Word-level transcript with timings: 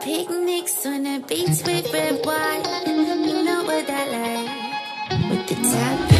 Picnics 0.00 0.86
on 0.86 1.02
the 1.02 1.22
beach 1.26 1.62
with 1.66 1.92
red 1.92 2.24
wine. 2.24 2.62
You 2.86 3.42
know 3.44 3.64
what 3.64 3.90
I 3.90 4.06
like. 4.08 5.30
With 5.30 5.48
the 5.48 5.54
top 5.56 6.17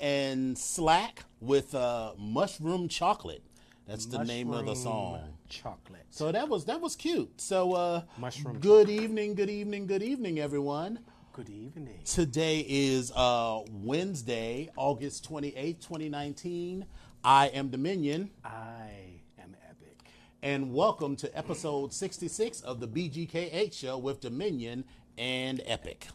And 0.00 0.56
Slack 0.58 1.24
with 1.40 1.74
uh, 1.74 2.12
Mushroom 2.18 2.88
Chocolate. 2.88 3.42
That's 3.86 4.06
the 4.06 4.22
name 4.22 4.52
of 4.52 4.66
the 4.66 4.74
song. 4.76 5.20
Chocolate. 5.48 6.06
So 6.10 6.30
that 6.30 6.48
was 6.48 6.64
that 6.66 6.80
was 6.80 6.94
cute. 6.96 7.40
So 7.40 7.72
uh, 7.72 8.02
Mushroom 8.18 8.58
Good 8.60 8.88
evening, 8.88 9.34
good 9.34 9.50
evening, 9.50 9.86
good 9.86 10.02
evening, 10.02 10.38
everyone. 10.38 11.00
Good 11.32 11.48
evening. 11.50 12.00
Today 12.04 12.64
is 12.68 13.10
uh, 13.16 13.60
Wednesday, 13.70 14.70
August 14.76 15.24
twenty 15.24 15.56
eighth, 15.56 15.80
2019. 15.80 16.86
I 17.24 17.46
am 17.48 17.68
Dominion, 17.68 18.30
I 18.44 19.20
am 19.38 19.54
epic. 19.68 19.98
and 20.42 20.72
welcome 20.72 21.16
to 21.16 21.36
episode 21.36 21.92
66 21.92 22.62
of 22.62 22.80
the 22.80 22.88
BGKH 22.88 23.74
show 23.74 23.98
with 23.98 24.20
Dominion 24.20 24.84
and 25.18 25.60
Epic. 25.66 26.08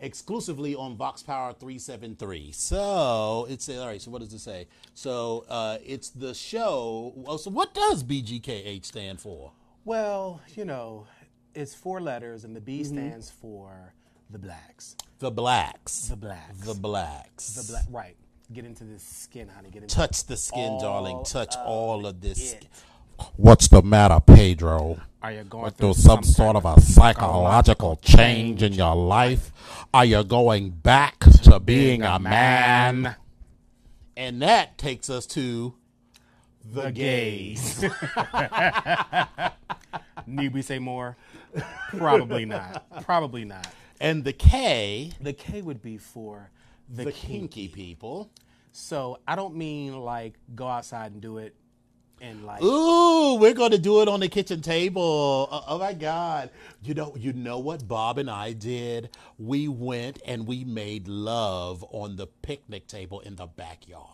Exclusively 0.00 0.74
on 0.74 0.96
Vox 0.96 1.22
Power 1.22 1.52
373. 1.52 2.52
So 2.52 3.46
it's 3.50 3.68
all 3.68 3.86
right. 3.86 4.00
So 4.00 4.10
what 4.10 4.20
does 4.22 4.32
it 4.32 4.38
say? 4.40 4.66
So 4.94 5.44
uh, 5.48 5.78
it's 5.84 6.10
the 6.10 6.34
show. 6.34 7.12
Oh, 7.26 7.36
so 7.36 7.50
what 7.50 7.74
does 7.74 8.02
BGKH 8.02 8.84
stand 8.86 9.20
for? 9.20 9.52
Well, 9.84 10.40
you 10.54 10.64
know, 10.64 11.06
it's 11.54 11.74
four 11.74 12.00
letters, 12.00 12.44
and 12.44 12.54
the 12.56 12.60
B 12.60 12.80
Mm-hmm. 12.80 12.94
stands 12.96 13.30
for 13.30 13.94
the 14.30 14.38
blacks. 14.38 14.96
The 15.18 15.30
blacks. 15.30 16.08
The 16.08 16.16
blacks. 16.16 16.58
The 16.66 16.74
blacks. 16.74 17.52
The 17.54 17.72
black. 17.72 17.84
Right. 17.90 18.16
Get 18.52 18.64
into 18.64 18.84
this 18.84 19.02
skin, 19.02 19.48
honey. 19.48 19.70
Get 19.70 19.82
into 19.82 19.94
Touch 19.94 20.24
the 20.24 20.36
skin, 20.36 20.78
darling. 20.80 21.22
Touch 21.24 21.54
all 21.56 22.06
of 22.06 22.20
this. 22.20 22.54
it. 22.54 22.66
What's 23.36 23.68
the 23.68 23.82
matter, 23.82 24.20
Pedro? 24.20 25.00
Are 25.22 25.32
you 25.32 25.44
going 25.44 25.70
through 25.72 25.94
through 25.94 26.02
some 26.02 26.22
some 26.22 26.24
sort 26.24 26.56
of 26.56 26.64
a 26.64 26.80
psychological 26.80 27.96
change 27.96 28.62
in 28.62 28.72
your 28.72 28.94
life? 28.96 29.52
Are 29.92 30.04
you 30.04 30.24
going 30.24 30.70
back 30.70 31.18
to 31.20 31.60
being 31.60 32.02
a 32.02 32.18
man? 32.18 33.16
And 34.16 34.42
that 34.42 34.78
takes 34.78 35.10
us 35.10 35.26
to 35.28 35.74
the, 36.64 36.82
the 36.82 36.92
gays? 36.92 37.84
Need 40.26 40.54
we 40.54 40.62
say 40.62 40.78
more? 40.78 41.16
Probably 41.96 42.44
not. 42.44 42.84
Probably 43.02 43.44
not. 43.44 43.66
And 44.00 44.24
the 44.24 44.32
K, 44.32 45.12
The 45.20 45.32
K 45.32 45.60
would 45.60 45.82
be 45.82 45.98
for 45.98 46.50
the, 46.88 47.04
the 47.04 47.12
kinky. 47.12 47.38
kinky 47.38 47.68
people. 47.68 48.30
So 48.72 49.18
I 49.26 49.36
don't 49.36 49.56
mean 49.56 49.98
like 50.00 50.34
go 50.54 50.66
outside 50.66 51.12
and 51.12 51.20
do 51.20 51.38
it 51.38 51.54
and 52.20 52.44
like 52.46 52.62
Ooh, 52.62 53.36
we're 53.36 53.54
going 53.54 53.72
to 53.72 53.78
do 53.78 54.02
it 54.02 54.08
on 54.08 54.20
the 54.20 54.28
kitchen 54.28 54.60
table. 54.62 55.48
Oh, 55.50 55.64
oh 55.68 55.78
my 55.78 55.92
God! 55.94 56.50
You 56.82 56.94
know, 56.94 57.14
you 57.18 57.32
know 57.32 57.58
what 57.58 57.86
Bob 57.88 58.18
and 58.18 58.30
I 58.30 58.52
did? 58.52 59.10
We 59.38 59.68
went 59.68 60.20
and 60.26 60.46
we 60.46 60.64
made 60.64 61.08
love 61.08 61.84
on 61.90 62.16
the 62.16 62.26
picnic 62.26 62.86
table 62.86 63.20
in 63.20 63.36
the 63.36 63.46
backyard. 63.46 64.06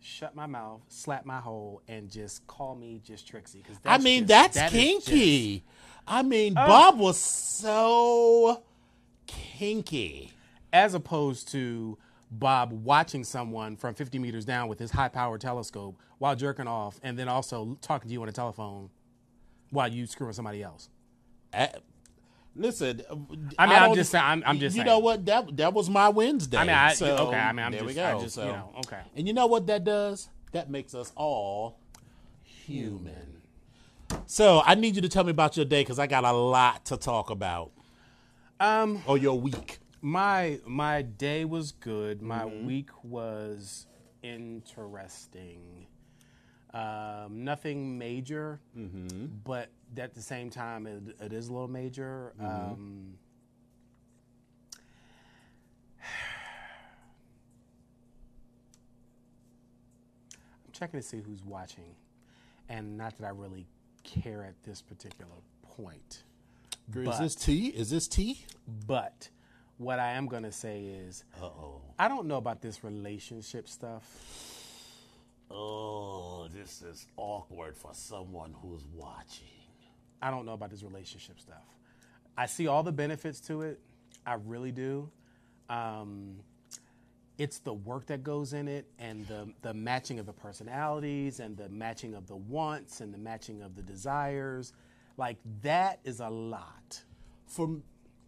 shut 0.00 0.34
my 0.34 0.46
mouth, 0.46 0.80
slap 0.88 1.26
my 1.26 1.40
hole, 1.40 1.82
and 1.88 2.10
just 2.10 2.46
call 2.46 2.74
me 2.74 3.00
just 3.04 3.26
Trixie. 3.28 3.58
Because 3.62 3.78
I 3.84 3.98
mean, 3.98 4.26
that's 4.26 4.58
kinky. 4.70 5.64
I 6.06 6.22
mean, 6.22 6.54
Bob 6.54 6.98
was 6.98 7.18
so 7.18 8.62
kinky. 9.26 10.32
as 10.72 10.94
opposed 10.94 11.48
to 11.48 11.98
Bob 12.38 12.72
watching 12.72 13.24
someone 13.24 13.76
from 13.76 13.94
50 13.94 14.18
meters 14.18 14.44
down 14.44 14.68
with 14.68 14.78
his 14.78 14.90
high 14.90 15.08
powered 15.08 15.40
telescope 15.40 15.98
while 16.18 16.34
jerking 16.36 16.66
off, 16.66 16.98
and 17.02 17.18
then 17.18 17.28
also 17.28 17.78
talking 17.80 18.08
to 18.08 18.12
you 18.12 18.22
on 18.22 18.28
a 18.28 18.32
telephone 18.32 18.90
while 19.70 19.88
you 19.88 20.06
screwing 20.06 20.32
somebody 20.32 20.62
else. 20.62 20.88
Uh, 21.54 21.66
listen, 22.54 23.02
I 23.58 23.66
mean, 23.66 23.76
I'm 23.78 23.94
just 23.94 24.10
saying- 24.10 24.24
I'm- 24.24 24.42
I'm 24.46 24.58
just 24.58 24.76
You 24.76 24.80
saying. 24.82 24.86
know 24.86 24.98
what? 24.98 25.24
That 25.26 25.56
that 25.56 25.72
was 25.74 25.88
my 25.90 26.08
Wednesday. 26.08 26.56
I 26.58 26.64
mean, 26.64 26.70
I- 26.74 26.94
so 26.94 27.28
okay, 27.28 27.36
I 27.38 27.52
mean, 27.52 27.66
I'm 27.66 27.72
there 27.72 27.82
we 27.84 27.94
just- 27.94 27.98
I 28.06 28.12
go. 28.12 28.20
just, 28.22 28.34
so, 28.34 28.44
you 28.46 28.52
know, 28.52 28.72
okay. 28.78 29.00
And 29.16 29.26
you 29.26 29.32
know 29.34 29.46
what 29.46 29.66
that 29.68 29.84
does? 29.84 30.28
That 30.52 30.70
makes 30.70 30.94
us 30.94 31.12
all 31.16 31.78
human. 32.42 33.42
So 34.26 34.62
I 34.64 34.74
need 34.74 34.94
you 34.96 35.02
to 35.02 35.08
tell 35.08 35.24
me 35.24 35.30
about 35.30 35.56
your 35.56 35.66
day 35.66 35.82
because 35.82 35.98
I 35.98 36.06
got 36.06 36.24
a 36.24 36.32
lot 36.32 36.84
to 36.86 36.96
talk 36.96 37.30
about. 37.30 37.72
Um, 38.60 39.02
Or 39.06 39.18
your 39.18 39.38
week. 39.38 39.78
My 40.06 40.60
my 40.64 41.02
day 41.02 41.44
was 41.44 41.72
good. 41.72 42.22
My 42.22 42.44
Mm-hmm. 42.44 42.64
week 42.66 42.90
was 43.02 43.86
interesting. 44.22 45.88
Um, 46.72 47.42
nothing 47.44 47.98
major, 47.98 48.60
Mm-hmm. 48.78 49.26
but 49.42 49.70
at 49.96 50.14
the 50.14 50.22
same 50.22 50.48
time, 50.50 50.86
it, 50.86 51.02
it 51.20 51.32
is 51.32 51.48
a 51.48 51.52
little 51.52 51.66
major. 51.68 52.34
Mm-hmm. 52.40 52.72
Um, 52.72 53.18
I'm 60.66 60.72
checking 60.72 61.00
to 61.00 61.06
see 61.06 61.20
who's 61.24 61.42
watching, 61.44 61.94
and 62.68 62.96
not 62.96 63.16
that 63.18 63.26
I 63.26 63.30
really 63.30 63.66
care 64.02 64.44
at 64.44 64.54
this 64.62 64.82
particular 64.82 65.30
point. 65.62 66.22
Is 66.94 67.18
this 67.18 67.34
tea? 67.34 67.68
Is 67.68 67.90
this 67.90 68.06
tea? 68.06 68.44
But 68.86 69.28
what 69.78 69.98
I 69.98 70.12
am 70.12 70.26
going 70.26 70.42
to 70.44 70.52
say 70.52 70.84
is, 70.84 71.24
Uh-oh. 71.40 71.80
I 71.98 72.08
don't 72.08 72.26
know 72.26 72.36
about 72.36 72.62
this 72.62 72.82
relationship 72.82 73.68
stuff. 73.68 74.04
Oh, 75.50 76.48
this 76.52 76.82
is 76.82 77.06
awkward 77.16 77.76
for 77.76 77.92
someone 77.92 78.54
who's 78.60 78.84
watching. 78.94 79.46
I 80.20 80.30
don't 80.30 80.46
know 80.46 80.54
about 80.54 80.70
this 80.70 80.82
relationship 80.82 81.38
stuff. 81.38 81.62
I 82.36 82.46
see 82.46 82.66
all 82.66 82.82
the 82.82 82.92
benefits 82.92 83.40
to 83.42 83.62
it. 83.62 83.80
I 84.26 84.34
really 84.34 84.72
do. 84.72 85.10
Um, 85.68 86.36
it's 87.38 87.58
the 87.58 87.74
work 87.74 88.06
that 88.06 88.24
goes 88.24 88.54
in 88.54 88.66
it 88.66 88.86
and 88.98 89.26
the, 89.28 89.52
the 89.62 89.74
matching 89.74 90.18
of 90.18 90.26
the 90.26 90.32
personalities 90.32 91.38
and 91.38 91.56
the 91.56 91.68
matching 91.68 92.14
of 92.14 92.26
the 92.26 92.36
wants 92.36 93.00
and 93.00 93.12
the 93.12 93.18
matching 93.18 93.62
of 93.62 93.76
the 93.76 93.82
desires. 93.82 94.72
Like, 95.16 95.36
that 95.62 96.00
is 96.04 96.20
a 96.20 96.28
lot. 96.28 97.02
For 97.46 97.76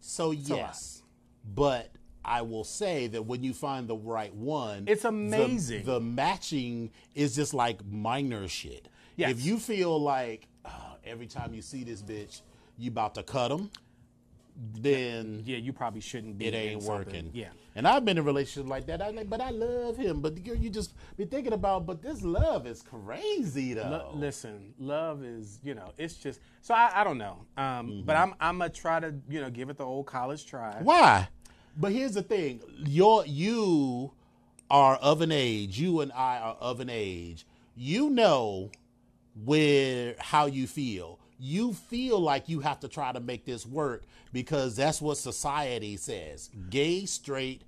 So 0.00 0.30
a 0.30 0.34
yes, 0.34 1.02
but 1.44 1.90
I 2.24 2.42
will 2.42 2.64
say 2.64 3.06
that 3.08 3.22
when 3.22 3.42
you 3.42 3.54
find 3.54 3.88
the 3.88 3.96
right 3.96 4.34
one, 4.34 4.84
It's 4.86 5.04
amazing. 5.04 5.84
The, 5.84 6.00
matching 6.00 6.90
is 7.14 7.34
just 7.34 7.54
like 7.54 7.84
minor 7.86 8.46
shit. 8.48 8.88
Yes. 9.16 9.30
If 9.30 9.44
you 9.44 9.58
feel 9.58 9.98
like 10.00 10.46
uh, 10.64 10.70
every 11.04 11.26
time 11.26 11.54
you 11.54 11.62
see 11.62 11.84
this 11.84 12.02
bitch, 12.02 12.42
you 12.76 12.90
about 12.90 13.14
to 13.14 13.22
cut 13.22 13.48
them, 13.48 13.70
then 14.58 15.42
Yeah, 15.44 15.58
you 15.58 15.72
probably 15.72 16.00
shouldn't 16.00 16.38
be. 16.38 16.46
it 16.46 16.54
ain't 16.54 16.82
working. 16.82 17.30
Yeah. 17.32 17.48
And 17.76 17.86
I've 17.86 18.04
been 18.04 18.18
in 18.18 18.24
relationships 18.24 18.68
like 18.68 18.86
that. 18.86 19.00
I 19.00 19.10
like, 19.10 19.30
but 19.30 19.40
I 19.40 19.50
love 19.50 19.96
him. 19.96 20.20
But 20.20 20.42
girl, 20.42 20.56
you 20.56 20.68
just 20.68 20.94
be 21.16 21.24
thinking 21.26 21.52
about, 21.52 21.86
but 21.86 22.02
this 22.02 22.22
love 22.22 22.66
is 22.66 22.82
crazy 22.82 23.74
though. 23.74 24.10
Listen, 24.14 24.74
love 24.80 25.22
is 25.24 25.60
you 25.62 25.74
know 25.74 25.92
it's 25.96 26.14
just 26.14 26.40
so 26.60 26.74
I, 26.74 26.90
I 26.92 27.04
don't 27.04 27.18
know, 27.18 27.38
um, 27.56 28.02
but 28.04 28.16
I'm 28.16 28.34
I'm 28.40 28.58
gonna 28.58 28.70
try 28.70 28.98
to 28.98 29.14
you 29.28 29.40
know 29.40 29.48
give 29.50 29.70
it 29.70 29.78
the 29.78 29.84
old 29.84 30.06
college 30.06 30.44
try. 30.44 30.78
Why? 30.82 31.28
But 31.76 31.92
here's 31.92 32.14
the 32.14 32.22
thing: 32.22 32.60
your 32.84 33.24
you 33.26 34.10
are 34.70 34.96
of 34.96 35.20
an 35.20 35.30
age. 35.30 35.78
You 35.78 36.00
and 36.00 36.10
I 36.12 36.38
are 36.38 36.56
of 36.60 36.80
an 36.80 36.90
age. 36.90 37.46
You 37.76 38.10
know 38.10 38.70
where 39.44 40.16
how 40.18 40.46
you 40.46 40.66
feel. 40.66 41.20
You 41.38 41.72
feel 41.72 42.18
like 42.20 42.48
you 42.48 42.60
have 42.60 42.80
to 42.80 42.88
try 42.88 43.12
to 43.12 43.20
make 43.20 43.44
this 43.44 43.64
work 43.64 44.02
because 44.32 44.74
that's 44.76 45.00
what 45.00 45.16
society 45.18 45.96
says. 45.96 46.50
Gay, 46.70 47.06
straight, 47.06 47.62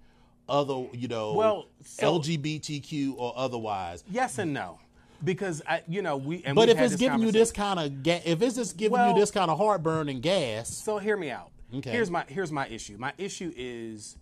other, 0.49 0.87
you 0.93 1.06
know, 1.08 1.34
Well, 1.34 1.67
so- 1.84 2.19
LGBTQ 2.19 3.14
or 3.17 3.32
otherwise. 3.37 4.02
Yes 4.11 4.38
and 4.38 4.52
no, 4.52 4.81
because 5.25 5.62
I 5.69 5.82
you 5.87 6.02
know 6.02 6.17
we. 6.17 6.43
And 6.44 6.56
But 6.56 6.69
if 6.69 6.78
it's 6.81 6.96
giving 6.96 7.20
you 7.20 7.31
this 7.31 7.52
kind 7.52 7.78
of 7.78 8.02
ga- 8.02 8.22
if 8.25 8.43
it's 8.43 8.56
just 8.56 8.76
giving 8.76 8.93
Well- 8.93 9.11
you 9.14 9.20
this 9.20 9.31
kind 9.31 9.50
of 9.50 9.58
heartburn 9.58 10.08
and 10.08 10.20
gas, 10.20 10.69
So 10.69 10.99
hear 10.99 11.17
me 11.17 11.31
out. 11.31 11.50
Okay. 11.72 11.90
Here's 11.93 12.11
my 12.11 12.25
here's 12.26 12.50
my 12.50 12.67
issue. 12.67 12.96
My 12.99 13.12
issue 13.17 13.52
is 13.56 14.17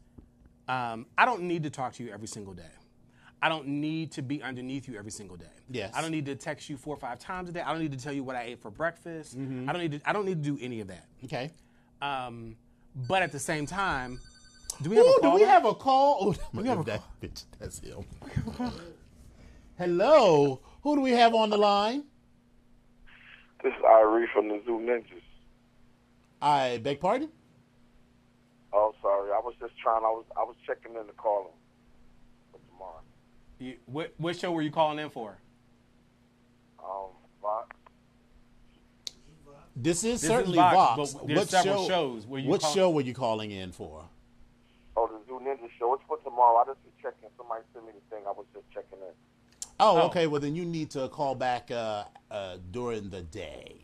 um, 0.69 1.06
I 1.17 1.25
don't 1.25 1.43
need 1.45 1.62
to 1.62 1.71
talk 1.71 1.95
to 1.95 2.05
you 2.05 2.12
every 2.12 2.29
single 2.29 2.53
day. 2.53 2.62
I 3.40 3.49
don't 3.49 3.67
need 3.69 4.12
to 4.12 4.23
be 4.23 4.43
underneath 4.43 4.88
you 4.88 4.99
every 4.99 5.11
single 5.12 5.37
day. 5.37 5.46
Yes. 5.70 5.93
I 5.94 6.00
don't 6.00 6.11
need 6.11 6.26
to 6.26 6.35
text 6.35 6.69
you 6.69 6.76
four 6.76 6.94
or 6.94 6.99
five 6.99 7.19
times 7.19 7.49
a 7.49 7.52
day. 7.52 7.61
I 7.61 7.73
don't 7.73 7.81
need 7.81 7.93
to 7.93 7.99
tell 7.99 8.12
you 8.12 8.25
what 8.25 8.35
I 8.37 8.43
ate 8.43 8.61
for 8.61 8.70
breakfast. 8.70 9.38
Mm-hmm. 9.38 9.69
I 9.69 9.73
don't 9.73 9.82
need 9.82 9.93
to 9.93 10.08
I 10.08 10.12
don't 10.12 10.25
need 10.26 10.43
to 10.43 10.50
do 10.50 10.58
any 10.61 10.81
of 10.81 10.88
that. 10.88 11.05
okay. 11.25 11.50
Um, 12.02 12.56
but 13.06 13.23
at 13.23 13.32
the 13.32 13.38
same 13.38 13.67
time, 13.67 14.20
do 14.82 14.90
we 14.90 14.96
have 14.96 15.06
Ooh, 15.06 15.19
a 15.19 15.23
do 15.23 15.31
we 15.32 15.43
have 15.43 15.64
a 15.64 15.75
call? 15.75 16.19
Oh, 16.20 16.35
we 16.52 16.67
have 16.67 16.81
a 16.81 16.85
that 16.85 17.02
bitch. 17.20 17.44
That's 17.58 17.79
him. 17.81 18.05
Hello. 19.76 20.61
Who 20.82 20.96
do 20.96 21.02
we 21.02 21.12
have 21.12 21.35
on 21.35 21.50
the 21.50 21.56
line? 21.58 22.05
This 23.62 23.73
is 23.73 23.82
Irie 23.85 24.26
from 24.32 24.49
the 24.49 24.61
Zoo 24.64 24.79
Ninjas. 24.81 25.23
I 26.40 26.79
beg 26.79 27.00
pardon. 27.00 27.29
Oh, 28.73 28.94
sorry. 29.02 29.31
I 29.32 29.38
was 29.38 29.55
just 29.61 29.76
trying. 29.79 30.05
I 30.05 30.11
was 30.11 30.25
I 30.37 30.43
was 30.44 30.56
checking 30.67 30.94
in 30.94 31.06
the 31.06 31.12
call 31.12 31.43
him 31.43 31.46
for 31.49 31.49
tomorrow. 31.49 31.58
You, 33.59 33.75
what, 33.87 34.13
what 34.19 34.37
show 34.39 34.53
were 34.53 34.63
you 34.63 34.71
calling 34.71 34.99
in 34.99 35.11
for? 35.11 35.37
Um, 36.79 37.09
Vox. 37.43 37.77
This 39.75 40.03
is 40.05 40.23
is 40.23 40.29
certainly 40.29 40.57
Vox, 40.57 41.13
Vox. 41.13 41.15
but 41.15 41.27
there's 41.29 41.51
several 41.51 41.87
shows 41.87 42.27
where 42.27 42.41
you 42.41 42.49
what 42.49 42.61
call- 42.61 42.73
show 42.75 42.91
were 42.91 43.01
you 43.01 43.15
calling 43.15 43.51
in 43.51 43.73
for? 43.73 44.05
Oh, 44.97 45.07
the 45.07 45.19
Zoo 45.27 45.41
Ninja 45.45 45.69
show. 45.79 45.95
It's 45.95 46.03
for 46.09 46.19
tomorrow. 46.19 46.57
I 46.59 46.65
just 46.65 46.79
was 46.85 46.93
checking. 47.01 47.29
Somebody 47.37 47.63
sent 47.73 47.87
me 47.87 47.93
the 47.95 48.15
thing. 48.17 48.25
I 48.27 48.31
was 48.33 48.47
just 48.53 48.69
checking 48.73 48.99
in. 48.99 49.15
Oh, 49.81 50.01
Oh. 50.03 50.07
okay. 50.07 50.27
Well, 50.27 50.41
then 50.41 50.57
you 50.57 50.65
need 50.65 50.91
to 50.91 51.09
call 51.09 51.35
back 51.37 51.71
uh, 51.71 52.05
uh, 52.31 52.57
during 52.73 53.11
the 53.11 53.23
day 53.23 53.77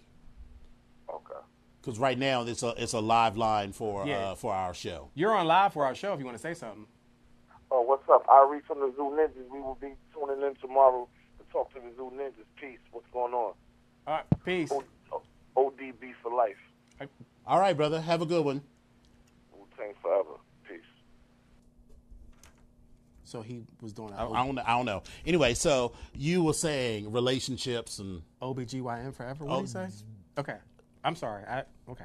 Okay. 1.09 1.35
because 1.81 2.01
right 2.01 2.19
now 2.19 2.43
it's 2.43 2.65
a 2.65 2.75
it's 2.77 2.95
a 2.95 3.01
live 3.01 3.37
line 3.37 3.73
for 3.73 4.05
Yeah. 4.07 4.31
uh, 4.31 4.35
for 4.35 4.53
our 4.53 4.75
show. 4.75 5.11
You're 5.15 5.35
on 5.35 5.47
live 5.47 5.73
for 5.73 5.85
our 5.85 5.95
show 5.95 6.13
if 6.13 6.19
you 6.19 6.25
want 6.25 6.37
to 6.37 6.43
say 6.43 6.55
something. 6.55 6.87
Oh, 7.77 7.81
what's 7.81 8.09
up? 8.09 8.25
Irie 8.29 8.65
from 8.65 8.79
the 8.79 8.93
Zoo 8.95 9.11
Ninjas. 9.19 9.51
We 9.53 9.61
will 9.61 9.75
be 9.81 9.95
tuning 10.15 10.47
in 10.47 10.55
tomorrow 10.61 11.09
to 11.39 11.45
talk 11.53 11.75
to 11.75 11.81
the 11.81 11.93
Zoo 11.97 12.13
Ninjas. 12.15 12.45
Peace. 12.55 12.79
What's 12.93 13.09
going 13.13 13.35
on? 13.35 13.55
All 14.07 14.15
right, 14.15 14.25
peace. 14.45 14.71
O- 14.71 14.85
uh, 15.13 15.17
O- 15.57 15.71
ODB 15.73 16.13
for 16.23 16.33
life. 16.33 17.09
All 17.45 17.59
right, 17.59 17.77
brother. 17.77 18.01
Have 18.01 18.23
a 18.23 18.27
good 18.27 18.45
one. 18.45 18.63
Wu 19.53 19.67
Tang 19.77 19.93
forever. 20.01 20.39
Peace. 20.69 20.79
So 23.25 23.43
he 23.43 23.65
was 23.81 23.93
doing 23.93 24.13
I, 24.13 24.25
I 24.25 24.47
don't 24.47 24.59
I 24.61 24.69
don't 24.77 24.87
know. 24.87 25.03
Anyway, 25.27 25.55
so 25.55 25.95
you 26.15 26.45
were 26.45 26.53
saying 26.53 27.11
relationships 27.11 27.99
and 27.99 28.23
OBGYN 28.41 29.13
forever. 29.15 29.45
What 29.47 29.53
Oh, 29.53 29.61
did 29.63 29.71
he 29.73 29.79
oh, 29.79 29.89
say? 29.89 30.05
Okay. 30.39 30.57
I'm 31.03 31.17
sorry. 31.17 31.43
I 31.45 31.65
okay. 31.89 32.05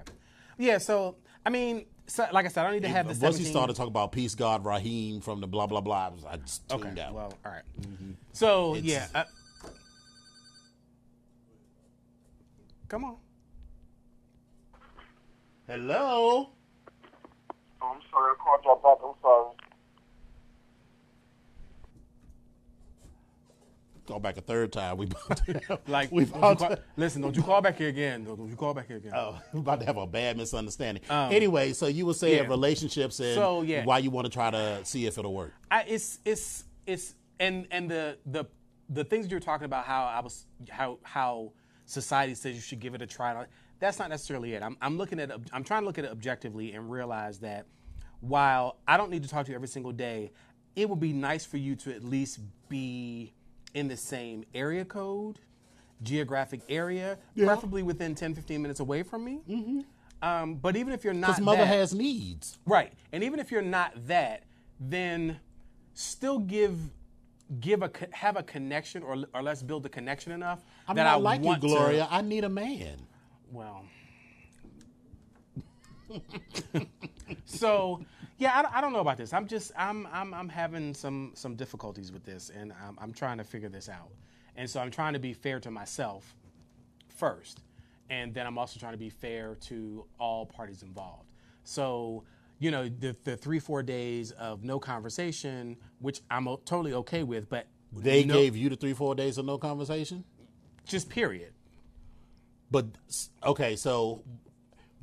Yeah, 0.58 0.80
so 0.80 1.16
I 1.46 1.52
mean, 1.52 1.86
so, 2.10 2.28
like 2.34 2.46
I 2.46 2.50
said, 2.50 2.62
I 2.62 2.64
don't 2.66 2.74
need 2.74 2.82
to 2.84 2.90
have 2.90 3.06
the 3.06 3.12
once 3.26 3.38
he 3.38 3.44
17 3.46 3.52
started 3.54 3.76
talking 3.76 3.92
about 3.92 4.12
peace 4.12 4.36
God 4.36 4.66
Raheem 4.66 5.22
from 5.22 5.40
the 5.42 5.48
blah 5.48 5.68
blah 5.68 5.82
blah, 5.82 6.08
I, 6.08 6.10
was, 6.10 6.26
I 6.26 6.38
just 6.38 6.68
tuned 6.68 6.84
Okay. 6.86 7.02
out. 7.02 7.14
Well, 7.14 7.34
all 7.46 7.52
right. 7.52 7.64
So 8.34 8.76
It's- 8.76 8.84
yeah. 8.86 9.08
Uh, 9.14 9.24
come 12.88 13.04
on. 13.06 13.16
Hello. 15.68 16.50
Oh, 17.82 17.86
I'm 17.86 18.02
sorry. 18.12 18.32
I 18.32 18.36
called 18.44 18.62
y'all 18.66 18.76
back. 18.78 18.98
I'm 19.06 19.14
sorry. 19.22 19.56
Call 24.10 24.20
back 24.20 24.38
a 24.38 24.42
third 24.42 24.74
time. 24.74 24.98
We 24.98 25.06
about 25.06 25.38
to 25.46 25.62
have, 25.68 25.80
Like, 25.88 26.12
we 26.12 26.26
don't 26.26 26.58
call- 26.58 26.76
listen, 26.98 27.22
don't 27.22 27.36
you 27.36 27.44
call 27.44 27.62
back 27.62 27.78
here 27.78 27.90
again. 27.90 28.24
Don't 28.24 28.38
don't 28.38 28.50
you 28.50 28.56
call 28.56 28.74
back 28.74 28.88
here 28.88 28.98
again. 28.98 29.12
oh, 29.16 29.40
we're 29.54 29.60
about 29.60 29.80
to 29.82 29.86
have 29.86 29.98
a 29.98 30.08
bad 30.08 30.36
misunderstanding. 30.36 31.04
Um, 31.12 31.32
anyway, 31.32 31.74
so 31.74 31.86
you 31.86 32.08
were 32.08 32.16
saying 32.16 32.44
yeah. 32.46 32.50
relationships 32.50 33.20
and 33.20 33.36
So, 33.36 33.62
yeah. 33.62 33.86
why 33.86 34.00
you 34.00 34.10
want 34.10 34.26
to 34.26 34.32
try 34.32 34.50
to 34.50 34.84
see 34.84 35.06
if 35.06 35.20
it'll 35.20 35.36
work. 35.36 35.54
I, 35.70 35.84
it's 35.84 36.18
it's 36.26 36.64
it's 36.88 37.14
and 37.40 37.68
and 37.70 37.88
the 37.92 38.18
the 38.26 38.46
the 38.90 39.04
things 39.04 39.30
you're 39.30 39.40
talking 39.40 39.66
about 39.66 39.86
how 39.86 40.06
I 40.06 40.22
was 40.22 40.48
how 40.72 40.98
how 41.04 41.54
society 41.86 42.34
says 42.34 42.56
you 42.56 42.62
should 42.62 42.80
give 42.80 42.96
it 42.96 43.04
a 43.04 43.08
try. 43.08 43.46
That's 43.78 44.00
not 44.00 44.10
necessarily 44.10 44.56
it. 44.56 44.64
I'm 44.64 44.76
I'm 44.82 44.98
looking 44.98 45.20
at 45.20 45.30
I'm 45.54 45.64
trying 45.64 45.84
to 45.84 45.86
look 45.86 46.00
at 46.00 46.06
it 46.06 46.10
objectively 46.12 46.74
and 46.74 46.90
realize 46.90 47.38
that 47.42 47.68
while 48.22 48.80
I 48.88 48.98
don't 48.98 49.12
need 49.12 49.22
to 49.22 49.30
talk 49.30 49.46
to 49.46 49.52
you 49.52 49.56
every 49.56 49.68
single 49.68 49.92
day, 49.92 50.32
it 50.76 50.90
would 50.90 51.00
be 51.00 51.14
nice 51.14 51.46
for 51.46 51.58
you 51.58 51.76
to 51.76 51.94
at 51.96 52.04
least 52.04 52.40
be 52.70 53.34
in 53.74 53.88
the 53.88 53.98
same 53.98 54.44
area 54.54 54.86
code, 54.86 55.40
geographic 56.04 56.62
area, 56.70 57.18
preferably 57.38 57.84
within 57.84 58.16
10, 58.16 58.36
15 58.36 58.62
minutes 58.62 58.80
away 58.80 59.04
from 59.04 59.24
me. 59.24 59.40
Mm-hmm. 59.50 59.80
Um, 60.22 60.56
but 60.56 60.76
even 60.76 60.94
if 60.94 61.04
you're 61.04 61.14
not, 61.14 61.28
Because 61.28 61.44
mother 61.44 61.60
that- 61.60 61.68
has 61.68 61.94
needs. 61.94 62.58
Right. 62.66 62.94
And 63.12 63.24
even 63.24 63.40
if 63.40 63.52
you're 63.52 63.62
not 63.62 63.94
that, 64.08 64.44
then 64.80 65.40
still 65.94 66.40
give 66.40 66.78
give 67.60 67.82
a 67.82 67.92
have 68.12 68.38
a 68.38 68.44
connection 68.44 69.02
or 69.02 69.26
or 69.34 69.42
let's 69.42 69.64
build 69.64 69.84
a 69.86 69.90
connection 69.90 70.32
enough 70.32 70.64
I'm 70.88 70.96
that 70.96 71.06
not 71.06 71.14
I 71.14 71.16
like 71.18 71.44
you, 71.44 71.58
Gloria. 71.58 72.06
To, 72.06 72.14
I 72.14 72.22
need 72.22 72.44
a 72.44 72.50
man. 72.50 73.00
well. 73.52 73.84
so, 77.46 78.04
yeah, 78.40 78.58
I, 78.58 78.62
don't- 78.64 78.74
I 78.76 78.82
don't 78.82 78.94
know 78.94 79.00
about 79.02 79.18
this. 79.18 79.34
I'm 79.34 79.48
just 79.48 79.72
I'm 79.78 80.08
I'm 80.12 80.34
I'm 80.34 80.50
having 80.50 80.94
some 80.96 81.32
some 81.36 81.56
difficulties 81.56 82.12
with 82.12 82.24
this 82.26 82.50
and 82.50 82.74
I'm 82.86 82.98
I'm 83.00 83.14
trying 83.14 83.38
to 83.38 83.44
figure 83.44 83.70
this 83.70 83.88
out. 83.90 84.10
And 84.56 84.68
so 84.70 84.80
I'm 84.80 84.90
trying 84.92 85.14
to 85.14 85.20
be 85.20 85.34
fair 85.34 85.60
to 85.60 85.70
myself 85.72 86.36
first. 87.08 87.62
And 88.10 88.34
then 88.34 88.48
I'm 88.48 88.58
also 88.58 88.80
trying 88.80 88.94
to 88.94 88.98
be 88.98 89.10
fair 89.10 89.56
to 89.68 90.06
all 90.20 90.46
parties 90.46 90.82
involved. 90.82 91.32
So, 91.64 92.24
you 92.58 92.72
know, 92.72 92.90
the, 92.90 93.16
the 93.24 93.38
three, 93.38 93.60
four 93.60 93.84
days 93.84 94.32
of 94.32 94.64
no 94.64 94.80
conversation, 94.80 95.78
which 96.00 96.22
I'm 96.32 96.46
totally 96.66 96.94
okay 96.94 97.22
with, 97.24 97.48
but 97.50 97.68
They 97.94 98.24
no- 98.26 98.34
gave 98.34 98.56
you 98.58 98.68
the 98.70 98.76
three, 98.76 98.94
four 98.94 99.14
days 99.16 99.38
of 99.38 99.46
no 99.46 99.58
conversation? 99.60 100.24
just 100.88 101.08
period. 101.08 101.54
But 102.72 102.88
okay, 103.44 103.76
so 103.76 104.24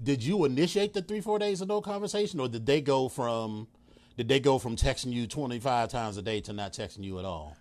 did 0.03 0.23
you 0.23 0.45
initiate 0.45 0.93
the 0.95 1.03
three, 1.03 1.21
four 1.21 1.39
days 1.39 1.61
of 1.61 1.69
no 1.69 1.81
conversation, 1.81 2.41
or 2.41 2.49
did 2.49 2.67
they 2.67 2.81
go 2.81 3.09
from 3.09 3.69
did 4.17 4.29
they 4.29 4.41
go 4.41 4.59
from 4.59 4.77
texting 4.77 5.13
you 5.13 5.27
twenty 5.27 5.59
five 5.59 5.89
times 5.91 6.17
a 6.17 6.23
day 6.23 6.41
to 6.43 6.53
not 6.53 6.73
texting 6.73 7.05
you 7.05 7.19
at 7.19 7.25
all? 7.25 7.57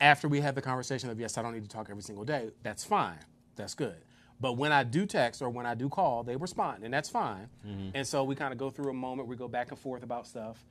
After 0.00 0.26
we 0.28 0.40
had 0.40 0.54
the 0.54 0.62
conversation 0.62 1.10
of, 1.10 1.20
yes, 1.20 1.38
I 1.38 1.42
don't 1.42 1.54
need 1.54 1.62
to 1.62 1.68
talk 1.68 1.88
every 1.88 2.02
single 2.02 2.24
day, 2.24 2.50
that's 2.62 2.82
fine. 2.84 3.18
That's 3.54 3.74
good. 3.74 3.96
But 4.40 4.54
when 4.56 4.72
I 4.72 4.82
do 4.82 5.06
text 5.06 5.40
or 5.40 5.48
when 5.50 5.66
I 5.66 5.74
do 5.74 5.88
call, 5.88 6.24
they 6.24 6.34
respond, 6.34 6.82
and 6.82 6.92
that's 6.92 7.08
fine. 7.08 7.48
And 7.94 8.04
so 8.06 8.24
we 8.24 8.34
kind 8.34 8.52
of 8.52 8.58
go 8.58 8.70
through 8.70 8.90
a 8.90 8.94
moment, 8.94 9.28
we 9.28 9.36
go 9.36 9.46
back 9.46 9.70
and 9.70 9.78
forth 9.78 10.02
about 10.02 10.26
stuff. 10.26 10.64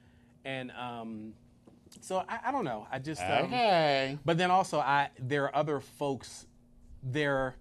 And 0.43 0.71
um, 0.71 1.33
so 2.01 2.23
I, 2.27 2.39
I 2.47 2.51
don't 2.51 2.65
know. 2.65 2.87
I 2.91 2.99
just. 2.99 3.21
Um, 3.21 3.45
Okay. 3.45 4.17
But 4.25 4.37
then 4.37 4.51
also, 4.51 4.79
I 4.79 5.09
there 5.19 5.45
are 5.45 5.55
other 5.55 5.79
folks. 5.79 6.45
There, 7.03 7.55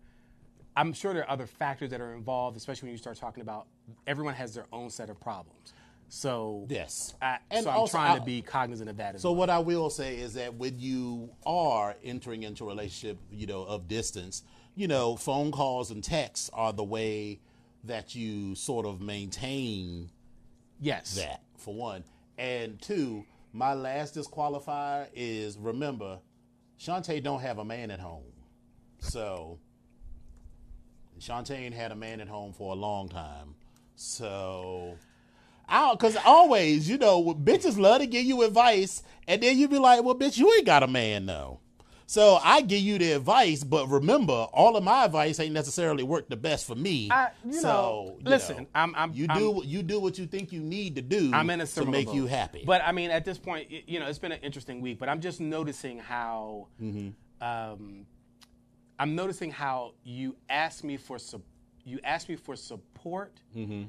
I'm 0.77 0.93
sure 0.93 1.13
there 1.13 1.25
are 1.25 1.31
other 1.31 1.47
factors 1.47 1.91
that 1.91 2.01
are 2.01 2.15
involved, 2.15 2.57
especially 2.57 2.87
when 2.89 2.93
you 2.93 2.99
start 2.99 3.17
talking 3.19 3.43
about 3.43 3.67
everyone 4.07 4.35
has 4.35 4.55
their 4.55 4.67
own 4.73 4.91
set 4.91 5.11
of 5.11 5.21
problems. 5.21 5.73
So 6.09 6.67
Yes. 6.69 7.15
I, 7.23 7.39
And 7.51 7.65
so 7.65 7.71
I'm 7.71 7.77
also, 7.79 7.99
trying 7.99 8.13
I- 8.13 8.19
to 8.19 8.25
be 8.25 8.43
cognizant 8.43 8.89
of 8.91 8.97
that 8.97 9.15
as 9.15 9.23
So 9.23 9.31
well. 9.31 9.39
what 9.41 9.51
I 9.51 9.59
will 9.61 9.91
say 9.91 10.17
is 10.19 10.35
that 10.35 10.55
when 10.55 10.79
you 10.79 11.31
are 11.47 11.97
entering 12.03 12.43
into 12.43 12.65
a 12.65 12.69
relationship, 12.69 13.19
you 13.31 13.47
know, 13.47 13.63
of 13.63 13.87
distance, 13.89 14.43
you 14.75 14.89
know, 14.89 15.17
phone 15.17 15.53
calls 15.53 15.91
and 15.91 16.03
texts 16.03 16.51
are 16.53 16.73
the 16.73 16.85
way 16.85 17.41
that 17.85 18.15
you 18.15 18.55
sort 18.55 18.87
of 18.87 19.01
maintain 19.01 20.11
Yes. 20.81 21.15
that 21.17 21.43
for 21.57 21.75
one, 21.75 22.05
and 22.39 22.81
two, 22.81 23.25
my 23.53 23.75
last 23.75 24.15
disqualifier 24.15 25.09
is 25.15 25.59
remember, 25.59 26.21
Shantae 26.79 27.23
don't 27.23 27.41
have 27.41 27.59
a 27.59 27.65
man 27.65 27.91
at 27.91 28.01
home, 28.01 28.33
so 28.99 29.59
Shantae 31.21 31.53
ain't 31.59 31.75
had 31.75 31.93
a 31.93 31.97
man 31.97 32.21
at 32.21 32.29
home 32.29 32.53
for 32.53 32.73
a 32.73 32.77
long 32.77 33.09
time, 33.09 33.55
so. 33.97 34.97
I 35.73 35.93
because 35.93 36.17
always, 36.25 36.89
you 36.89 36.99
know, 36.99 37.23
bitches 37.35 37.79
love 37.79 38.01
to 38.01 38.07
give 38.07 38.25
you 38.25 38.43
advice, 38.43 39.05
and 39.29 39.41
then 39.41 39.57
you 39.57 39.69
be 39.69 39.79
like, 39.79 40.03
"Well, 40.03 40.17
bitch, 40.17 40.37
you 40.37 40.53
ain't 40.55 40.67
got 40.67 40.83
a 40.83 40.89
man 40.89 41.27
though." 41.27 41.61
So 42.07 42.41
I 42.43 42.63
give 42.63 42.81
you 42.81 42.99
the 42.99 43.13
advice, 43.13 43.63
but 43.63 43.87
remember, 43.89 44.33
all 44.33 44.77
of 44.77 44.83
my 44.83 45.05
advice 45.05 45.39
ain't 45.39 45.53
necessarily 45.55 46.03
worked 46.03 46.29
the 46.29 46.37
best 46.37 46.67
for 46.67 46.75
me. 46.75 47.09
I- 47.09 47.29
you 47.47 47.53
so 47.53 47.69
know, 47.69 48.17
you 48.19 48.25
listen, 48.31 48.57
know, 48.57 48.67
I'm- 48.75 48.95
I'm- 48.97 49.13
you 49.15 49.27
I'm- 49.29 49.39
do 49.39 49.51
what 49.53 49.67
you 49.67 49.85
do 49.85 50.01
what 50.01 50.19
you 50.19 50.27
think 50.27 50.51
you 50.51 50.59
need 50.61 50.97
to 50.97 51.03
do. 51.03 51.31
I'm 51.33 51.49
in 51.51 51.61
a 51.61 51.67
to 51.69 51.85
make 51.85 52.13
you 52.13 52.27
happy. 52.27 52.65
But 52.67 52.83
I 52.85 52.91
mean, 52.91 53.13
at 53.13 53.25
this 53.25 53.39
point, 53.39 53.69
you 53.71 54.01
know, 54.01 54.07
it's 54.09 54.19
been 54.19 54.33
an 54.33 54.41
interesting 54.43 54.81
week. 54.81 54.99
But 54.99 55.09
I'm 55.09 55.21
just 55.21 55.41
noticing 55.41 56.01
how, 56.01 56.67
Mm-hmm. 56.83 57.45
um, 57.47 58.07
I'm 59.01 59.15
noticing 59.15 59.51
how 59.51 59.95
you 60.05 60.37
ask 60.51 60.85
me 60.85 60.99
for 60.99 61.19
sup- 61.19 61.41
you 61.85 61.99
ask 62.05 62.29
me 62.29 62.37
for 62.37 62.55
support, 62.55 63.41
Mm-hmm. 63.57 63.85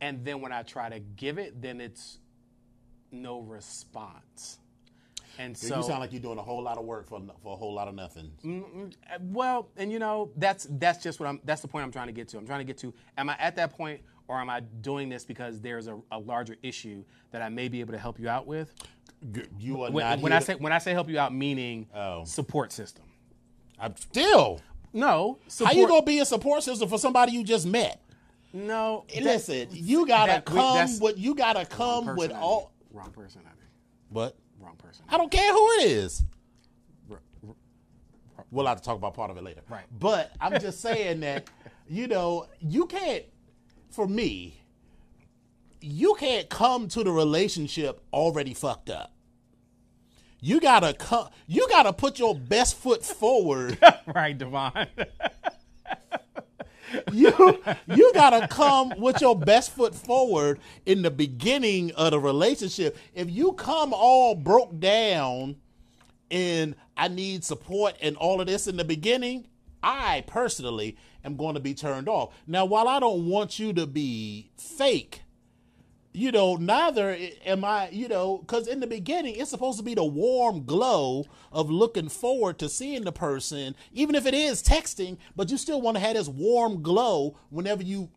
and 0.00 0.24
then 0.24 0.40
when 0.40 0.50
I 0.52 0.62
try 0.64 0.88
to 0.88 0.98
give 0.98 1.38
it, 1.38 1.62
then 1.62 1.80
it's 1.80 2.18
no 3.12 3.40
response. 3.40 4.58
And 5.38 5.56
so 5.56 5.76
you 5.76 5.82
sound 5.84 6.00
like 6.00 6.12
you're 6.12 6.20
doing 6.20 6.38
a 6.38 6.42
whole 6.42 6.60
lot 6.62 6.76
of 6.76 6.84
work 6.84 7.06
for 7.06 7.20
for 7.42 7.52
a 7.52 7.56
whole 7.56 7.72
lot 7.72 7.86
of 7.88 7.94
nothing. 7.94 8.32
Uh, 8.44 9.18
Well, 9.20 9.68
and 9.76 9.92
you 9.92 10.00
know, 10.00 10.32
that's 10.36 10.66
that's 10.70 11.00
just 11.04 11.20
what 11.20 11.28
I'm. 11.28 11.40
That's 11.44 11.62
the 11.62 11.68
point 11.68 11.84
I'm 11.84 11.92
trying 11.92 12.08
to 12.08 12.12
get 12.12 12.26
to. 12.28 12.38
I'm 12.38 12.46
trying 12.46 12.60
to 12.60 12.64
get 12.64 12.78
to. 12.78 12.92
Am 13.16 13.28
I 13.30 13.36
at 13.38 13.54
that 13.56 13.76
point, 13.76 14.00
or 14.26 14.40
am 14.40 14.50
I 14.50 14.60
doing 14.80 15.08
this 15.08 15.24
because 15.24 15.60
there's 15.60 15.86
a, 15.86 16.00
a 16.10 16.18
larger 16.18 16.56
issue 16.64 17.04
that 17.30 17.42
I 17.42 17.48
may 17.50 17.68
be 17.68 17.78
able 17.80 17.92
to 17.92 17.98
help 17.98 18.18
you 18.18 18.28
out 18.28 18.46
with? 18.48 18.72
You 19.58 19.82
are 19.82 19.90
When, 19.92 20.04
not 20.04 20.20
when 20.20 20.32
I 20.32 20.38
to- 20.40 20.44
say 20.44 20.54
when 20.56 20.72
I 20.72 20.78
say 20.78 20.92
help 20.94 21.08
you 21.08 21.18
out, 21.20 21.32
meaning 21.32 21.86
Oh. 21.94 22.24
support 22.24 22.72
system. 22.72 23.04
I'm 23.78 23.94
still. 23.96 24.60
No, 24.92 25.38
How 25.62 25.72
you 25.72 25.86
gonna 25.86 26.02
be 26.02 26.20
a 26.20 26.24
support 26.24 26.62
system 26.62 26.88
for 26.88 26.98
somebody 26.98 27.32
you 27.32 27.44
just 27.44 27.66
met? 27.66 28.00
No, 28.52 29.04
that- 29.12 29.22
Listen, 29.22 29.68
you 29.72 30.06
gotta 30.06 30.32
that- 30.32 30.44
come 30.46 30.56
that's- 30.76 31.00
with 31.00 31.18
you 31.18 31.34
gotta 31.34 31.66
come 31.66 32.16
with 32.16 32.32
all. 32.32 32.72
wrong 32.92 33.10
person. 33.10 33.42
I 33.44 33.50
think. 33.50 33.60
What? 34.08 34.36
Wrong 34.58 34.76
person. 34.76 35.04
I 35.08 35.18
don't 35.18 35.30
care 35.30 35.52
who 35.52 35.70
it 35.80 35.86
is. 35.88 36.24
We'll 38.50 38.66
have 38.66 38.78
to 38.78 38.82
talk 38.84 38.96
about 38.96 39.14
part 39.14 39.30
of 39.30 39.36
it 39.36 39.42
later. 39.44 39.62
Right. 39.68 39.84
But 39.98 40.32
I'm 40.40 40.58
just 40.60 40.80
saying 40.80 41.20
that, 41.20 41.50
you 41.88 42.06
know, 42.06 42.46
you 42.60 42.86
can't, 42.86 43.24
for 43.90 44.06
me, 44.06 44.60
you 45.80 46.14
can't 46.18 46.48
come 46.48 46.88
to 46.88 47.02
the 47.02 47.10
relationship 47.10 48.00
already 48.12 48.54
fucked 48.54 48.88
up. 48.88 49.12
You 50.40 50.60
gotta 50.60 50.94
come. 50.94 51.28
You 51.46 51.66
gotta 51.68 51.92
put 51.92 52.18
your 52.18 52.34
best 52.34 52.76
foot 52.76 53.04
forward. 53.04 53.78
right, 54.14 54.36
Devon. 54.36 54.86
you 57.12 57.62
you 57.86 58.12
gotta 58.14 58.46
come 58.48 58.92
with 58.98 59.20
your 59.20 59.38
best 59.38 59.70
foot 59.70 59.94
forward 59.94 60.60
in 60.84 61.02
the 61.02 61.10
beginning 61.10 61.92
of 61.92 62.12
the 62.12 62.20
relationship. 62.20 62.96
If 63.14 63.30
you 63.30 63.52
come 63.54 63.92
all 63.94 64.34
broke 64.34 64.78
down 64.78 65.56
and 66.30 66.74
I 66.96 67.08
need 67.08 67.44
support 67.44 67.96
and 68.00 68.16
all 68.16 68.40
of 68.40 68.46
this 68.46 68.66
in 68.66 68.76
the 68.76 68.84
beginning, 68.84 69.46
I 69.82 70.24
personally 70.26 70.96
am 71.24 71.36
going 71.36 71.54
to 71.54 71.60
be 71.60 71.74
turned 71.74 72.08
off. 72.08 72.34
Now, 72.46 72.64
while 72.64 72.88
I 72.88 73.00
don't 73.00 73.28
want 73.28 73.58
you 73.58 73.72
to 73.74 73.86
be 73.86 74.50
fake, 74.56 75.22
you 76.16 76.32
know, 76.32 76.56
neither 76.56 77.14
am 77.44 77.62
I, 77.62 77.90
you 77.90 78.08
know, 78.08 78.38
because 78.38 78.68
in 78.68 78.80
the 78.80 78.86
beginning, 78.86 79.36
it's 79.36 79.50
supposed 79.50 79.76
to 79.76 79.84
be 79.84 79.94
the 79.94 80.04
warm 80.04 80.64
glow 80.64 81.26
of 81.52 81.70
looking 81.70 82.08
forward 82.08 82.58
to 82.60 82.70
seeing 82.70 83.04
the 83.04 83.12
person, 83.12 83.76
even 83.92 84.14
if 84.14 84.24
it 84.24 84.32
is 84.32 84.62
texting, 84.62 85.18
but 85.36 85.50
you 85.50 85.58
still 85.58 85.82
want 85.82 85.98
to 85.98 86.00
have 86.00 86.14
this 86.14 86.26
warm 86.26 86.82
glow 86.82 87.36
whenever 87.50 87.82
you 87.82 88.08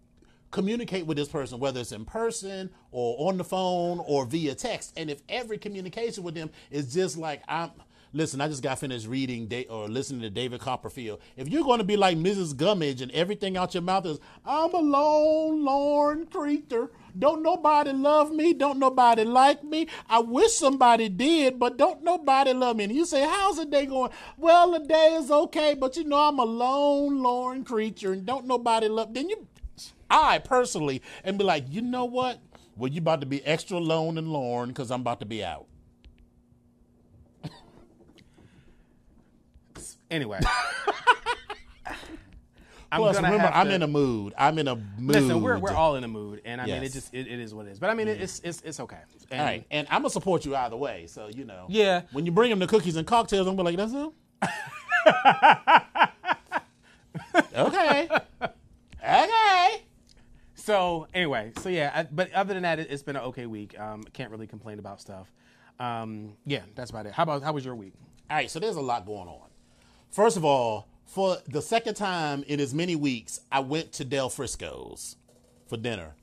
communicate 0.50 1.08
with 1.08 1.18
this 1.18 1.28
person, 1.28 1.60
whether 1.60 1.82
it's 1.82 1.92
in 1.92 2.06
person 2.06 2.70
or 2.92 3.30
on 3.30 3.38
the 3.38 3.44
phone 3.44 4.02
or 4.08 4.26
via 4.26 4.56
text. 4.56 4.94
And 4.96 5.10
if 5.10 5.22
every 5.28 5.58
communication 5.58 6.24
with 6.24 6.36
them 6.36 6.52
is 6.72 6.94
just 6.94 7.18
like, 7.18 7.44
I'm, 7.50 7.72
listen, 8.14 8.40
I 8.40 8.48
just 8.48 8.64
got 8.64 8.80
finished 8.80 9.08
reading 9.08 9.48
da- 9.48 9.68
or 9.68 9.90
listening 9.90 10.22
to 10.22 10.30
David 10.30 10.62
Copperfield. 10.62 11.20
If 11.36 11.50
you're 11.50 11.66
going 11.66 11.80
to 11.80 11.84
be 11.84 11.98
like 11.98 12.18
Mrs. 12.18 12.56
Gummidge 12.56 13.02
and 13.02 13.12
everything 13.12 13.58
out 13.58 13.74
your 13.74 13.84
mouth 13.84 14.06
is, 14.06 14.20
I'm 14.46 14.74
a 14.74 14.80
lone, 14.80 15.66
lorn 15.66 16.28
creature. 16.28 16.90
Don't 17.18 17.42
nobody 17.42 17.92
love 17.92 18.32
me. 18.32 18.54
Don't 18.54 18.80
nobody 18.80 19.24
like 19.24 19.64
me. 19.64 19.88
I 20.08 20.20
wish 20.20 20.54
somebody 20.54 21.10
did, 21.10 21.60
but 21.60 21.78
don't 21.78 22.04
nobody 22.04 22.54
love 22.54 22.78
me. 22.78 22.86
And 22.86 22.94
you 22.96 23.06
say, 23.06 23.22
How's 23.24 23.58
the 23.58 23.66
day 23.66 23.86
going? 23.86 24.12
Well, 24.38 24.72
the 24.72 24.80
day 24.80 25.18
is 25.20 25.32
okay, 25.32 25.74
but 25.74 25.96
you 25.98 26.04
know, 26.04 26.18
I'm 26.18 26.40
a 26.40 26.46
lone, 26.46 27.22
lorn 27.22 27.64
creature 27.64 28.14
and 28.14 28.26
don't 28.26 28.46
nobody 28.46 28.88
love. 28.88 29.14
Then 29.14 29.30
you, 29.30 29.48
I 30.10 30.40
personally, 30.40 31.02
and 31.24 31.38
be 31.38 31.44
like, 31.44 31.66
you 31.70 31.82
know 31.82 32.06
what? 32.06 32.40
Well, 32.76 32.92
you 32.92 33.00
about 33.00 33.22
to 33.22 33.28
be 33.28 33.46
extra 33.46 33.78
lone 33.78 34.18
and 34.18 34.30
lorn 34.32 34.70
because 34.70 34.92
I'm 34.92 35.02
about 35.02 35.20
to 35.20 35.26
be 35.26 35.44
out. 35.44 35.68
anyway. 40.10 40.40
I'm 42.92 43.02
Plus, 43.02 43.18
remember, 43.18 43.46
I'm 43.54 43.68
to- 43.68 43.76
in 43.76 43.82
a 43.84 43.88
mood. 43.88 44.34
I'm 44.38 44.58
in 44.58 44.68
a 44.68 44.76
mood. 44.76 45.16
Listen, 45.16 45.42
we're, 45.42 45.60
we're 45.60 45.74
all 45.74 45.96
in 45.96 46.04
a 46.04 46.08
mood, 46.08 46.42
and 46.44 46.60
I 46.60 46.66
mean, 46.66 46.82
it 46.84 46.92
just 46.92 47.14
it, 47.14 47.28
it 47.28 47.40
is 47.40 47.54
what 47.54 47.68
it 47.68 47.72
is. 47.72 47.80
But 47.80 47.92
I 47.92 47.94
mean, 47.94 48.08
it, 48.08 48.20
it's 48.20 48.40
it's 48.44 48.62
it's 48.62 48.80
okay. 48.80 48.98
And 49.30 49.40
All 49.40 49.46
right, 49.46 49.66
and 49.70 49.88
I'm 49.92 50.02
gonna 50.02 50.10
support 50.10 50.44
you 50.46 50.56
either 50.56 50.76
way. 50.76 51.06
So 51.08 51.28
you 51.28 51.46
know, 51.46 51.68
Yeah. 51.70 52.02
When 52.12 52.26
you 52.26 52.32
bring 52.32 52.50
them 52.50 52.58
the 52.60 52.66
cookies 52.68 52.96
and 52.96 53.06
cocktails, 53.06 53.48
I'm 53.48 53.56
gonna 53.56 53.72
be 53.72 53.78
like, 53.78 53.92
that's 53.92 53.94
it. 53.94 54.12
okay. 57.56 58.10
Okay. 59.08 59.84
So 60.56 61.08
anyway, 61.14 61.52
so 61.60 61.70
yeah, 61.70 61.92
I, 61.94 62.04
but 62.04 62.32
other 62.34 62.54
than 62.54 62.64
that, 62.64 62.80
it, 62.80 62.88
it's 62.90 63.04
been 63.04 63.16
an 63.16 63.24
okay 63.24 63.46
week. 63.46 63.80
Um, 63.80 64.04
can't 64.14 64.32
really 64.32 64.48
complain 64.48 64.80
about 64.80 65.02
stuff. 65.02 65.32
Um, 65.80 66.34
yeah, 66.46 66.62
that's 66.76 66.90
about 66.92 67.06
it. 67.06 67.14
How 67.14 67.24
about 67.24 67.44
how 67.44 67.54
was 67.54 67.64
your 67.66 67.76
week? 67.76 67.94
All 68.30 68.38
right, 68.38 68.50
so 68.52 68.60
there's 68.60 68.76
a 68.76 68.82
lot 68.82 69.06
going 69.06 69.28
on. 69.28 69.48
First 70.12 70.38
of 70.38 70.46
all, 70.46 70.88
for 71.10 71.38
the 71.48 71.62
second 71.62 71.96
time 71.96 72.44
in 72.48 72.60
as 72.60 72.74
many 72.74 72.96
weeks, 72.96 73.40
I 73.52 73.62
went 73.62 73.92
to 73.94 74.06
Del 74.06 74.30
Frisco's 74.30 75.16
for 75.68 75.76
dinner. 75.76 76.14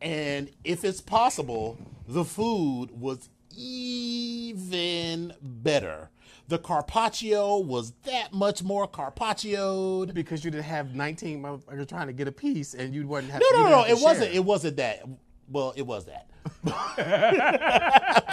And 0.00 0.50
if 0.62 0.84
it's 0.84 1.00
possible, 1.00 1.76
the 2.06 2.24
food 2.24 2.90
was 2.92 3.28
even 3.56 5.34
better. 5.42 6.10
The 6.46 6.58
carpaccio 6.58 7.58
was 7.58 7.92
that 8.04 8.32
much 8.32 8.62
more 8.62 8.86
carpaccioed. 8.88 10.14
Because 10.14 10.44
you 10.44 10.52
didn't 10.52 10.64
have 10.64 10.94
19 10.94 11.42
motherfuckers 11.42 11.88
trying 11.88 12.06
to 12.06 12.12
get 12.12 12.28
a 12.28 12.32
piece, 12.32 12.74
and 12.74 12.94
you 12.94 13.06
wouldn't 13.08 13.32
have. 13.32 13.42
No, 13.50 13.64
no, 13.64 13.68
no, 13.68 13.84
it 13.84 14.00
wasn't. 14.00 14.32
It 14.32 14.44
wasn't 14.44 14.76
that. 14.76 15.02
Well, 15.50 15.72
it 15.76 15.86
was 15.86 16.06
that. 16.06 16.30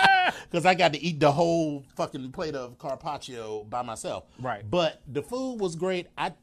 Because 0.50 0.66
I 0.66 0.76
got 0.76 0.94
to 0.94 1.02
eat 1.04 1.20
the 1.20 1.32
whole 1.32 1.84
fucking 1.96 2.32
plate 2.32 2.56
of 2.56 2.78
carpaccio 2.78 3.64
by 3.66 3.82
myself. 3.82 4.24
Right. 4.40 4.64
But 4.70 5.02
the 5.08 5.22
food 5.22 5.60
was 5.60 5.76
great. 5.76 6.08
I 6.18 6.34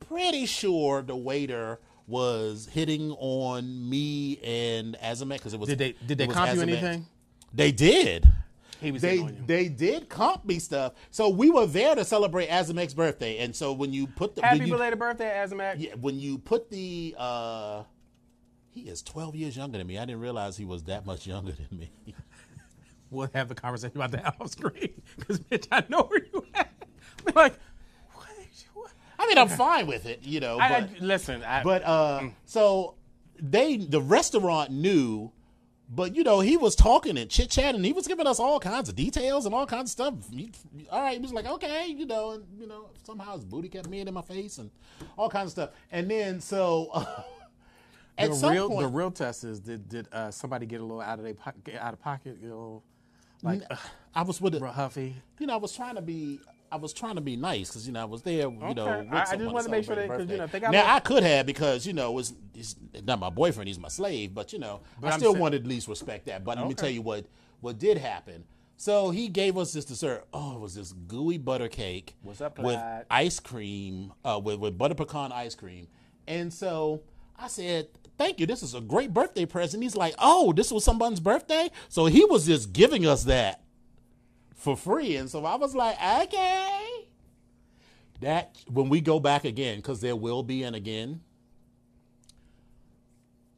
pretty 0.00 0.46
sure 0.46 1.02
the 1.02 1.16
waiter 1.16 1.78
was 2.06 2.68
hitting 2.72 3.12
on 3.12 3.88
me 3.88 4.38
and 4.42 4.96
Azamet 5.02 5.34
because 5.34 5.52
it 5.52 5.60
was. 5.60 5.68
Did 5.68 5.78
they 5.78 5.94
did 6.06 6.18
they 6.18 6.26
comp 6.26 6.54
you 6.54 6.62
anything? 6.62 7.06
They 7.52 7.70
did. 7.70 8.26
He 8.80 8.92
was 8.92 9.02
They 9.02 9.10
hitting 9.18 9.26
on 9.26 9.34
you. 9.36 9.42
they 9.46 9.68
did 9.68 10.08
comp 10.08 10.46
me 10.46 10.58
stuff. 10.58 10.94
So 11.10 11.28
we 11.28 11.50
were 11.50 11.66
there 11.66 11.94
to 11.94 12.04
celebrate 12.04 12.48
Azamek's 12.48 12.94
birthday, 12.94 13.38
and 13.38 13.54
so 13.54 13.74
when 13.74 13.92
you 13.92 14.06
put 14.06 14.36
the 14.36 14.42
Happy 14.42 14.60
you, 14.64 14.72
belated 14.72 14.98
birthday, 14.98 15.28
Azamak. 15.44 15.74
yeah, 15.78 15.94
when 16.00 16.18
you 16.18 16.38
put 16.38 16.70
the 16.70 17.14
uh 17.18 17.82
he 18.70 18.82
is 18.82 19.02
12 19.02 19.34
years 19.36 19.56
younger 19.56 19.78
than 19.78 19.86
me. 19.86 19.98
I 19.98 20.04
didn't 20.04 20.20
realize 20.20 20.56
he 20.56 20.64
was 20.64 20.84
that 20.84 21.04
much 21.04 21.26
younger 21.26 21.52
than 21.52 21.78
me. 21.78 21.90
We'll 23.10 23.28
have 23.34 23.48
the 23.48 23.56
conversation 23.56 23.96
about 23.96 24.12
that 24.12 24.36
off 24.40 24.50
screen 24.52 25.02
because 25.18 25.40
bitch, 25.40 25.66
I 25.72 25.82
know 25.88 26.02
where 26.02 26.20
you 26.32 26.46
at. 26.54 26.70
I'm 27.26 27.32
like, 27.34 27.54
what? 28.14 28.28
what? 28.72 28.92
I 29.18 29.26
mean, 29.26 29.36
I'm 29.36 29.48
fine 29.48 29.88
with 29.88 30.06
it, 30.06 30.20
you 30.22 30.38
know, 30.38 30.58
but 30.58 30.70
I, 30.70 30.88
listen, 31.00 31.42
I, 31.42 31.64
but 31.64 31.82
uh 31.82 32.28
so 32.46 32.94
they 33.42 33.78
the 33.78 34.00
restaurant 34.00 34.70
knew 34.70 35.32
but 35.92 36.14
you 36.14 36.22
know, 36.22 36.38
he 36.38 36.56
was 36.56 36.76
talking 36.76 37.18
and 37.18 37.28
chit 37.28 37.50
chatting. 37.50 37.82
He 37.82 37.92
was 37.92 38.06
giving 38.06 38.28
us 38.28 38.38
all 38.38 38.60
kinds 38.60 38.88
of 38.88 38.94
details 38.94 39.44
and 39.44 39.52
all 39.52 39.66
kinds 39.66 39.88
of 39.88 39.90
stuff. 39.90 40.14
He- 40.32 40.52
all 40.88 41.02
right, 41.02 41.14
he 41.14 41.18
was 41.18 41.32
like, 41.32 41.46
okay, 41.46 41.86
you 41.88 42.06
know, 42.06 42.30
and 42.30 42.44
you 42.56 42.68
know, 42.68 42.90
somehow 43.02 43.34
his 43.34 43.44
booty 43.44 43.68
kept 43.68 43.90
being 43.90 44.06
in 44.06 44.14
my 44.14 44.22
face 44.22 44.58
and 44.58 44.70
all 45.18 45.28
kinds 45.28 45.46
of 45.46 45.50
stuff. 45.50 45.70
And 45.90 46.08
then 46.08 46.40
so 46.40 46.90
at 48.24 48.30
the 48.30 48.36
some 48.36 48.52
real 48.52 48.68
point, 48.68 48.80
the 48.82 48.88
real 48.88 49.10
test 49.10 49.44
is 49.44 49.60
did 49.60 49.88
did 49.88 50.08
uh, 50.12 50.30
somebody 50.30 50.66
get 50.66 50.80
a 50.80 50.84
little 50.84 51.00
out 51.00 51.18
of 51.18 51.24
their 51.24 51.34
po- 51.34 51.52
out 51.78 51.92
of 51.92 52.00
pocket, 52.00 52.38
you 52.42 52.48
know, 52.48 52.82
like 53.42 53.62
uh, 53.70 53.76
I 54.14 54.22
was 54.22 54.40
with 54.40 54.54
it. 54.54 54.62
real 54.62 54.72
huffy. 54.72 55.16
you 55.38 55.46
know, 55.46 55.54
I 55.54 55.58
was 55.58 55.74
trying 55.74 55.94
to 55.96 56.02
be 56.02 56.40
I 56.72 56.76
was 56.76 56.92
trying 56.92 57.16
to 57.16 57.20
be 57.20 57.36
nice 57.36 57.68
because 57.68 57.86
you 57.86 57.92
know 57.92 58.02
I 58.02 58.04
was 58.04 58.22
there. 58.22 58.42
You 58.48 58.50
know, 58.52 58.66
Okay. 58.66 59.04
with 59.04 59.12
I- 59.12 59.16
I 59.16 59.20
just 59.20 59.30
someone 59.32 59.52
wanted 59.54 59.64
to 59.64 59.70
make 59.70 59.84
sure 59.84 59.94
that- 59.96 60.08
'cause, 60.08 60.18
birthday. 60.18 60.32
you 60.34 60.38
know, 60.38 60.44
if 60.44 60.52
they 60.52 60.60
got 60.60 60.70
now 60.70 60.78
little- 60.82 60.94
I 60.96 61.00
could 61.00 61.22
have 61.24 61.46
because 61.46 61.86
you 61.86 61.92
know 61.92 62.18
it's, 62.18 62.32
it's 62.54 62.76
not 63.04 63.18
my 63.18 63.30
boyfriend; 63.30 63.66
he's 63.68 63.78
my 63.78 63.88
slave. 63.88 64.34
But 64.34 64.52
you 64.52 64.58
know, 64.60 64.80
But 65.00 65.08
I 65.08 65.14
I'm 65.14 65.18
still 65.20 65.32
saying- 65.32 65.40
wanted 65.42 65.58
to 65.58 65.64
at 65.64 65.68
least 65.68 65.88
respect 65.88 66.26
that. 66.26 66.44
But 66.44 66.58
let 66.58 66.68
me 66.68 66.74
tell 66.74 66.90
you 66.90 67.02
what 67.02 67.26
what 67.60 67.78
did 67.78 67.98
happen. 67.98 68.44
So 68.76 69.10
he 69.10 69.28
gave 69.28 69.58
us 69.58 69.72
this 69.74 69.84
dessert. 69.84 70.26
Oh, 70.32 70.54
it 70.54 70.60
was 70.60 70.74
this 70.74 70.92
gooey 70.92 71.36
butter 71.36 71.68
cake 71.68 72.16
What's 72.22 72.40
up, 72.40 72.58
with 72.58 72.80
ice 73.10 73.38
cream, 73.38 74.12
uh, 74.24 74.40
with 74.42 74.58
with 74.58 74.78
butter 74.78 74.94
pecan 74.94 75.32
ice 75.32 75.54
cream. 75.54 75.86
And 76.26 76.50
so 76.54 77.02
I 77.36 77.48
said, 77.48 77.88
"Thank 78.20 78.38
you. 78.38 78.46
This 78.46 78.62
is 78.62 78.74
a 78.74 78.80
great 78.80 79.12
birthday 79.14 79.46
present." 79.46 79.82
He's 79.82 79.96
like, 79.96 80.14
"Oh, 80.18 80.52
this 80.52 80.70
was 80.70 80.84
someone's 80.84 81.20
birthday." 81.20 81.70
So 81.88 82.06
he 82.06 82.24
was 82.24 82.46
just 82.46 82.72
giving 82.72 83.06
us 83.06 83.24
that 83.24 83.62
for 84.54 84.76
free. 84.76 85.16
And 85.16 85.28
so 85.30 85.44
I 85.46 85.56
was 85.56 85.74
like, 85.74 85.96
okay. 86.24 86.86
That 88.20 88.58
when 88.68 88.90
we 88.90 89.00
go 89.00 89.18
back 89.18 89.44
again, 89.46 89.76
because 89.76 90.00
there 90.02 90.14
will 90.14 90.42
be 90.42 90.62
an 90.62 90.74
again, 90.74 91.22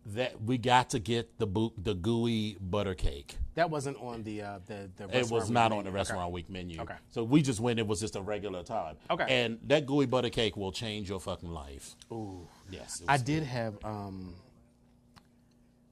that 0.06 0.40
we 0.42 0.58
got 0.58 0.90
to 0.90 0.98
get 0.98 1.38
the 1.38 1.46
boo- 1.46 1.72
the 1.76 1.94
gooey 1.94 2.56
butter 2.60 2.94
cake. 2.94 3.36
That 3.54 3.70
wasn't 3.70 3.98
on 4.00 4.22
the 4.22 4.42
uh, 4.42 4.58
the 4.66 4.90
the. 4.96 5.18
It 5.18 5.30
was 5.30 5.50
not 5.50 5.72
on 5.72 5.84
the 5.84 5.90
Okay. 5.90 5.96
restaurant 5.96 6.32
week 6.32 6.48
menu. 6.48 6.80
Okay. 6.80 6.94
So 7.10 7.22
we 7.24 7.42
just 7.42 7.60
went. 7.60 7.78
It 7.78 7.86
was 7.86 8.00
just 8.00 8.16
a 8.16 8.20
regular 8.22 8.62
time. 8.62 8.96
Okay. 9.10 9.26
And 9.28 9.58
that 9.66 9.86
gooey 9.86 10.06
butter 10.06 10.30
cake 10.30 10.56
will 10.56 10.72
change 10.72 11.08
your 11.08 11.20
fucking 11.20 11.50
life. 11.50 11.96
Ooh. 12.12 12.46
Yes. 12.70 13.02
I 13.08 13.16
did 13.16 13.42
have 13.42 13.74
um. 13.84 14.34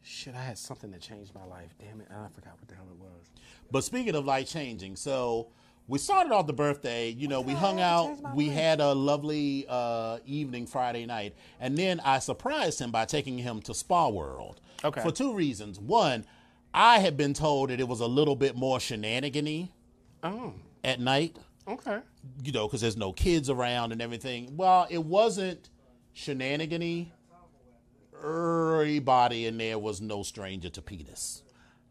Shit, 0.03 0.35
I 0.35 0.43
had 0.43 0.59
something 0.59 0.91
that 0.93 1.01
changed 1.01 1.35
my 1.35 1.45
life. 1.45 1.75
Damn 1.79 2.01
it, 2.01 2.09
I 2.11 2.27
forgot 2.35 2.55
what 2.59 2.69
the 2.69 2.75
hell 2.75 2.87
it 2.91 2.99
was. 2.99 3.31
But 3.71 3.85
speaking 3.85 4.15
of 4.15 4.25
life 4.25 4.49
changing, 4.49 4.97
so 4.97 5.49
we 5.87 5.99
started 5.99 6.33
off 6.33 6.47
the 6.47 6.53
birthday. 6.53 7.11
You 7.11 7.29
know, 7.29 7.41
we 7.41 7.53
hung 7.53 7.81
out. 7.81 8.35
We 8.35 8.49
had 8.49 8.81
a 8.81 8.93
lovely 8.95 9.67
uh, 9.69 10.19
evening 10.25 10.67
Friday 10.67 11.05
night, 11.07 11.35
and 11.61 11.77
then 11.77 12.01
I 12.01 12.19
surprised 12.19 12.81
him 12.81 12.91
by 12.91 13.05
taking 13.05 13.39
him 13.39 13.61
to 13.63 13.75
Spa 13.75 14.09
World. 14.09 14.61
Okay. 14.85 15.03
For 15.03 15.11
two 15.13 15.35
reasons. 15.35 15.79
One, 15.79 16.25
I 16.73 17.01
had 17.01 17.17
been 17.17 17.35
told 17.35 17.71
that 17.71 17.81
it 17.81 17.89
was 17.89 18.01
a 18.01 18.07
little 18.07 18.37
bit 18.37 18.57
more 18.57 18.81
shenanigany 18.81 19.71
Oh, 20.23 20.55
at 20.83 21.01
night. 21.01 21.37
okay. 21.69 21.99
You 22.43 22.53
know, 22.53 22.67
because 22.67 22.81
there's 22.81 22.97
no 22.97 23.13
kids 23.13 23.51
around 23.51 23.93
and 23.93 24.01
everything. 24.01 24.57
Well, 24.57 24.87
it 24.89 25.05
wasn't 25.05 25.69
shenanigany. 26.15 27.13
Everybody 28.22 29.46
in 29.46 29.59
there 29.59 29.78
was 29.78 30.00
no 30.00 30.22
stranger 30.22 30.68
to 30.70 30.83
penis, 30.83 31.42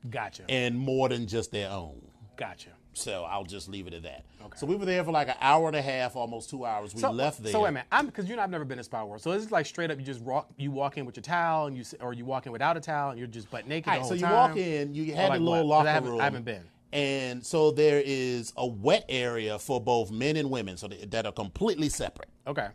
Gotcha. 0.10 0.44
and 0.50 0.78
more 0.78 1.10
than 1.10 1.28
just 1.28 1.52
their 1.52 1.70
own. 1.70 2.02
gotcha. 2.38 2.70
So 2.94 3.24
I'll 3.24 3.44
just 3.46 3.70
leave 3.70 3.88
it 3.88 3.94
at 3.94 4.04
that. 4.04 4.26
Okay. 4.44 4.58
So 4.58 4.66
we 4.66 4.76
were 4.76 4.84
there 4.86 5.04
for 5.06 5.12
like 5.12 5.30
an 5.30 5.36
hour 5.40 5.68
and 5.68 5.76
a 5.76 5.82
half, 5.82 6.16
almost 6.18 6.50
two 6.50 6.66
hours. 6.66 6.94
We 6.94 7.00
So, 7.00 7.12
left 7.12 7.42
there. 7.42 7.52
So 7.52 7.62
wait 7.62 7.70
a 7.70 7.72
minute, 7.74 7.88
I'm 7.92 8.08
because 8.08 8.28
you 8.28 8.36
know 8.36 8.42
I've 8.42 8.50
never 8.50 8.66
been 8.66 8.78
to 8.80 8.84
Spa 8.84 9.06
World. 9.06 9.22
So 9.22 9.32
this 9.32 9.44
is 9.44 9.52
like 9.52 9.66
straight 9.68 9.90
up. 9.92 10.00
You 10.00 10.04
just 10.06 10.22
walk, 10.22 10.50
you 10.58 10.72
walk 10.72 10.98
in 10.98 11.06
with 11.06 11.16
your 11.16 11.22
towel, 11.22 11.68
and 11.68 11.78
you 11.78 11.84
or 12.02 12.14
you 12.14 12.26
walk 12.26 12.46
in 12.46 12.52
without 12.52 12.76
a 12.76 12.82
towel, 12.82 13.12
and 13.12 13.20
you're 13.20 13.28
just 13.28 13.50
butt 13.52 13.68
naked 13.68 13.88
All 13.88 13.96
the 13.96 14.00
whole 14.02 14.10
so 14.10 14.16
you 14.16 14.22
time. 14.22 14.32
walk 14.34 14.58
in, 14.58 14.94
you 14.96 15.14
had 15.14 15.30
like 15.30 15.40
a 15.40 15.44
little 15.44 15.68
what? 15.68 15.86
locker 15.86 16.02
room. 16.10 16.20
I 16.20 16.24
haven't 16.26 16.44
been. 16.46 16.64
And 16.92 17.46
so 17.46 17.72
there 17.72 18.02
is 18.04 18.52
a 18.58 18.66
wet 18.66 19.06
area 19.08 19.60
for 19.60 19.80
both 19.80 20.10
men 20.12 20.36
and 20.36 20.50
women, 20.50 20.76
so 20.76 20.88
that 20.88 21.26
are 21.26 21.32
completely 21.32 21.88
separate. 21.90 22.30
Okay. 22.48 22.68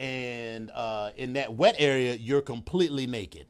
And 0.00 0.70
uh, 0.74 1.10
in 1.16 1.34
that 1.34 1.54
wet 1.54 1.76
area, 1.78 2.14
you're 2.14 2.40
completely 2.40 3.06
naked. 3.06 3.46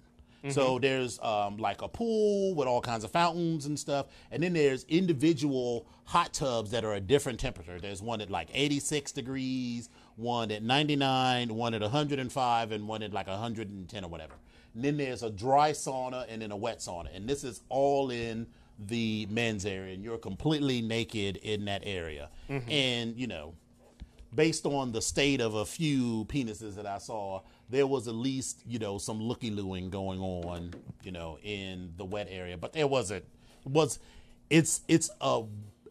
So 0.48 0.78
there's 0.78 1.20
um, 1.20 1.58
like 1.58 1.82
a 1.82 1.88
pool 1.88 2.54
with 2.54 2.66
all 2.66 2.80
kinds 2.80 3.04
of 3.04 3.10
fountains 3.10 3.66
and 3.66 3.78
stuff, 3.78 4.06
and 4.30 4.42
then 4.42 4.54
there's 4.54 4.84
individual 4.84 5.86
hot 6.06 6.32
tubs 6.32 6.70
that 6.70 6.82
are 6.82 6.94
a 6.94 7.00
different 7.00 7.38
temperature. 7.38 7.78
There's 7.78 8.00
one 8.00 8.22
at 8.22 8.30
like 8.30 8.48
86 8.54 9.12
degrees, 9.12 9.90
one 10.16 10.50
at 10.50 10.62
99, 10.62 11.54
one 11.54 11.74
at 11.74 11.82
105, 11.82 12.72
and 12.72 12.88
one 12.88 13.02
at 13.02 13.12
like 13.12 13.26
110 13.26 14.02
or 14.04 14.08
whatever. 14.08 14.32
And 14.74 14.82
then 14.82 14.96
there's 14.96 15.22
a 15.22 15.28
dry 15.30 15.72
sauna 15.72 16.24
and 16.28 16.40
then 16.40 16.52
a 16.52 16.56
wet 16.56 16.78
sauna, 16.78 17.14
and 17.14 17.28
this 17.28 17.44
is 17.44 17.60
all 17.68 18.10
in 18.10 18.46
the 18.78 19.26
men's 19.30 19.66
area, 19.66 19.92
and 19.92 20.02
you're 20.02 20.16
completely 20.16 20.80
naked 20.80 21.36
in 21.36 21.66
that 21.66 21.82
area. 21.84 22.30
And 22.48 23.14
you 23.14 23.26
know, 23.26 23.52
based 24.34 24.66
on 24.66 24.92
the 24.92 25.02
state 25.02 25.40
of 25.40 25.54
a 25.54 25.64
few 25.64 26.24
penises 26.26 26.74
that 26.76 26.86
I 26.86 26.98
saw, 26.98 27.42
there 27.68 27.86
was 27.86 28.08
at 28.08 28.14
least, 28.14 28.62
you 28.66 28.78
know, 28.78 28.98
some 28.98 29.20
looky 29.22 29.50
looing 29.50 29.90
going 29.90 30.20
on, 30.20 30.72
you 31.02 31.12
know, 31.12 31.38
in 31.42 31.92
the 31.96 32.04
wet 32.04 32.28
area. 32.30 32.56
But 32.56 32.72
there 32.72 32.86
wasn't 32.86 33.24
it 33.64 33.70
was 33.70 33.98
it's 34.48 34.82
it's 34.88 35.10
a 35.20 35.42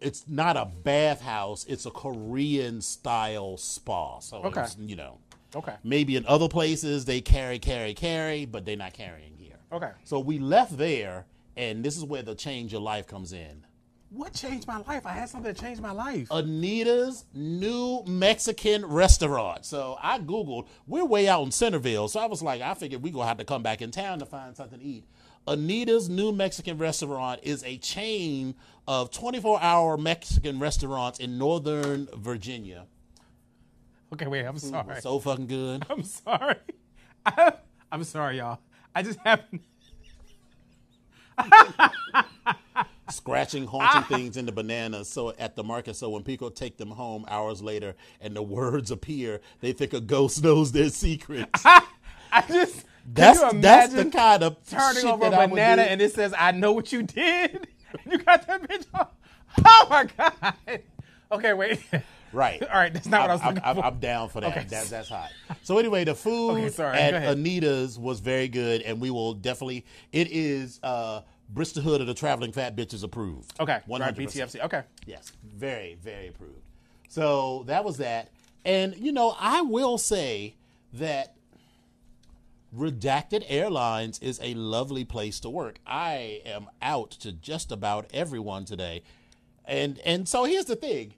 it's 0.01 0.25
not 0.27 0.55
a 0.55 0.65
bathhouse, 0.65 1.65
it's 1.65 1.85
a 1.85 1.91
Korean 1.91 2.81
style 2.81 3.57
spa. 3.57 4.19
So 4.19 4.37
Okay. 4.43 4.61
it's, 4.61 4.77
you 4.77 4.95
know. 4.95 5.17
Okay. 5.55 5.73
Maybe 5.83 6.15
in 6.15 6.25
other 6.27 6.47
places 6.47 7.05
they 7.05 7.21
carry, 7.21 7.59
carry, 7.59 7.93
carry, 7.93 8.45
but 8.45 8.65
they're 8.65 8.77
not 8.77 8.93
carrying 8.93 9.33
here. 9.35 9.57
Okay. 9.71 9.91
So 10.03 10.19
we 10.19 10.39
left 10.39 10.77
there 10.77 11.25
and 11.57 11.83
this 11.83 11.97
is 11.97 12.03
where 12.05 12.21
the 12.21 12.35
change 12.35 12.73
of 12.73 12.81
life 12.81 13.07
comes 13.07 13.33
in. 13.33 13.65
What 14.11 14.33
changed 14.33 14.67
my 14.67 14.77
life? 14.87 15.05
I 15.05 15.11
had 15.11 15.29
something 15.29 15.53
that 15.53 15.61
changed 15.61 15.81
my 15.81 15.91
life. 15.91 16.31
Anita's 16.31 17.25
new 17.33 18.03
Mexican 18.07 18.83
restaurant. 18.85 19.65
So 19.65 19.97
I 20.01 20.17
Googled, 20.17 20.67
we're 20.87 21.05
way 21.05 21.27
out 21.27 21.43
in 21.43 21.51
Centreville. 21.51 22.07
So 22.07 22.19
I 22.19 22.25
was 22.25 22.41
like, 22.41 22.61
I 22.61 22.73
figured 22.73 23.03
we're 23.03 23.13
going 23.13 23.25
to 23.25 23.27
have 23.27 23.37
to 23.37 23.45
come 23.45 23.61
back 23.61 23.83
in 23.83 23.91
town 23.91 24.17
to 24.19 24.25
find 24.25 24.55
something 24.57 24.79
to 24.79 24.85
eat. 24.85 25.05
Anita's 25.47 26.09
new 26.09 26.31
Mexican 26.31 26.79
restaurant 26.79 27.41
is 27.43 27.63
a 27.63 27.77
chain 27.77 28.55
of 28.87 29.11
24 29.11 29.61
hour 29.61 29.95
Mexican 29.97 30.59
restaurants 30.59 31.19
in 31.19 31.37
Northern 31.37 32.07
Virginia. 32.17 32.87
okay, 34.13 34.27
wait. 34.27 34.45
I'm 34.45 34.57
sorry. 34.57 35.01
So 35.01 35.19
fucking 35.19 35.47
good. 35.47 35.85
I'm 35.89 36.03
sorry. 36.03 36.55
I, 37.25 37.53
I'm 37.91 38.03
sorry, 38.03 38.37
y'all. 38.37 38.59
I 38.95 39.03
just 39.03 39.19
happened. 39.19 39.61
Scratching, 43.11 43.65
haunting 43.67 44.03
things 44.03 44.37
in 44.37 44.45
the 44.45 44.51
bananas 44.51 45.09
so 45.09 45.33
at 45.39 45.55
the 45.55 45.63
market. 45.63 45.95
So 45.95 46.09
when 46.09 46.23
people 46.23 46.51
take 46.51 46.77
them 46.77 46.91
home 46.91 47.25
hours 47.27 47.61
later 47.61 47.95
and 48.21 48.35
the 48.35 48.43
words 48.43 48.91
appear, 48.91 49.41
they 49.61 49.71
think 49.71 49.93
a 49.93 50.01
ghost 50.01 50.43
knows 50.43 50.71
their 50.71 50.89
secrets. 50.89 51.63
I 51.65 52.43
just. 52.47 52.85
That's 53.11 53.39
that's 53.55 53.93
the 53.93 54.05
kind 54.05 54.43
of 54.43 54.57
turning 54.69 55.01
shit 55.01 55.05
over 55.05 55.25
a 55.25 55.29
that 55.31 55.39
I 55.39 55.45
would 55.45 55.51
banana 55.51 55.81
and 55.83 55.99
it 55.99 56.13
says, 56.13 56.31
"I 56.37 56.51
know 56.51 56.73
what 56.73 56.91
you 56.91 57.01
did." 57.01 57.67
you 58.05 58.19
got 58.19 58.45
that 58.45 58.61
bitch 58.61 58.85
on. 58.93 59.07
Oh 59.65 59.87
my 59.89 60.07
god. 60.15 60.81
Okay, 61.31 61.53
wait. 61.53 61.79
Right. 62.31 62.61
All 62.61 62.77
right, 62.77 62.93
that's 62.93 63.07
not 63.07 63.21
what 63.21 63.29
I 63.29 63.33
was 63.33 63.41
I'm, 63.41 63.47
looking 63.47 63.63
I'm, 63.65 63.75
for. 63.75 63.85
I'm 63.85 63.99
down 63.99 64.29
for 64.29 64.41
that. 64.41 64.51
Okay. 64.51 64.65
That, 64.69 64.87
that's 64.87 65.09
hot. 65.09 65.31
So 65.63 65.77
anyway, 65.77 66.03
the 66.03 66.15
food 66.15 66.51
Okay, 66.51 66.83
at. 66.83 67.13
Anita's 67.13 67.97
was 67.97 68.19
very 68.19 68.47
good, 68.47 68.81
and 68.81 69.01
we 69.01 69.09
will 69.09 69.33
definitely. 69.33 69.85
It 70.11 70.29
is 70.31 70.79
uh, 70.83 71.21
Bristol 71.49 71.83
Hood 71.83 72.01
of 72.01 72.07
the 72.07 72.13
Traveling 72.13 72.51
Fat 72.51 72.75
Bitches 72.75 73.03
approved. 73.03 73.59
Okay, 73.59 73.79
one 73.85 74.01
right, 74.01 74.07
hundred 74.07 74.25
percent. 74.25 74.51
BTFC. 74.51 74.65
Okay. 74.65 74.83
Yes, 75.05 75.31
very 75.43 75.97
very 76.01 76.27
approved. 76.27 76.61
So 77.09 77.63
that 77.67 77.83
was 77.83 77.97
that, 77.97 78.29
and 78.63 78.95
you 78.97 79.11
know 79.11 79.35
I 79.39 79.61
will 79.61 79.97
say 79.97 80.55
that 80.93 81.35
Redacted 82.75 83.43
Airlines 83.47 84.19
is 84.19 84.39
a 84.43 84.53
lovely 84.53 85.03
place 85.03 85.39
to 85.39 85.49
work. 85.49 85.79
I 85.87 86.41
am 86.45 86.67
out 86.81 87.11
to 87.11 87.31
just 87.31 87.71
about 87.71 88.05
everyone 88.13 88.65
today. 88.65 89.01
And 89.65 89.99
and 89.99 90.27
so 90.27 90.43
here's 90.43 90.65
the 90.65 90.75
thing. 90.75 91.13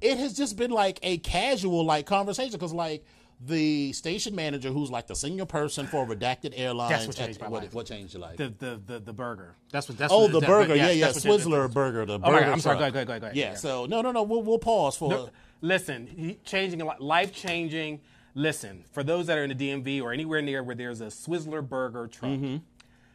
It 0.00 0.18
has 0.18 0.34
just 0.34 0.56
been 0.56 0.70
like 0.70 0.98
a 1.02 1.18
casual 1.18 1.84
like 1.84 2.06
conversation 2.06 2.58
cuz 2.58 2.72
like 2.72 3.04
the 3.40 3.92
station 3.92 4.34
manager 4.34 4.70
who's 4.70 4.90
like 4.90 5.06
the 5.06 5.14
senior 5.14 5.44
person 5.44 5.86
for 5.86 6.06
Redacted 6.06 6.54
Airlines 6.56 6.90
That's 6.90 7.06
what 7.06 7.18
at- 7.20 7.24
changed 7.26 7.40
my 7.40 7.48
what, 7.48 7.62
life. 7.64 7.74
what 7.74 7.86
changed 7.86 8.14
your 8.14 8.22
life? 8.22 8.36
The 8.38 8.48
the 8.58 8.80
the, 8.86 8.98
the 9.00 9.12
burger. 9.12 9.54
That's 9.70 9.88
what. 9.88 9.98
That's 9.98 10.12
oh, 10.12 10.22
what, 10.22 10.32
the 10.32 10.40
that- 10.40 10.46
burger. 10.46 10.74
yeah, 10.74 10.90
yeah, 10.90 11.06
that's 11.06 11.24
what- 11.24 11.40
Swizzler 11.40 11.72
burger, 11.72 12.06
the 12.06 12.14
oh 12.14 12.16
Okay, 12.16 12.30
burger. 12.30 12.52
I'm 12.52 12.60
sorry. 12.60 12.76
Go 12.76 12.80
truck. 12.80 12.94
ahead, 12.94 12.94
go 12.94 12.98
ahead, 12.98 13.06
go 13.06 13.12
ahead, 13.12 13.20
go 13.20 13.26
ahead. 13.26 13.36
Yeah, 13.36 13.50
Yeah. 13.50 13.54
so 13.56 13.86
no, 13.86 14.00
no, 14.00 14.10
no, 14.12 14.22
we'll 14.22 14.42
we'll 14.42 14.58
pause 14.58 14.96
for 14.96 15.10
No, 15.10 15.28
listen, 15.60 16.06
he- 16.06 16.38
changing 16.44 16.80
a 16.80 17.02
life 17.02 17.32
changing. 17.34 18.00
Listen, 18.34 18.84
for 18.92 19.02
those 19.02 19.26
that 19.28 19.38
are 19.38 19.44
in 19.44 19.56
the 19.56 19.70
DMV 19.70 20.02
or 20.02 20.12
anywhere 20.12 20.42
near 20.42 20.62
where 20.62 20.76
there's 20.76 21.00
a 21.00 21.06
Swizzler 21.06 21.66
burger 21.66 22.06
truck, 22.06 22.32
mm-hmm. 22.32 22.56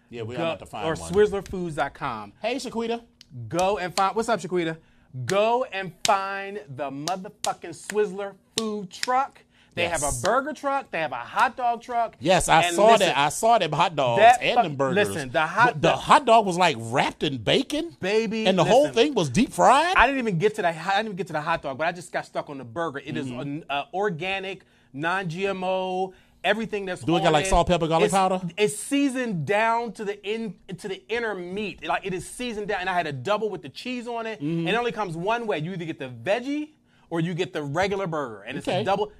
Yeah, 0.10 0.24
we 0.24 0.36
go- 0.36 0.42
are 0.42 0.46
about 0.46 0.60
to 0.60 0.66
find 0.66 0.86
or 0.88 0.96
one. 0.96 1.12
Or 1.16 1.26
SwizzlerFoods.com. 1.26 2.34
Hey, 2.42 2.56
Shaquita. 2.56 3.02
Go 3.48 3.78
and 3.78 3.96
find. 3.96 4.16
What's 4.16 4.30
up, 4.30 4.40
Shaquita? 4.40 4.78
Go 5.26 5.64
and 5.66 5.94
find 6.06 6.62
the 6.68 6.90
motherfucking 6.90 7.76
Swizzler 7.88 8.34
food 8.58 8.90
truck. 8.90 9.44
They 9.74 9.84
Yes. 9.84 10.02
have 10.04 10.14
a 10.14 10.22
burger 10.22 10.52
truck. 10.54 10.92
They 10.92 11.00
have 11.00 11.14
a 11.14 11.16
hot 11.16 11.56
dog 11.56 11.82
truck. 11.82 12.18
Yes, 12.20 12.50
I 12.50 12.64
And 12.64 12.76
saw 12.76 12.88
listen, 12.92 13.08
that. 13.08 13.18
I 13.18 13.30
saw 13.30 13.58
them 13.58 13.72
hot 13.72 13.96
dogs 13.96 14.20
that 14.20 14.42
and 14.42 14.58
them 14.66 14.76
burgers. 14.76 15.08
listen, 15.08 15.30
the 15.32 15.46
hot- 15.48 15.76
the, 15.76 15.90
the- 15.90 15.96
hot 15.96 16.26
dog 16.26 16.46
was 16.46 16.58
like 16.58 16.76
wrapped 16.80 17.24
in 17.24 17.38
bacon, 17.38 17.96
Baby, 18.02 18.46
and 18.48 18.58
the 18.60 18.66
whole 18.66 18.90
thing 18.90 19.14
was 19.14 19.30
deep 19.30 19.54
fried. 19.54 19.96
I 19.96 20.08
didn't 20.08 20.20
even 20.20 20.40
get 20.40 20.56
to 20.56 20.62
that. 20.64 20.76
I 20.76 20.90
didn't 20.98 21.06
even 21.06 21.16
get 21.16 21.28
to 21.28 21.34
the 21.34 21.42
hot 21.42 21.62
dog, 21.62 21.78
but 21.78 21.88
I 21.88 21.94
just 21.94 22.12
got 22.12 22.26
stuck 22.26 22.50
on 22.50 22.58
the 22.58 22.66
burger. 22.66 23.00
It 23.00 23.16
is 23.16 23.28
Mm-hmm. 23.28 23.40
an 23.40 23.66
uh, 23.70 23.84
organic, 23.94 24.64
non-GMO. 24.92 26.14
Everything 26.44 26.86
that's 26.86 27.04
Do 27.04 27.16
it 27.18 27.22
got, 27.22 27.34
like, 27.34 27.46
salt, 27.46 27.68
pepper, 27.68 27.88
garlic 27.88 28.08
it's- 28.08 28.20
powder? 28.20 28.42
It's 28.58 28.76
seasoned 28.76 29.46
down 29.46 29.92
to 29.94 30.04
the 30.04 30.22
in 30.28 30.56
to 30.80 30.88
the 30.88 31.04
inner 31.08 31.36
meat. 31.36 31.86
Like 31.86 32.04
it 32.04 32.16
is 32.16 32.28
seasoned 32.28 32.68
down, 32.68 32.82
and 32.82 32.90
I 32.90 32.94
had 32.96 33.06
a 33.06 33.12
double 33.14 33.50
with 33.50 33.62
the 33.62 33.70
cheese 33.70 34.08
on 34.08 34.26
it. 34.26 34.40
Mm-hmm. 34.40 34.68
And 34.68 34.70
it 34.70 34.76
only 34.76 34.92
comes 34.92 35.16
one 35.16 35.46
way. 35.46 35.60
You 35.60 35.72
either 35.74 35.86
get 35.86 36.00
the 36.00 36.10
veggie 36.10 36.70
or 37.12 37.20
you 37.20 37.36
get 37.36 37.54
the 37.54 37.62
regular 37.62 38.08
burger, 38.08 38.42
and 38.42 38.58
it's 38.58 38.68
a 38.68 38.84
double. 38.84 39.12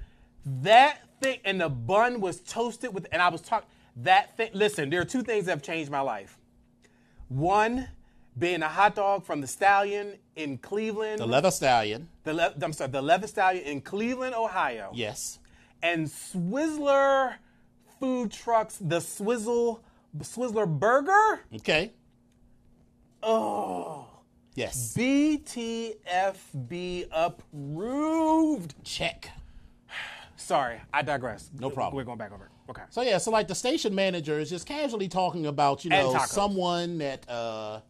That 0.44 0.98
thing, 1.20 1.38
and 1.44 1.60
the 1.60 1.68
bun 1.68 2.20
was 2.20 2.40
toasted 2.40 2.92
with, 2.94 3.06
and 3.12 3.20
I 3.22 3.28
was 3.28 3.40
talking. 3.42 3.68
That 3.96 4.36
thing. 4.36 4.50
Listen, 4.54 4.88
there 4.90 5.00
are 5.00 5.04
two 5.04 5.22
things 5.22 5.44
that 5.46 5.52
have 5.52 5.62
changed 5.62 5.90
my 5.90 6.00
life. 6.00 6.38
One, 7.28 7.88
being 8.38 8.62
a 8.62 8.68
hot 8.68 8.94
dog 8.94 9.24
from 9.24 9.40
the 9.40 9.46
Stallion 9.46 10.14
in 10.36 10.58
Cleveland. 10.58 11.20
The 11.20 11.26
leather 11.26 11.50
stallion. 11.50 12.08
the 12.24 12.32
le- 12.34 12.54
I'm 12.62 12.72
sorry, 12.72 12.90
the 12.90 13.02
Leather 13.02 13.26
Stallion 13.26 13.64
in 13.64 13.80
Cleveland, 13.82 14.34
Ohio. 14.34 14.90
Yes. 14.94 15.38
And 15.82 16.06
Swizzler 16.06 17.34
food 18.00 18.32
trucks, 18.32 18.78
the 18.80 19.00
Swizzle 19.00 19.80
Swizzler 20.18 20.66
Burger. 20.66 21.40
Okay. 21.56 21.92
Oh, 23.22 24.06
Yes. 24.54 24.94
BTFB 24.96 25.86
approved. 27.12 28.74
Check. 28.84 29.30
Sorry, 30.42 30.80
I 30.92 31.02
digress. 31.02 31.50
No 31.58 31.70
problem. 31.70 31.96
We're 31.96 32.04
going 32.04 32.18
back 32.18 32.32
over. 32.32 32.50
Okay. 32.70 32.82
So 32.90 33.02
yeah, 33.02 33.18
so 33.18 33.30
like 33.30 33.48
the 33.48 33.54
station 33.54 33.94
manager 33.94 34.38
is 34.38 34.50
just 34.50 34.66
casually 34.66 35.08
talking 35.08 35.46
about, 35.46 35.84
you 35.84 35.90
know, 35.90 36.12
someone 36.26 36.98
that 36.98 37.28
uh 37.28 37.80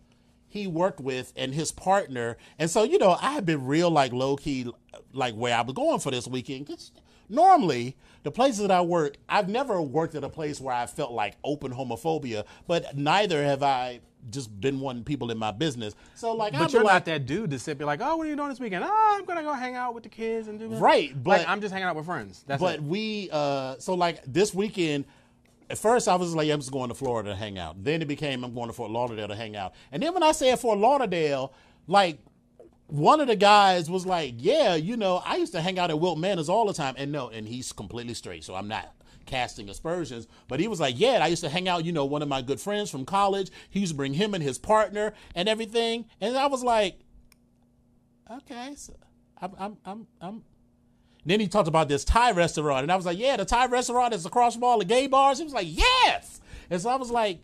he 0.49 0.67
worked 0.67 1.01
with 1.01 1.33
and 1.37 1.55
his 1.55 1.73
partner. 1.73 2.37
And 2.59 2.69
so, 2.69 2.83
you 2.83 2.99
know, 2.99 3.17
I 3.21 3.33
had 3.33 3.47
been 3.47 3.65
real 3.67 3.91
like 3.91 4.12
low 4.12 4.37
key 4.37 4.71
like 5.12 5.35
where 5.35 5.57
I 5.57 5.62
was 5.62 5.75
going 5.75 5.99
for 6.01 6.11
this 6.11 6.29
weekend. 6.29 6.67
'Cause 6.67 6.91
normally 7.29 7.97
the 8.23 8.31
places 8.31 8.61
that 8.61 8.71
I 8.71 8.83
work, 8.83 9.17
I've 9.29 9.49
never 9.49 9.81
worked 9.81 10.15
at 10.15 10.25
a 10.25 10.29
place 10.29 10.61
where 10.61 10.75
I 10.75 10.87
felt 10.87 11.12
like 11.12 11.37
open 11.43 11.73
homophobia, 11.73 12.45
but 12.67 12.97
neither 12.97 13.43
have 13.45 13.62
I 13.62 14.01
just 14.31 14.61
been 14.61 14.81
wanting 14.81 15.05
people 15.05 15.31
in 15.31 15.39
my 15.39 15.51
business. 15.51 15.95
So 16.15 16.33
like, 16.35 16.53
But 16.53 16.67
be 16.69 16.73
you're 16.73 16.85
like, 16.85 16.93
not 16.95 17.05
that 17.07 17.27
dude 17.27 17.51
to 17.51 17.59
sit 17.59 17.79
be 17.79 17.85
like, 17.85 18.01
oh, 18.03 18.17
what 18.17 18.27
are 18.27 18.31
you 18.31 18.37
doing 18.37 18.49
this 18.49 18.61
weekend? 18.61 18.85
Oh, 18.87 19.17
I'm 19.19 19.25
gonna 19.25 19.43
go 19.43 19.53
hang 19.53 19.75
out 19.75 19.95
with 19.95 20.03
the 20.05 20.09
kids 20.09 20.49
and 20.49 20.59
do 20.59 20.69
that. 20.69 20.81
Right, 20.81 21.13
but- 21.23 21.41
like, 21.41 21.49
I'm 21.49 21.61
just 21.61 21.73
hanging 21.73 21.89
out 21.89 21.97
with 21.97 22.07
friends. 22.07 22.45
That's 22.47 22.61
But 22.61 22.77
it. 22.77 22.83
we, 22.83 23.29
uh, 23.33 23.77
so 23.79 23.95
like 23.95 24.23
this 24.27 24.55
weekend, 24.55 25.05
at 25.71 25.79
first 25.79 26.07
I 26.09 26.15
was 26.17 26.35
like, 26.35 26.51
I'm 26.51 26.61
just 26.61 26.71
going 26.73 26.89
to 26.89 26.95
Florida 26.95 27.31
to 27.31 27.37
hang 27.37 27.59
out. 27.59 27.83
Then 27.83 28.03
it 28.03 28.09
became 28.09 28.45
I'm 28.45 28.55
going 28.55 28.69
to 28.69 28.73
Fort 28.73 28.91
Lauderdale 28.91 29.29
to 29.29 29.35
hang 29.37 29.57
out. 29.57 29.73
And 29.91 30.03
then 30.03 30.13
when 30.15 30.23
I 30.23 30.33
said 30.33 30.59
Fort 30.59 30.79
Lauderdale, 30.79 31.53
like 31.87 32.19
one 32.89 33.21
of 33.21 33.27
the 33.27 33.37
guys 33.37 33.89
was 33.91 34.05
like, 34.05 34.35
Yeah, 34.37 34.75
you 34.75 34.97
know, 34.97 35.23
I 35.25 35.37
used 35.37 35.53
to 35.53 35.63
hang 35.63 35.79
out 35.79 35.91
at 35.91 35.99
Wilton 35.99 36.21
Manors 36.21 36.49
all 36.51 36.67
the 36.67 36.75
time. 36.75 36.95
And 36.99 37.11
no, 37.11 37.29
and 37.31 37.49
he's 37.49 37.73
completely 37.73 38.15
straight, 38.15 38.45
so 38.45 38.55
I'm 38.55 38.69
not 38.69 38.93
casting 39.27 39.69
aspersions. 39.69 40.27
But 40.49 40.61
he 40.61 40.69
was 40.69 40.81
like, 40.81 40.99
Yeah, 40.99 41.19
I 41.23 41.29
used 41.29 41.43
to 41.43 41.49
hang 41.49 41.69
out, 41.69 41.85
you 41.85 41.93
know, 41.93 42.05
one 42.05 42.23
of 42.23 42.29
my 42.29 42.43
good 42.43 42.61
friends 42.61 42.91
from 42.91 43.05
college. 43.05 43.51
He 43.71 43.81
used 43.81 43.93
to 43.93 43.97
bring 43.97 44.15
him 44.15 44.35
and 44.35 44.43
his 44.43 44.59
partner 44.59 45.13
and 45.35 45.49
everything. 45.49 46.07
And 46.21 46.37
I 46.37 46.47
was 46.47 46.63
like, 46.63 47.01
Okay, 48.31 48.75
so 48.77 48.95
I'm 49.41 49.53
I'm 49.59 49.77
I'm 49.85 50.07
I'm 50.21 50.45
then 51.25 51.41
he 51.41 51.47
talked 51.49 51.69
about 51.69 51.89
this 51.89 52.05
Thai 52.05 52.33
restaurant, 52.33 52.83
and 52.83 52.91
I 52.91 52.97
was 52.97 53.07
like, 53.07 53.19
"Yeah, 53.19 53.37
the 53.37 53.45
Thai 53.45 53.67
restaurant 53.67 54.13
is 54.13 54.27
across 54.27 54.55
from 54.55 54.65
all 54.65 54.79
the 54.79 54.85
gay 54.85 55.07
bars." 55.07 55.39
He 55.39 55.45
was 55.45 55.53
like, 55.53 55.69
"Yes," 55.71 56.41
and 56.69 56.81
so 56.81 56.91
I 56.91 56.97
was 56.97 57.11
like, 57.11 57.39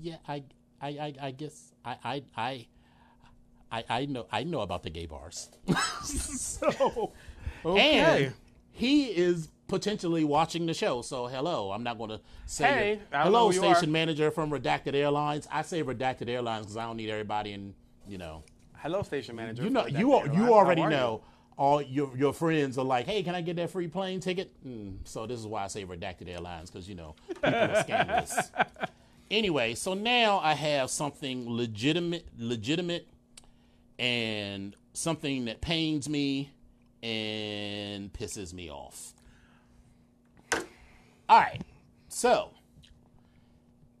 "Yeah, 0.00 0.16
I, 0.26 0.42
I, 0.80 0.88
I, 0.88 1.14
I 1.22 1.30
guess 1.30 1.72
I, 1.84 1.96
I, 2.02 2.22
I, 2.36 2.66
I, 3.70 3.84
I 3.88 4.06
know, 4.06 4.26
I 4.32 4.42
know 4.42 4.60
about 4.62 4.82
the 4.82 4.90
gay 4.90 5.06
bars." 5.06 5.48
so, 6.02 7.12
Okay. 7.64 8.24
and 8.24 8.34
he 8.72 9.04
is 9.06 9.48
potentially 9.70 10.24
watching 10.24 10.66
the 10.66 10.74
show. 10.74 11.00
So, 11.02 11.26
hello, 11.26 11.70
I'm 11.72 11.82
not 11.82 11.96
going 11.96 12.10
to 12.10 12.20
say 12.46 12.64
Hey, 12.64 12.92
it. 12.92 13.00
Hello, 13.12 13.50
you 13.50 13.58
station 13.58 13.88
are. 13.88 13.92
manager 13.92 14.30
from 14.30 14.50
Redacted 14.50 14.94
Airlines. 14.94 15.48
I 15.50 15.62
say 15.62 15.82
Redacted 15.82 16.28
Airlines 16.28 16.66
because 16.66 16.76
I 16.76 16.84
don't 16.86 16.96
need 16.98 17.08
everybody 17.08 17.52
in, 17.52 17.74
you 18.06 18.18
know. 18.18 18.42
Hello, 18.76 19.02
station 19.02 19.36
manager. 19.36 19.62
You 19.62 19.70
know, 19.70 19.86
you 19.86 20.12
Airlines. 20.14 20.36
you 20.36 20.52
already 20.52 20.82
are 20.82 20.90
you? 20.90 20.96
know. 20.96 21.22
All 21.56 21.82
your 21.82 22.16
your 22.16 22.32
friends 22.32 22.78
are 22.78 22.84
like, 22.84 23.04
"Hey, 23.04 23.22
can 23.22 23.34
I 23.34 23.42
get 23.42 23.56
that 23.56 23.68
free 23.70 23.86
plane 23.86 24.20
ticket?" 24.20 24.50
Mm, 24.66 24.96
so 25.04 25.26
this 25.26 25.38
is 25.38 25.46
why 25.46 25.64
I 25.64 25.66
say 25.66 25.84
redacted 25.84 26.26
airlines 26.28 26.70
because 26.70 26.88
you 26.88 26.94
know 26.94 27.14
people 27.28 27.54
are 27.54 27.82
scandalous. 27.82 28.50
anyway, 29.30 29.74
so 29.74 29.92
now 29.92 30.38
I 30.38 30.54
have 30.54 30.88
something 30.88 31.44
legitimate, 31.54 32.26
legitimate, 32.38 33.06
and 33.98 34.74
something 34.94 35.44
that 35.44 35.60
pains 35.60 36.08
me 36.08 36.50
and 37.02 38.10
pisses 38.12 38.52
me 38.54 38.70
off. 38.70 39.12
All 41.30 41.38
right, 41.38 41.60
so 42.08 42.50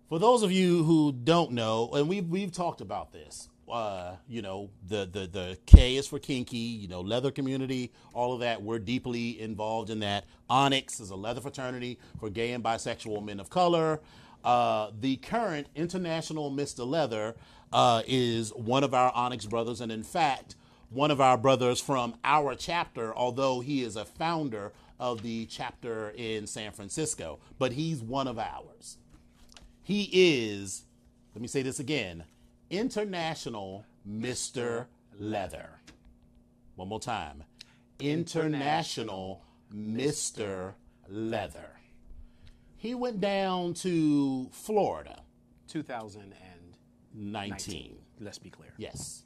for 0.08 0.18
those 0.18 0.42
of 0.42 0.50
you 0.50 0.82
who 0.82 1.12
don't 1.12 1.52
know, 1.52 1.88
and 1.92 2.08
we've 2.08 2.28
we've 2.28 2.50
talked 2.50 2.80
about 2.80 3.12
this, 3.12 3.48
uh, 3.70 4.16
you 4.28 4.42
know, 4.42 4.68
the 4.88 5.08
the 5.08 5.28
the 5.28 5.58
K 5.64 5.94
is 5.94 6.08
for 6.08 6.18
kinky, 6.18 6.58
you 6.58 6.88
know, 6.88 7.00
leather 7.00 7.30
community, 7.30 7.92
all 8.14 8.32
of 8.32 8.40
that. 8.40 8.60
We're 8.60 8.80
deeply 8.80 9.40
involved 9.40 9.90
in 9.90 10.00
that. 10.00 10.24
Onyx 10.48 10.98
is 10.98 11.10
a 11.10 11.14
leather 11.14 11.40
fraternity 11.40 12.00
for 12.18 12.30
gay 12.30 12.50
and 12.50 12.64
bisexual 12.64 13.24
men 13.24 13.38
of 13.38 13.48
color. 13.48 14.00
Uh, 14.42 14.90
the 14.98 15.14
current 15.18 15.68
international 15.76 16.50
Mr. 16.50 16.84
Leather 16.84 17.36
uh, 17.72 18.02
is 18.08 18.52
one 18.54 18.82
of 18.82 18.92
our 18.92 19.12
Onyx 19.14 19.46
brothers, 19.46 19.80
and 19.80 19.92
in 19.92 20.02
fact, 20.02 20.56
one 20.88 21.12
of 21.12 21.20
our 21.20 21.38
brothers 21.38 21.80
from 21.80 22.16
our 22.24 22.56
chapter, 22.56 23.14
although 23.14 23.60
he 23.60 23.84
is 23.84 23.94
a 23.94 24.04
founder 24.04 24.72
of 25.00 25.22
the 25.22 25.46
chapter 25.46 26.10
in 26.10 26.46
San 26.46 26.70
Francisco, 26.72 27.40
but 27.58 27.72
he's 27.72 28.02
one 28.02 28.28
of 28.28 28.38
ours. 28.38 28.98
He 29.82 30.08
is, 30.12 30.84
let 31.34 31.42
me 31.42 31.48
say 31.48 31.62
this 31.62 31.80
again, 31.80 32.24
International 32.68 33.84
Mr. 34.08 34.86
Leather. 35.18 35.80
One 36.76 36.88
more 36.88 37.00
time. 37.00 37.42
International 37.98 39.42
Mr. 39.74 40.74
Leather. 41.08 41.70
He 42.76 42.94
went 42.94 43.20
down 43.20 43.74
to 43.74 44.48
Florida, 44.52 45.22
2019. 45.68 46.30
19. 47.12 47.96
Let's 48.20 48.38
be 48.38 48.50
clear. 48.50 48.72
Yes. 48.76 49.24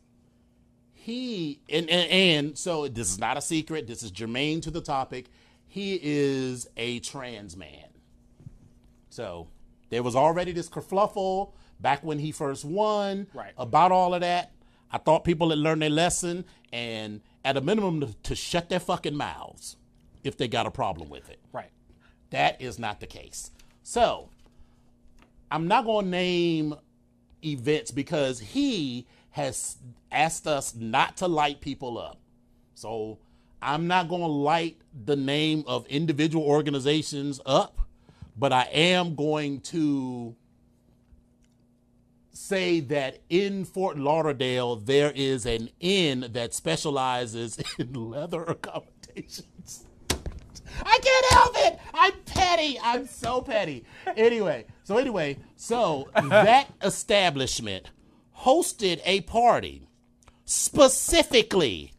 He 0.92 1.60
and, 1.68 1.88
and 1.90 2.10
and 2.10 2.58
so 2.58 2.88
this 2.88 3.10
is 3.10 3.18
not 3.18 3.36
a 3.36 3.42
secret. 3.42 3.86
This 3.86 4.02
is 4.02 4.10
germane 4.10 4.62
to 4.62 4.70
the 4.70 4.80
topic. 4.80 5.26
He 5.74 5.98
is 6.00 6.68
a 6.76 7.00
trans 7.00 7.56
man. 7.56 7.88
So 9.10 9.48
there 9.90 10.04
was 10.04 10.14
already 10.14 10.52
this 10.52 10.68
kerfluffle 10.68 11.50
back 11.80 12.04
when 12.04 12.20
he 12.20 12.30
first 12.30 12.64
won 12.64 13.26
Right. 13.34 13.52
about 13.58 13.90
all 13.90 14.14
of 14.14 14.20
that. 14.20 14.52
I 14.92 14.98
thought 14.98 15.24
people 15.24 15.50
had 15.50 15.58
learned 15.58 15.82
their 15.82 15.90
lesson 15.90 16.44
and 16.72 17.22
at 17.44 17.56
a 17.56 17.60
minimum 17.60 18.02
to, 18.02 18.14
to 18.22 18.36
shut 18.36 18.68
their 18.68 18.78
fucking 18.78 19.16
mouths 19.16 19.76
if 20.22 20.36
they 20.36 20.46
got 20.46 20.64
a 20.64 20.70
problem 20.70 21.10
with 21.10 21.28
it. 21.28 21.40
Right. 21.52 21.72
That 22.30 22.62
is 22.62 22.78
not 22.78 23.00
the 23.00 23.08
case. 23.08 23.50
So, 23.82 24.28
I'm 25.50 25.66
not 25.66 25.86
going 25.86 26.04
to 26.04 26.10
name 26.12 26.76
events 27.44 27.90
because 27.90 28.38
he 28.38 29.08
has 29.30 29.76
asked 30.12 30.46
us 30.46 30.72
not 30.76 31.16
to 31.16 31.26
light 31.26 31.60
people 31.60 31.98
up. 31.98 32.20
So, 32.76 33.18
I'm 33.64 33.86
not 33.86 34.08
going 34.08 34.20
to 34.20 34.28
light 34.28 34.76
the 35.04 35.16
name 35.16 35.64
of 35.66 35.86
individual 35.86 36.44
organizations 36.44 37.40
up, 37.46 37.80
but 38.36 38.52
I 38.52 38.64
am 38.64 39.14
going 39.14 39.60
to 39.62 40.36
say 42.32 42.80
that 42.80 43.20
in 43.30 43.64
Fort 43.64 43.96
Lauderdale 43.96 44.76
there 44.76 45.12
is 45.14 45.46
an 45.46 45.70
inn 45.80 46.26
that 46.32 46.52
specializes 46.52 47.58
in 47.78 47.92
leather 47.94 48.42
accommodations. 48.42 49.86
I 50.84 50.98
can't 51.02 51.26
help 51.32 51.54
it. 51.58 51.78
I'm 51.94 52.12
petty. 52.26 52.78
I'm 52.82 53.06
so 53.06 53.40
petty. 53.40 53.84
Anyway, 54.16 54.66
so 54.82 54.98
anyway, 54.98 55.38
so 55.56 56.08
that 56.14 56.68
establishment 56.82 57.90
hosted 58.38 59.00
a 59.04 59.20
party 59.22 59.88
specifically 60.44 61.92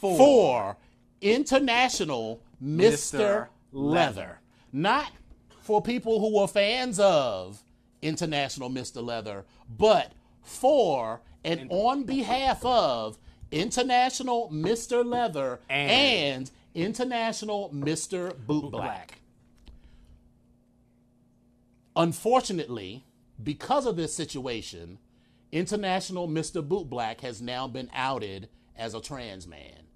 for, 0.00 0.76
International 1.20 2.40
Mr. 2.62 3.48
Leather. 3.72 4.40
Not 4.72 5.12
for 5.60 5.82
people 5.82 6.20
who 6.20 6.38
were 6.38 6.46
fans 6.46 6.98
of 6.98 7.62
International 8.02 8.70
Mr. 8.70 9.02
Leather, 9.02 9.44
but 9.68 10.12
for 10.42 11.20
and 11.44 11.68
on 11.70 12.04
behalf 12.04 12.64
of 12.64 13.18
International 13.50 14.50
Mr. 14.50 15.04
Leather 15.04 15.60
And- 15.68 15.90
and 15.90 16.50
International 16.74 17.70
Mr. 17.70 18.36
Boot. 18.46 18.70
Black. 18.70 19.20
Unfortunately, 21.96 23.04
because 23.42 23.86
of 23.86 23.96
this 23.96 24.14
situation, 24.14 24.98
International 25.50 26.28
Mr. 26.28 26.66
Boot 26.66 26.88
Black 26.88 27.22
has 27.22 27.40
now 27.42 27.66
been 27.66 27.90
outed 27.92 28.48
as 28.76 28.94
a 28.94 29.00
trans 29.00 29.46
man. 29.46 29.87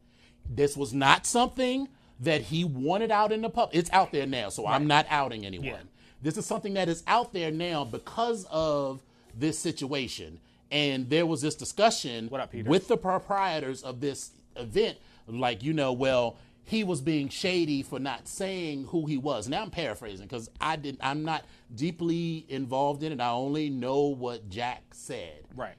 This 0.55 0.77
was 0.77 0.93
not 0.93 1.27
something 1.27 1.88
that 2.21 2.43
he 2.43 2.65
wanted 2.65 3.11
out 3.11 3.33
in 3.33 3.43
the 3.43 3.51
public. 3.51 3.77
It's 3.77 3.91
out 3.91 4.12
there 4.12 4.27
now, 4.27 4.49
so 4.49 4.67
I'm 4.67 4.87
not 4.87 5.07
outing 5.11 5.45
anyone. 5.45 5.67
Yeah. 5.67 5.77
This 6.23 6.37
is 6.37 6.47
something 6.47 6.75
that 6.75 6.88
is 6.88 7.03
out 7.07 7.33
there 7.33 7.51
now 7.51 7.85
because 7.85 8.47
of 8.51 9.03
this 9.37 9.59
situation. 9.59 10.38
And 10.71 11.11
there 11.11 11.27
was 11.27 11.43
this 11.43 11.55
discussion 11.55 12.31
up, 12.33 12.55
with 12.55 12.88
the 12.88 12.97
proprietors 12.97 13.83
of 13.83 14.01
this 14.01 14.31
event 14.57 14.99
like 15.29 15.62
you 15.62 15.73
know, 15.73 15.93
well, 15.93 16.37
he 16.65 16.85
was 16.85 17.01
being 17.01 17.29
shady 17.29 17.83
for 17.83 17.99
not 17.99 18.29
saying 18.29 18.87
who 18.87 19.07
he 19.07 19.19
was. 19.19 19.49
Now 19.49 19.62
I'm 19.62 19.71
paraphrasing 19.71 20.27
because 20.27 20.49
I 20.61 20.77
did. 20.77 20.97
I'm 21.01 21.25
not 21.25 21.45
deeply 21.75 22.47
involved 22.49 23.03
in 23.03 23.12
it. 23.12 23.21
I 23.21 23.31
only 23.31 23.69
know 23.69 24.07
what 24.07 24.49
Jack 24.49 24.83
said. 24.93 25.45
Right. 25.55 25.75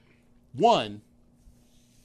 One, 0.54 1.02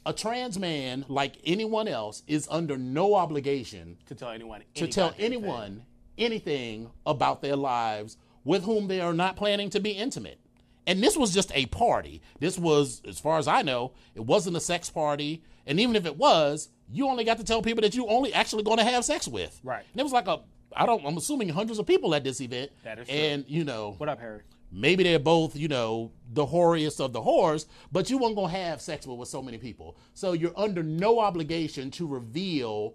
a 0.07 0.13
trans 0.13 0.59
man, 0.59 1.05
like 1.09 1.37
anyone 1.45 1.89
else, 1.89 2.23
is 2.27 2.49
under 2.51 2.77
no 2.79 3.15
obligation 3.15 3.99
To 4.07 4.15
tell 4.15 4.31
anyone. 4.31 4.63
to 4.75 4.87
tell 4.87 5.15
anyone 5.19 5.85
anything 6.17 6.91
about 7.07 7.43
their 7.43 7.57
lives 7.57 8.17
with 8.45 8.65
whom 8.65 8.89
they 8.89 9.01
are 9.01 9.13
not 9.13 9.37
planning 9.37 9.71
to 9.71 9.81
be 9.81 9.91
intimate. 9.91 10.41
And 10.87 11.03
this 11.03 11.17
was 11.17 11.35
just 11.35 11.53
a 11.55 11.67
party. 11.67 12.23
This 12.41 12.59
was, 12.59 13.03
as 13.07 13.19
far 13.21 13.39
as 13.39 13.47
I 13.47 13.61
know, 13.63 13.93
it 14.15 14.25
wasn't 14.25 14.57
a 14.57 14.61
sex 14.61 14.89
party. 14.89 15.43
And 15.67 15.79
even 15.79 15.97
if 15.97 16.07
it 16.07 16.17
was, 16.17 16.71
you 16.91 17.07
only 17.09 17.25
got 17.25 17.37
to 17.39 17.45
tell 17.45 17.61
people 17.61 17.83
that 17.83 17.95
you 17.95 18.07
only 18.07 18.33
actually 18.33 18.63
going 18.63 18.79
to 18.79 18.85
have 18.85 19.05
sex 19.05 19.29
with. 19.29 19.61
Right. 19.63 19.85
And 19.93 20.01
it 20.01 20.03
was 20.03 20.13
like 20.13 20.29
a, 20.29 20.41
I 20.75 20.87
don't, 20.87 21.05
I'm 21.05 21.17
assuming 21.19 21.51
hundreds 21.51 21.79
of 21.79 21.87
people 21.87 22.15
at 22.15 22.25
this 22.25 22.41
event. 22.41 22.71
That 22.85 22.99
is 23.01 23.07
true. 23.09 23.15
And 23.17 23.45
you 23.49 23.65
know, 23.65 23.95
What 23.99 24.09
up, 24.09 24.19
Harry? 24.19 24.41
Maybe 24.71 25.05
they're 25.05 25.19
both, 25.19 25.57
you 25.57 25.69
know, 25.69 26.13
the 26.33 26.47
whoriest 26.47 27.01
of 27.05 27.13
the 27.13 27.21
whores, 27.21 27.67
but 27.93 28.11
you 28.11 28.19
weren't 28.19 28.37
gonna 28.37 28.49
have 28.49 28.81
sex 28.81 29.07
with, 29.07 29.19
with 29.19 29.29
so 29.29 29.43
many 29.43 29.59
people. 29.59 29.97
So 30.15 30.33
you're 30.33 30.53
under 30.57 30.83
no 30.83 31.21
obligation 31.21 31.91
to 31.93 32.07
reveal 32.07 32.95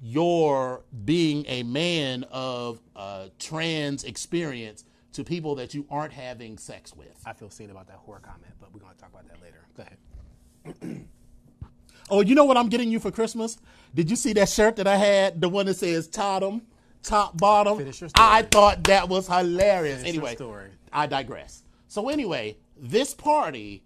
your 0.00 0.82
being 1.04 1.44
a 1.48 1.62
man 1.64 2.24
of 2.30 2.80
uh, 2.94 3.28
trans 3.38 4.04
experience 4.04 4.84
to 5.12 5.24
people 5.24 5.56
that 5.56 5.74
you 5.74 5.86
aren't 5.90 6.12
having 6.12 6.56
sex 6.58 6.94
with. 6.94 7.20
I 7.26 7.32
feel 7.32 7.50
seen 7.50 7.70
about 7.70 7.88
that 7.88 7.96
horror 7.96 8.20
comment, 8.20 8.52
but 8.60 8.72
we're 8.72 8.80
gonna 8.80 8.94
talk 8.94 9.10
about 9.10 9.26
that 9.28 9.42
later. 9.42 9.66
Go 9.76 9.82
ahead. 9.82 11.06
Oh, 12.10 12.22
you 12.22 12.34
know 12.34 12.44
what 12.44 12.56
I'm 12.56 12.68
getting 12.68 12.90
you 12.90 13.00
for 13.00 13.10
Christmas? 13.10 13.58
Did 13.94 14.10
you 14.10 14.16
see 14.16 14.32
that 14.34 14.48
shirt 14.48 14.76
that 14.76 14.86
I 14.86 14.96
had? 14.96 15.40
The 15.40 15.48
one 15.48 15.66
that 15.66 15.74
says 15.74 16.08
Totem, 16.08 16.62
top, 17.02 17.36
bottom. 17.36 17.76
Finish 17.76 18.00
your 18.00 18.08
story. 18.08 18.26
I 18.28 18.42
thought 18.42 18.84
that 18.84 19.08
was 19.08 19.26
hilarious. 19.26 20.00
Finish 20.00 20.14
your 20.14 20.22
anyway, 20.22 20.34
story. 20.34 20.70
I 20.98 21.06
digress. 21.06 21.62
So 21.86 22.08
anyway, 22.08 22.56
this 22.76 23.14
party 23.14 23.84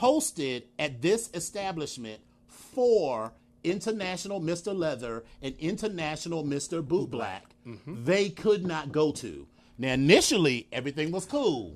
hosted 0.00 0.64
at 0.78 1.02
this 1.02 1.30
establishment 1.34 2.20
for 2.46 3.32
International 3.64 4.40
Mr. 4.40 4.76
Leather 4.76 5.24
and 5.42 5.54
International 5.58 6.44
Mr. 6.44 6.86
Boot 6.86 7.10
Black. 7.10 7.44
Mm-hmm. 7.66 8.04
They 8.04 8.30
could 8.30 8.66
not 8.66 8.92
go 8.92 9.12
to. 9.12 9.46
Now 9.78 9.92
initially 9.92 10.68
everything 10.72 11.10
was 11.10 11.24
cool. 11.26 11.74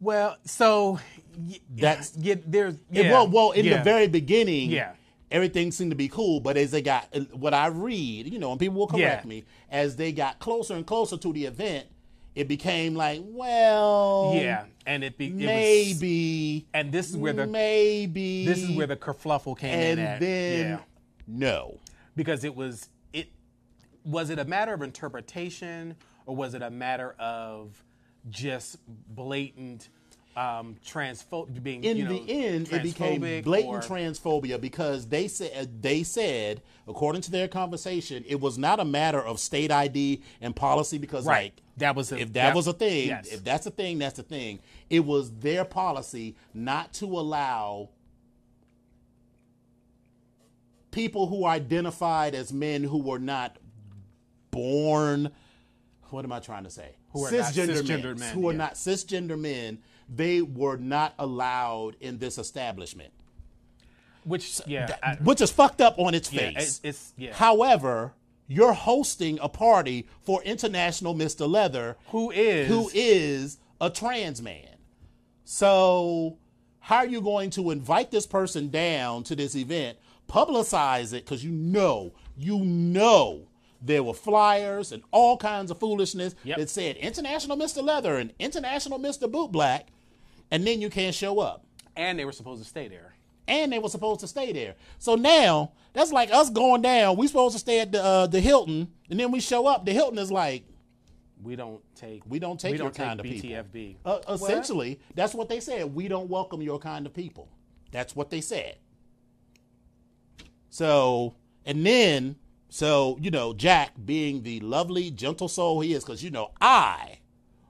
Well, 0.00 0.36
so 0.44 0.98
y- 1.38 1.58
That's- 1.74 2.12
yeah, 2.18 2.36
there's 2.46 2.76
yeah, 2.90 3.10
well, 3.12 3.28
well, 3.28 3.50
in 3.52 3.64
yeah. 3.64 3.78
the 3.78 3.84
very 3.84 4.06
beginning, 4.08 4.70
Yeah. 4.70 4.92
everything 5.30 5.70
seemed 5.72 5.90
to 5.90 5.96
be 5.96 6.08
cool. 6.08 6.40
But 6.40 6.56
as 6.56 6.70
they 6.70 6.82
got, 6.82 7.08
what 7.32 7.54
I 7.54 7.66
read, 7.68 8.32
you 8.32 8.38
know, 8.38 8.50
and 8.52 8.60
people 8.60 8.76
will 8.78 8.86
correct 8.86 9.24
Yeah. 9.24 9.28
me, 9.28 9.44
as 9.70 9.96
they 9.96 10.12
got 10.12 10.38
closer 10.38 10.74
and 10.74 10.86
closer 10.86 11.16
to 11.16 11.32
the 11.32 11.44
event, 11.46 11.86
it 12.34 12.48
became 12.48 12.94
like, 12.94 13.20
well, 13.24 14.32
yeah, 14.34 14.64
and 14.86 15.04
it 15.04 15.16
be 15.16 15.26
it 15.28 15.34
was, 15.34 15.44
maybe, 15.46 16.66
and 16.74 16.90
this 16.92 17.08
is 17.10 17.16
where 17.16 17.32
the 17.32 17.46
maybe, 17.46 18.44
this 18.46 18.62
is 18.62 18.76
where 18.76 18.86
the 18.86 18.96
kerfluffle 18.96 19.56
came 19.58 19.70
and 19.74 20.00
in 20.00 20.06
at. 20.06 20.20
then 20.20 20.68
yeah. 20.70 20.78
no. 21.28 21.78
because 22.16 22.44
it 22.44 22.54
was 22.54 22.88
it 23.12 23.28
was 24.04 24.30
it 24.30 24.38
a 24.38 24.44
matter 24.44 24.74
of 24.74 24.82
interpretation 24.82 25.94
or 26.26 26.34
was 26.34 26.54
it 26.54 26.62
a 26.62 26.70
matter 26.70 27.14
of 27.18 27.82
just 28.30 28.78
blatant 29.14 29.88
um 30.36 30.74
transpho- 30.84 31.62
being 31.62 31.84
in 31.84 31.96
you 31.96 32.04
know, 32.04 32.12
the 32.18 32.44
end, 32.44 32.68
it 32.72 32.82
became 32.82 33.20
blatant 33.42 33.74
or- 33.74 33.80
transphobia 33.80 34.60
because 34.60 35.06
they 35.06 35.28
said 35.28 35.80
they 35.80 36.02
said, 36.02 36.60
according 36.88 37.22
to 37.22 37.30
their 37.30 37.46
conversation, 37.46 38.24
it 38.26 38.40
was 38.40 38.58
not 38.58 38.80
a 38.80 38.84
matter 38.84 39.20
of 39.20 39.38
state 39.38 39.70
ID 39.70 40.22
and 40.40 40.56
policy 40.56 40.98
because 40.98 41.24
Right. 41.24 41.52
like 41.54 41.62
That 41.78 41.96
was 41.96 42.12
a- 42.12 42.18
if 42.18 42.32
that, 42.34 42.48
that- 42.48 42.54
was 42.54 42.66
a 42.66 42.72
thing, 42.72 43.08
yes. 43.08 43.28
if 43.32 43.42
that's 43.44 43.66
a 43.66 43.70
thing, 43.70 43.98
that's 43.98 44.18
a 44.18 44.22
thing. 44.22 44.60
It 44.90 45.00
was 45.04 45.30
their 45.38 45.64
policy 45.64 46.36
not 46.52 46.92
to 46.94 47.06
allow 47.06 47.90
people 50.90 51.26
who 51.26 51.44
identified 51.46 52.34
as 52.34 52.52
men 52.52 52.84
who 52.84 52.98
were 52.98 53.18
not 53.18 53.58
born 54.50 55.30
what 56.10 56.24
am 56.24 56.30
I 56.30 56.38
trying 56.38 56.62
to 56.62 56.70
say? 56.70 56.94
Who 57.12 57.24
are 57.24 57.30
not 57.32 57.52
cisgender 57.52 57.88
men, 57.88 58.18
men, 58.20 58.34
who 58.34 58.48
are 58.48 58.52
yeah. 58.52 58.58
not 58.58 58.74
cisgender 58.74 59.36
men, 59.36 59.78
they 60.08 60.42
were 60.42 60.76
not 60.76 61.12
allowed 61.18 61.96
in 62.00 62.18
this 62.18 62.38
establishment. 62.38 63.12
which 64.22 64.60
yeah 64.66 64.94
I- 65.02 65.16
which 65.16 65.40
is 65.40 65.50
fucked 65.50 65.80
up 65.80 65.98
on 65.98 66.14
its 66.14 66.32
Yeah, 66.32 66.40
face. 66.40 66.56
it's- 66.56 66.80
it's- 66.84 67.12
yeah. 67.18 67.32
However, 67.34 68.12
you're 68.46 68.72
hosting 68.72 69.38
a 69.40 69.48
party 69.48 70.06
for 70.22 70.42
International 70.42 71.14
Mr. 71.14 71.48
Leather, 71.48 71.96
who 72.08 72.30
is 72.30 72.68
who 72.68 72.90
is 72.94 73.58
a 73.80 73.90
trans 73.90 74.42
man. 74.42 74.76
So, 75.44 76.38
how 76.80 76.96
are 76.98 77.06
you 77.06 77.20
going 77.20 77.50
to 77.50 77.70
invite 77.70 78.10
this 78.10 78.26
person 78.26 78.68
down 78.70 79.22
to 79.24 79.36
this 79.36 79.54
event, 79.54 79.98
publicize 80.28 81.12
it 81.12 81.24
because 81.24 81.44
you 81.44 81.50
know, 81.50 82.14
you 82.36 82.58
know 82.60 83.48
there 83.80 84.02
were 84.02 84.14
flyers 84.14 84.92
and 84.92 85.02
all 85.10 85.36
kinds 85.36 85.70
of 85.70 85.78
foolishness 85.78 86.34
Yep. 86.44 86.56
that 86.58 86.70
said 86.70 86.96
International 86.96 87.56
Mr. 87.56 87.82
Leather 87.82 88.16
and 88.16 88.32
International 88.38 88.98
Mr. 88.98 89.30
Boot 89.30 89.52
Black, 89.52 89.88
and 90.50 90.66
then 90.66 90.80
you 90.80 90.88
can't 90.88 91.14
show 91.14 91.38
up 91.40 91.64
and 91.96 92.18
they 92.18 92.24
were 92.24 92.32
supposed 92.32 92.62
to 92.62 92.68
stay 92.68 92.88
there 92.88 93.13
and 93.46 93.72
they 93.72 93.78
were 93.78 93.88
supposed 93.88 94.20
to 94.20 94.28
stay 94.28 94.52
there. 94.52 94.74
So 94.98 95.14
now 95.14 95.72
that's 95.92 96.12
like 96.12 96.32
us 96.32 96.50
going 96.50 96.82
down. 96.82 97.16
We 97.16 97.26
supposed 97.26 97.54
to 97.54 97.58
stay 97.58 97.80
at 97.80 97.92
the 97.92 98.02
uh, 98.02 98.26
the 98.26 98.40
Hilton, 98.40 98.88
and 99.10 99.20
then 99.20 99.30
we 99.30 99.40
show 99.40 99.66
up. 99.66 99.84
The 99.84 99.92
Hilton 99.92 100.18
is 100.18 100.32
like, 100.32 100.64
we 101.42 101.56
don't 101.56 101.80
take 101.94 102.22
we 102.26 102.38
don't 102.38 102.58
take 102.58 102.72
we 102.72 102.78
your 102.78 102.86
don't 102.86 102.94
take 102.94 103.06
kind 103.06 103.20
of 103.20 103.24
people. 103.24 103.50
Uh, 104.04 104.18
essentially, 104.28 105.00
that's 105.14 105.34
what 105.34 105.48
they 105.48 105.60
said. 105.60 105.94
We 105.94 106.08
don't 106.08 106.28
welcome 106.28 106.62
your 106.62 106.78
kind 106.78 107.06
of 107.06 107.14
people. 107.14 107.48
That's 107.92 108.16
what 108.16 108.30
they 108.30 108.40
said. 108.40 108.76
So, 110.70 111.36
and 111.64 111.86
then, 111.86 112.36
so 112.68 113.18
you 113.20 113.30
know, 113.30 113.52
Jack 113.52 113.92
being 114.04 114.42
the 114.42 114.58
lovely, 114.60 115.10
gentle 115.10 115.48
soul 115.48 115.80
he 115.80 115.92
is, 115.92 116.04
because 116.04 116.24
you 116.24 116.30
know, 116.30 116.50
I 116.60 117.18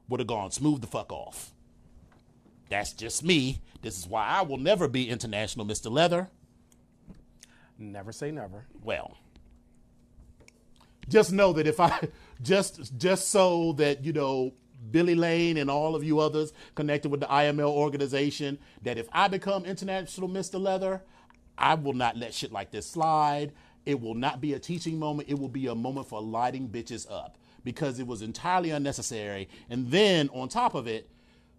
would 0.08 0.20
have 0.20 0.26
gone 0.26 0.50
smooth 0.50 0.80
the 0.80 0.86
fuck 0.86 1.12
off. 1.12 1.52
That's 2.70 2.92
just 2.92 3.22
me. 3.22 3.60
This 3.84 3.98
is 3.98 4.08
why 4.08 4.26
I 4.26 4.42
will 4.42 4.58
never 4.58 4.88
be 4.88 5.10
international 5.10 5.66
Mr. 5.66 5.92
Leather. 5.92 6.30
never 7.78 8.12
say 8.12 8.30
never 8.30 8.66
well 8.82 9.18
just 11.08 11.32
know 11.32 11.52
that 11.52 11.66
if 11.66 11.80
i 11.80 12.08
just 12.42 12.96
just 12.98 13.28
so 13.30 13.72
that 13.74 14.04
you 14.04 14.12
know 14.12 14.52
billy 14.90 15.14
lane 15.14 15.56
and 15.58 15.70
all 15.70 15.94
of 15.96 16.04
you 16.04 16.20
others 16.20 16.52
connected 16.76 17.10
with 17.10 17.20
the 17.20 17.26
iml 17.26 17.68
organization 17.68 18.58
that 18.82 18.98
if 18.98 19.08
i 19.12 19.28
become 19.28 19.64
international 19.66 20.28
mr 20.28 20.60
leather 20.60 21.02
i 21.58 21.74
will 21.74 21.94
not 21.94 22.16
let 22.16 22.34
shit 22.34 22.52
like 22.52 22.70
this 22.70 22.88
slide 22.88 23.52
it 23.86 24.00
will 24.00 24.14
not 24.14 24.40
be 24.40 24.54
a 24.54 24.58
teaching 24.58 24.98
moment 24.98 25.28
it 25.28 25.38
will 25.38 25.48
be 25.48 25.66
a 25.66 25.74
moment 25.74 26.08
for 26.08 26.22
lighting 26.22 26.68
bitches 26.68 27.10
up 27.10 27.36
because 27.64 27.98
it 27.98 28.06
was 28.06 28.22
entirely 28.22 28.70
unnecessary 28.70 29.48
and 29.70 29.88
then 29.90 30.28
on 30.30 30.48
top 30.48 30.74
of 30.74 30.86
it 30.86 31.10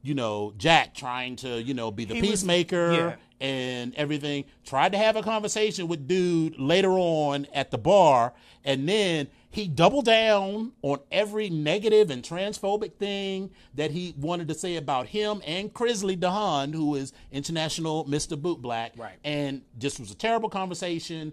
you 0.06 0.14
know 0.14 0.54
jack 0.58 0.94
trying 0.94 1.36
to 1.38 1.62
you 1.62 1.74
know 1.74 1.92
be 1.92 2.06
the 2.06 2.14
He 2.16 2.22
was- 2.22 2.30
peacemaker 2.30 2.92
yeah. 2.94 3.16
and 3.42 3.94
everything. 3.96 4.46
Tried 4.64 4.92
to 4.94 4.98
have 4.98 5.16
a 5.16 5.24
conversation 5.24 5.88
with 5.88 6.08
dude 6.08 6.58
later 6.60 6.92
on 6.92 7.48
at 7.54 7.72
the 7.72 7.78
bar, 7.78 8.34
and 8.64 8.88
then 8.88 9.28
he 9.50 9.68
doubled 9.70 10.04
down 10.06 10.74
on 10.82 11.00
every 11.12 11.50
negative 11.50 12.12
and 12.12 12.22
transphobic 12.22 12.96
thing 12.96 13.52
that 13.74 13.92
he 13.92 14.14
wanted 14.18 14.50
to 14.50 14.54
say 14.54 14.76
about 14.76 15.08
him 15.08 15.42
and 15.48 15.74
Crisley 15.74 16.18
Dahan, 16.18 16.74
who 16.74 16.96
is 16.96 17.14
international 17.32 18.06
Mr. 18.06 18.40
Boot 18.42 18.62
Black. 18.62 18.92
Right. 18.98 19.18
And 19.24 19.62
just 19.78 19.98
was 20.00 20.12
a 20.12 20.16
terrible 20.16 20.50
conversation, 20.50 21.32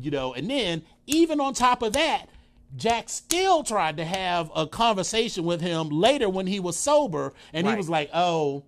you 0.00 0.10
know. 0.10 0.32
And 0.32 0.48
then 0.50 0.82
even 1.06 1.38
on 1.38 1.52
top 1.52 1.82
of 1.82 1.92
that, 1.92 2.26
Jack 2.76 3.08
still 3.08 3.62
tried 3.64 3.96
to 3.96 4.04
have 4.04 4.50
a 4.54 4.66
conversation 4.66 5.44
with 5.44 5.60
him 5.60 5.88
later 5.88 6.28
when 6.28 6.46
he 6.46 6.60
was 6.60 6.76
sober, 6.76 7.32
and 7.52 7.66
he 7.66 7.74
was 7.74 7.88
like, 7.88 8.10
"Oh." 8.14 8.64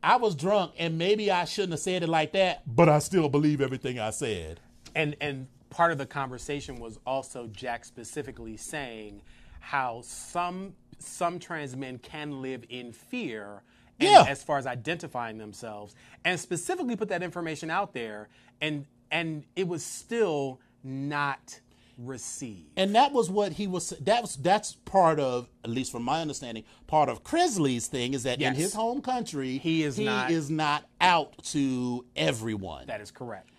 I 0.00 0.14
was 0.16 0.36
drunk 0.36 0.74
and 0.78 0.96
maybe 0.96 1.28
I 1.28 1.44
shouldn't 1.44 1.72
have 1.72 1.80
said 1.80 2.04
it 2.04 2.08
like 2.08 2.30
that, 2.32 2.62
but 2.72 2.88
I 2.88 3.00
still 3.00 3.28
believe 3.28 3.60
everything 3.60 3.98
I 3.98 4.10
said. 4.10 4.60
and 4.94 5.16
and 5.20 5.48
part 5.70 5.90
of 5.90 5.98
the 5.98 6.06
conversation 6.06 6.76
was 6.76 7.00
also 7.04 7.48
Jack 7.48 7.84
specifically 7.84 8.56
saying 8.56 9.22
how 9.58 10.02
some 10.04 10.74
some 11.00 11.40
trans 11.40 11.74
men 11.76 11.98
can 11.98 12.40
live 12.42 12.64
in 12.68 12.92
fear 12.92 13.62
Yeah. 13.98 14.24
as 14.28 14.44
far 14.44 14.56
as 14.58 14.66
identifying 14.68 15.36
themselves 15.38 15.96
and 16.24 16.38
specifically 16.38 16.94
put 16.94 17.08
that 17.08 17.24
information 17.24 17.68
out 17.68 17.92
there 17.92 18.28
and 18.60 18.86
and 19.10 19.44
it 19.56 19.66
was 19.66 19.84
still 19.84 20.60
not 20.84 21.60
received 21.98 22.70
And 22.76 22.94
that 22.94 23.12
was 23.12 23.28
what 23.28 23.52
he 23.52 23.66
was 23.66 23.90
that 24.02 24.22
was 24.22 24.36
that's 24.36 24.74
part 24.84 25.18
of 25.18 25.48
at 25.64 25.70
least 25.70 25.90
from 25.92 26.04
my 26.04 26.20
understanding, 26.20 26.64
part 26.86 27.08
of 27.08 27.24
Crisley's 27.24 27.88
thing 27.88 28.14
is 28.14 28.22
that 28.22 28.40
in 28.40 28.54
his 28.54 28.72
home 28.72 29.02
country 29.02 29.58
He 29.58 29.82
is 29.82 29.98
not- 29.98 30.30
is 30.30 30.48
not 30.48 30.84
out 31.00 31.36
to 31.46 32.04
everyone. 32.14 32.86
that 32.86 33.00
is 33.00 33.10
correct 33.10 33.50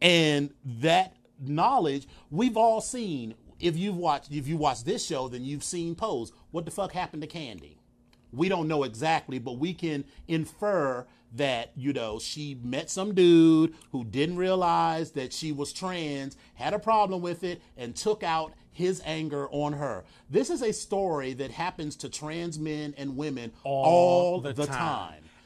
and 0.00 0.50
that 0.64 1.16
knowledge, 1.40 2.06
we've 2.30 2.56
all 2.56 2.80
seen. 2.80 3.34
If 3.60 3.76
you've 3.76 3.96
watched, 3.96 4.30
if 4.30 4.46
you 4.46 4.56
watched 4.56 4.84
this 4.84 5.04
show, 5.04 5.26
then 5.26 5.44
you've 5.44 5.64
seen 5.64 5.96
Pose. 5.96 6.32
What 6.52 6.64
the 6.64 6.70
fuck 6.70 6.92
happened 6.92 7.22
to 7.22 7.28
Candy? 7.28 7.80
We 8.32 8.48
don't 8.48 8.68
know 8.68 8.84
exactly, 8.84 9.40
but 9.40 9.58
we 9.58 9.74
can 9.74 10.04
infer 10.28 11.04
that 11.34 11.72
you 11.76 11.92
know 11.92 12.18
she 12.18 12.58
met 12.62 12.90
some 12.90 13.14
dude 13.14 13.74
who 13.92 14.04
didn't 14.04 14.36
realize 14.36 15.12
that 15.12 15.32
she 15.32 15.52
was 15.52 15.72
trans, 15.72 16.36
had 16.54 16.74
a 16.74 16.78
problem 16.78 17.20
with 17.20 17.44
it, 17.44 17.60
and 17.76 17.94
took 17.94 18.22
out 18.22 18.54
his 18.70 19.02
anger 19.04 19.48
on 19.50 19.72
her. 19.72 20.04
This 20.30 20.50
is 20.50 20.62
a 20.62 20.72
story 20.72 21.32
that 21.34 21.50
happens 21.50 21.96
to 21.96 22.08
trans 22.08 22.58
men 22.58 22.94
and 22.96 23.16
women 23.16 23.52
all, 23.64 24.40
the 24.40 24.52
the, 24.52 24.66
time. 24.66 24.76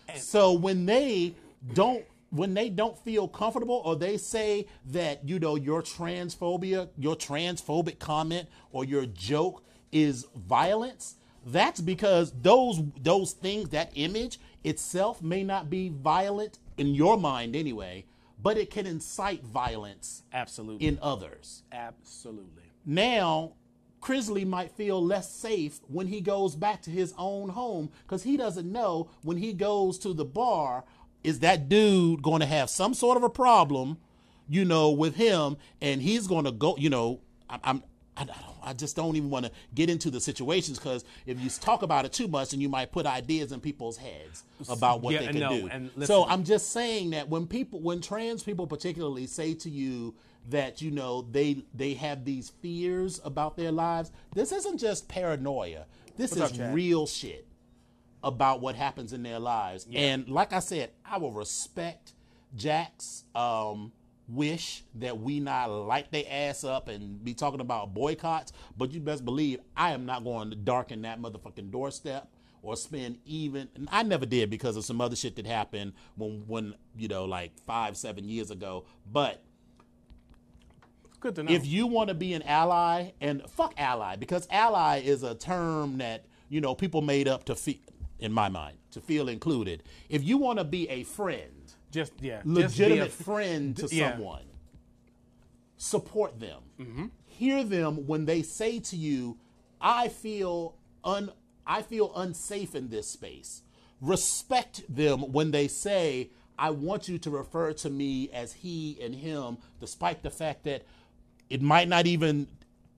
time. 0.06 0.16
So 0.16 0.52
when 0.52 0.86
they 0.86 1.34
don't 1.72 2.04
when 2.30 2.54
they 2.54 2.70
don't 2.70 2.98
feel 2.98 3.28
comfortable 3.28 3.82
or 3.84 3.94
they 3.94 4.16
say 4.16 4.66
that 4.86 5.26
you 5.28 5.38
know 5.38 5.56
your 5.56 5.82
transphobia, 5.82 6.88
your 6.98 7.16
transphobic 7.16 7.98
comment 7.98 8.48
or 8.70 8.84
your 8.84 9.06
joke 9.06 9.62
is 9.92 10.26
violence, 10.34 11.16
that's 11.46 11.80
because 11.80 12.32
those 12.40 12.82
those 13.02 13.32
things 13.32 13.70
that 13.70 13.92
image 13.94 14.38
itself 14.64 15.22
may 15.22 15.42
not 15.42 15.70
be 15.70 15.88
violent 15.88 16.58
in 16.76 16.94
your 16.94 17.16
mind 17.16 17.54
anyway, 17.56 18.04
but 18.42 18.56
it 18.56 18.70
can 18.70 18.86
incite 18.86 19.44
violence 19.44 20.22
Absolutely. 20.32 20.86
in 20.86 20.98
others. 21.00 21.62
Absolutely. 21.72 22.62
Now, 22.84 23.52
Crisley 24.00 24.44
might 24.44 24.72
feel 24.72 25.02
less 25.02 25.32
safe 25.32 25.80
when 25.86 26.08
he 26.08 26.20
goes 26.20 26.56
back 26.56 26.82
to 26.82 26.90
his 26.90 27.14
own 27.16 27.50
home 27.50 27.90
because 28.02 28.24
he 28.24 28.36
doesn't 28.36 28.70
know 28.70 29.08
when 29.22 29.36
he 29.36 29.52
goes 29.52 29.98
to 30.00 30.12
the 30.12 30.24
bar, 30.24 30.84
is 31.22 31.38
that 31.38 31.68
dude 31.68 32.20
going 32.20 32.40
to 32.40 32.46
have 32.46 32.68
some 32.68 32.94
sort 32.94 33.16
of 33.16 33.22
a 33.22 33.30
problem, 33.30 33.98
you 34.48 34.64
know, 34.64 34.90
with 34.90 35.14
him, 35.14 35.56
and 35.80 36.02
he's 36.02 36.26
going 36.26 36.44
to 36.44 36.50
go, 36.50 36.76
you 36.76 36.90
know, 36.90 37.20
I, 37.48 37.60
I'm. 37.62 37.82
I, 38.16 38.24
don't, 38.24 38.36
I 38.62 38.72
just 38.72 38.96
don't 38.96 39.16
even 39.16 39.30
want 39.30 39.46
to 39.46 39.52
get 39.74 39.90
into 39.90 40.10
the 40.10 40.20
situations 40.20 40.78
because 40.78 41.04
if 41.26 41.40
you 41.40 41.50
talk 41.50 41.82
about 41.82 42.04
it 42.04 42.12
too 42.12 42.28
much, 42.28 42.50
then 42.50 42.60
you 42.60 42.68
might 42.68 42.92
put 42.92 43.06
ideas 43.06 43.52
in 43.52 43.60
people's 43.60 43.96
heads 43.96 44.44
about 44.68 45.00
what 45.02 45.14
Yeah, 45.14 45.20
they 45.20 45.26
can 45.28 45.40
no, 45.40 45.60
do. 45.60 45.68
and 45.68 45.90
so 46.04 46.24
I'm 46.26 46.44
just 46.44 46.72
saying 46.72 47.10
that 47.10 47.28
when 47.28 47.46
people, 47.46 47.80
when 47.80 48.00
trans 48.00 48.42
people 48.42 48.66
particularly 48.66 49.26
say 49.26 49.54
to 49.54 49.70
you 49.70 50.14
that 50.50 50.82
you 50.82 50.90
know 50.90 51.22
they 51.30 51.62
they 51.74 51.94
have 51.94 52.24
these 52.24 52.50
fears 52.50 53.20
about 53.24 53.56
their 53.56 53.70
lives, 53.72 54.10
this 54.34 54.52
isn't 54.52 54.78
just 54.78 55.08
paranoia. 55.08 55.86
This 56.16 56.34
What's 56.36 56.52
is 56.52 56.60
up, 56.60 56.74
real 56.74 57.06
shit 57.06 57.46
about 58.24 58.60
what 58.60 58.76
happens 58.76 59.12
in 59.12 59.22
their 59.22 59.38
lives. 59.38 59.86
And 59.92 60.28
like 60.28 60.52
I 60.52 60.58
said, 60.60 60.90
I 61.04 61.18
will 61.18 61.32
respect 61.32 62.12
Jack's 62.54 63.24
um, 63.34 63.92
wish 64.32 64.82
that 64.96 65.18
we 65.18 65.40
not 65.40 65.66
light 65.70 66.10
their 66.10 66.24
ass 66.28 66.64
up 66.64 66.88
and 66.88 67.22
be 67.22 67.34
talking 67.34 67.60
about 67.60 67.94
boycotts. 67.94 68.52
But 68.76 68.92
you 68.92 69.00
best 69.00 69.24
believe 69.24 69.60
I 69.76 69.92
am 69.92 70.06
not 70.06 70.24
going 70.24 70.50
to 70.50 70.56
darken 70.56 71.02
that 71.02 71.20
motherfucking 71.20 71.70
doorstep 71.70 72.28
or 72.62 72.76
spend 72.76 73.18
even. 73.24 73.68
And 73.74 73.88
I 73.90 74.02
never 74.02 74.26
did 74.26 74.50
because 74.50 74.76
of 74.76 74.84
some 74.84 75.00
other 75.00 75.16
shit 75.16 75.36
that 75.36 75.46
happened 75.46 75.92
when 76.16 76.44
when 76.46 76.74
you 76.96 77.08
know 77.08 77.24
like 77.24 77.52
five 77.66 77.96
seven 77.96 78.28
years 78.28 78.50
ago. 78.50 78.84
But 79.10 79.42
Good 81.20 81.36
to 81.36 81.42
know. 81.44 81.52
if 81.52 81.64
you 81.66 81.86
want 81.86 82.08
to 82.08 82.14
be 82.14 82.32
an 82.34 82.42
ally 82.42 83.12
and 83.20 83.48
fuck 83.48 83.74
ally 83.76 84.16
because 84.16 84.48
ally 84.50 84.98
is 85.04 85.22
a 85.22 85.36
term 85.36 85.98
that 85.98 86.24
you 86.48 86.60
know 86.60 86.74
people 86.74 87.00
made 87.00 87.28
up 87.28 87.44
to 87.44 87.54
feel 87.54 87.76
in 88.18 88.32
my 88.32 88.48
mind 88.48 88.76
to 88.90 89.00
feel 89.00 89.28
included 89.28 89.84
if 90.08 90.24
you 90.24 90.36
want 90.36 90.58
to 90.58 90.64
be 90.64 90.88
a 90.88 91.04
friend 91.04 91.61
just 91.92 92.12
yeah, 92.20 92.38
just 92.38 92.46
legitimate 92.46 93.08
a- 93.08 93.10
friend 93.10 93.76
to 93.76 93.88
yeah. 93.94 94.12
someone 94.12 94.42
support 95.76 96.38
them 96.40 96.60
Mm-hmm. 96.80 97.06
hear 97.26 97.62
them 97.64 98.06
when 98.06 98.24
they 98.24 98.42
say 98.42 98.80
to 98.80 98.96
you 98.96 99.36
i 99.80 100.08
feel 100.08 100.74
un 101.04 101.30
i 101.66 101.82
feel 101.82 102.12
unsafe 102.16 102.74
in 102.74 102.88
this 102.88 103.08
space 103.08 103.62
respect 104.00 104.82
them 104.88 105.32
when 105.32 105.50
they 105.52 105.68
say 105.68 106.30
i 106.58 106.70
want 106.70 107.08
you 107.08 107.18
to 107.18 107.30
refer 107.30 107.72
to 107.72 107.90
me 107.90 108.28
as 108.32 108.52
he 108.52 108.98
and 109.02 109.14
him 109.14 109.58
despite 109.80 110.22
the 110.22 110.30
fact 110.30 110.64
that 110.64 110.82
it 111.50 111.62
might 111.62 111.88
not 111.88 112.06
even 112.06 112.46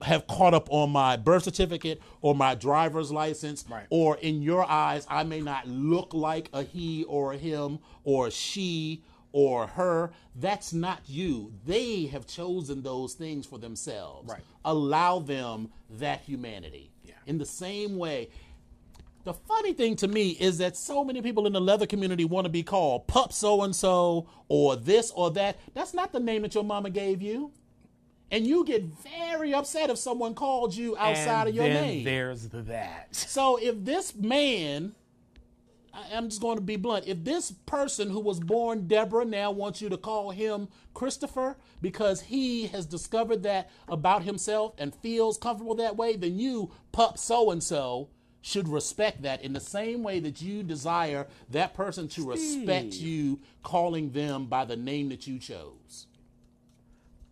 have 0.01 0.27
caught 0.27 0.53
up 0.53 0.67
on 0.71 0.89
my 0.91 1.15
birth 1.15 1.43
certificate 1.43 2.01
or 2.21 2.35
my 2.35 2.53
driver's 2.55 3.11
license 3.11 3.63
Right. 3.69 3.85
or 3.89 4.17
in 4.17 4.41
your 4.41 4.69
eyes 4.69 5.07
i 5.09 5.23
may 5.23 5.39
not 5.41 5.67
look 5.67 6.13
like 6.13 6.49
a 6.53 6.63
he 6.63 7.03
or 7.05 7.33
a 7.33 7.37
him 7.37 7.79
or 8.03 8.27
a 8.27 8.31
she 8.31 9.01
or 9.31 9.67
her 9.67 10.11
that's 10.35 10.73
not 10.73 10.99
you 11.07 11.53
they 11.65 12.05
have 12.07 12.27
chosen 12.27 12.81
those 12.83 13.13
things 13.13 13.45
for 13.45 13.57
themselves 13.57 14.29
Right. 14.29 14.41
allow 14.65 15.19
them 15.19 15.69
that 15.91 16.21
humanity 16.21 16.91
Yeah. 17.05 17.13
in 17.25 17.37
the 17.37 17.45
same 17.45 17.97
way 17.97 18.29
the 19.23 19.33
funny 19.33 19.73
thing 19.73 19.95
to 19.97 20.07
me 20.07 20.29
is 20.31 20.59
that 20.59 20.77
so 20.77 21.03
many 21.03 21.19
people 21.21 21.47
in 21.47 21.53
the 21.53 21.59
leather 21.61 21.87
community 21.87 22.25
want 22.25 22.45
to 22.45 22.49
be 22.49 22.61
called 22.63 23.07
pup 23.07 23.33
so 23.33 23.63
and 23.63 23.75
so 23.75 24.27
or 24.49 24.75
this 24.75 25.09
or 25.15 25.31
that. 25.31 25.57
That's 25.73 25.95
not 25.95 26.11
the 26.11 26.19
name 26.19 26.43
that 26.43 26.53
your 26.53 26.63
mama 26.63 26.91
gave 26.91 27.23
you. 27.23 27.51
And 28.31 28.45
you 28.45 28.65
get 28.65 28.83
very 28.83 29.53
upset 29.53 29.89
if 29.89 29.97
someone 29.97 30.33
called 30.33 30.75
you 30.75 30.97
outside 30.97 31.47
and 31.47 31.49
of 31.49 31.55
your 31.55 31.65
then 31.65 31.83
name. 31.83 32.03
There's 32.03 32.47
that. 32.49 33.15
So 33.15 33.57
if 33.57 33.85
this 33.85 34.15
man, 34.15 34.93
I'm 36.11 36.29
just 36.29 36.41
going 36.41 36.57
to 36.57 36.63
be 36.63 36.75
blunt, 36.75 37.07
if 37.07 37.23
this 37.23 37.51
person 37.51 38.09
who 38.09 38.19
was 38.19 38.39
born 38.39 38.87
Deborah 38.87 39.25
now 39.25 39.51
wants 39.51 39.81
you 39.81 39.89
to 39.89 39.97
call 39.97 40.31
him 40.31 40.67
Christopher 40.93 41.57
because 41.81 42.21
he 42.21 42.67
has 42.67 42.85
discovered 42.85 43.43
that 43.43 43.69
about 43.87 44.23
himself 44.23 44.73
and 44.77 44.93
feels 44.95 45.37
comfortable 45.37 45.75
that 45.75 45.95
way, 45.95 46.15
then 46.15 46.37
you, 46.37 46.71
pup 46.91 47.17
so 47.17 47.51
and 47.51 47.63
so, 47.63 48.09
should 48.41 48.67
respect 48.67 49.23
that 49.23 49.41
in 49.41 49.53
the 49.53 49.59
same 49.59 50.03
way 50.03 50.19
that 50.19 50.39
you 50.39 50.61
desire 50.61 51.25
that 51.49 51.73
person 51.73 52.07
to 52.07 52.29
respect 52.29 52.93
Steve. 52.93 53.07
you 53.07 53.39
calling 53.63 54.11
them 54.11 54.45
by 54.45 54.63
the 54.63 54.75
name 54.75 55.09
that 55.09 55.25
you 55.25 55.39
chose. 55.39 56.05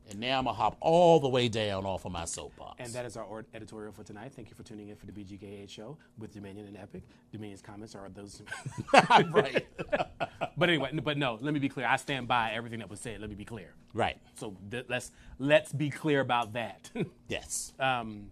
And 0.09 0.19
now 0.19 0.37
I'm 0.37 0.43
gonna 0.45 0.55
hop 0.57 0.75
all 0.81 1.19
the 1.19 1.29
way 1.29 1.47
down 1.47 1.85
off 1.85 2.05
of 2.05 2.11
my 2.11 2.25
soapbox. 2.25 2.75
And 2.79 2.93
that 2.93 3.05
is 3.05 3.15
our 3.15 3.45
editorial 3.53 3.93
for 3.93 4.03
tonight. 4.03 4.33
Thank 4.35 4.49
you 4.49 4.55
for 4.55 4.63
tuning 4.63 4.89
in 4.89 4.95
for 4.97 5.05
the 5.05 5.11
BGKH 5.13 5.69
show 5.69 5.97
with 6.17 6.33
Dominion 6.33 6.67
and 6.67 6.77
Epic. 6.77 7.03
Dominion's 7.31 7.61
comments 7.61 7.95
are 7.95 8.09
those. 8.09 8.41
right, 8.93 9.65
but 10.57 10.69
anyway, 10.69 10.91
but 11.03 11.17
no, 11.17 11.37
let 11.41 11.53
me 11.53 11.59
be 11.59 11.69
clear. 11.69 11.87
I 11.87 11.95
stand 11.95 12.27
by 12.27 12.51
everything 12.51 12.79
that 12.79 12.89
was 12.89 12.99
said. 12.99 13.21
Let 13.21 13.29
me 13.29 13.35
be 13.35 13.45
clear. 13.45 13.73
right, 13.93 14.17
So 14.35 14.55
th- 14.69 14.85
let's 14.89 15.11
let's 15.39 15.71
be 15.71 15.89
clear 15.89 16.19
about 16.19 16.53
that. 16.53 16.91
yes. 17.29 17.73
um, 17.79 18.29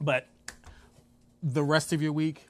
but 0.00 0.26
the 1.42 1.62
rest 1.62 1.92
of 1.92 2.02
your 2.02 2.12
week, 2.12 2.48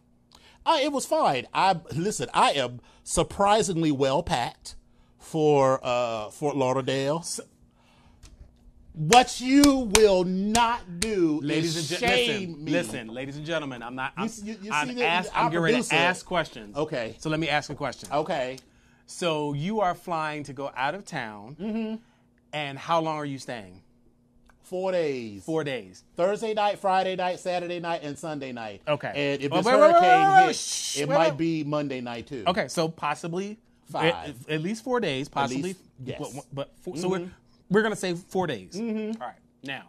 Uh, 0.64 0.78
it 0.82 0.90
was 0.90 1.04
fine. 1.04 1.46
I 1.52 1.78
listen. 1.94 2.30
I 2.32 2.52
am 2.52 2.80
surprisingly 3.02 3.92
well 3.92 4.22
packed 4.22 4.76
for 5.18 5.78
uh, 5.82 6.30
Fort 6.30 6.56
Lauderdale. 6.56 7.22
What 8.96 9.40
you 9.40 9.90
will 9.96 10.22
not 10.22 11.00
do 11.00 11.40
ladies 11.42 11.74
is 11.76 11.90
and 11.90 12.00
shame 12.00 12.28
gentlemen, 12.28 12.64
me. 12.64 12.70
listen, 12.70 12.92
listen, 12.92 13.08
ladies 13.08 13.36
and 13.36 13.44
gentlemen. 13.44 13.82
I'm 13.82 13.96
not. 13.96 14.12
I'm, 14.16 14.30
you- 14.44 14.56
you 14.62 14.70
I'm, 14.72 14.94
the, 14.94 15.04
ask, 15.04 15.30
I'm 15.34 15.50
getting 15.50 15.60
ready 15.64 15.82
to 15.82 15.94
ask 15.94 16.24
questions. 16.24 16.76
Okay. 16.76 17.16
So 17.18 17.28
let 17.28 17.40
me 17.40 17.48
ask 17.48 17.70
a 17.70 17.74
question. 17.74 18.08
Okay, 18.12 18.56
So 19.06 19.52
you 19.52 19.80
are 19.80 19.94
flying 19.96 20.44
to 20.44 20.52
go 20.52 20.70
out 20.76 20.94
of 20.94 21.04
town, 21.04 21.56
Mm-hmm. 21.60 21.94
and 22.52 22.78
how 22.78 23.00
long 23.00 23.16
are 23.16 23.24
you 23.24 23.38
staying? 23.38 23.80
four 24.62 24.92
days. 24.92 25.44
Four 25.44 25.62
days. 25.62 26.02
Thursday 26.16 26.54
night, 26.54 26.78
Friday 26.78 27.16
night, 27.16 27.38
Saturday 27.38 27.80
night, 27.80 28.00
and 28.02 28.18
Sunday 28.18 28.50
night. 28.52 28.80
Okay. 28.88 29.12
And 29.14 29.42
if 29.42 29.52
this 29.52 29.64
wait, 29.64 29.72
hurricane 29.72 30.26
wait, 30.28 30.36
wait, 30.36 30.46
hits, 30.46 30.92
shh, 30.94 31.00
it 31.00 31.08
might 31.08 31.36
be 31.36 31.64
Monday 31.64 32.00
night 32.00 32.26
too. 32.28 32.44
Okay, 32.46 32.68
so 32.68 32.88
possibly 32.88 33.58
Five. 33.90 34.14
At, 34.14 34.34
at 34.54 34.60
least 34.62 34.82
four 34.82 34.98
days, 35.00 35.28
possibly. 35.28 35.62
least, 35.62 35.80
yes. 36.02 36.18
Mm-hmm. 36.20 36.38
But, 36.38 36.46
but 36.54 36.72
four, 36.80 36.96
so 36.96 37.08
we're 37.08 37.28
we're 37.74 37.82
gonna 37.82 37.96
say 37.96 38.14
4 38.14 38.46
days. 38.46 38.74
Mm-hmm. 38.74 39.20
All 39.20 39.28
right. 39.28 39.36
Now, 39.62 39.88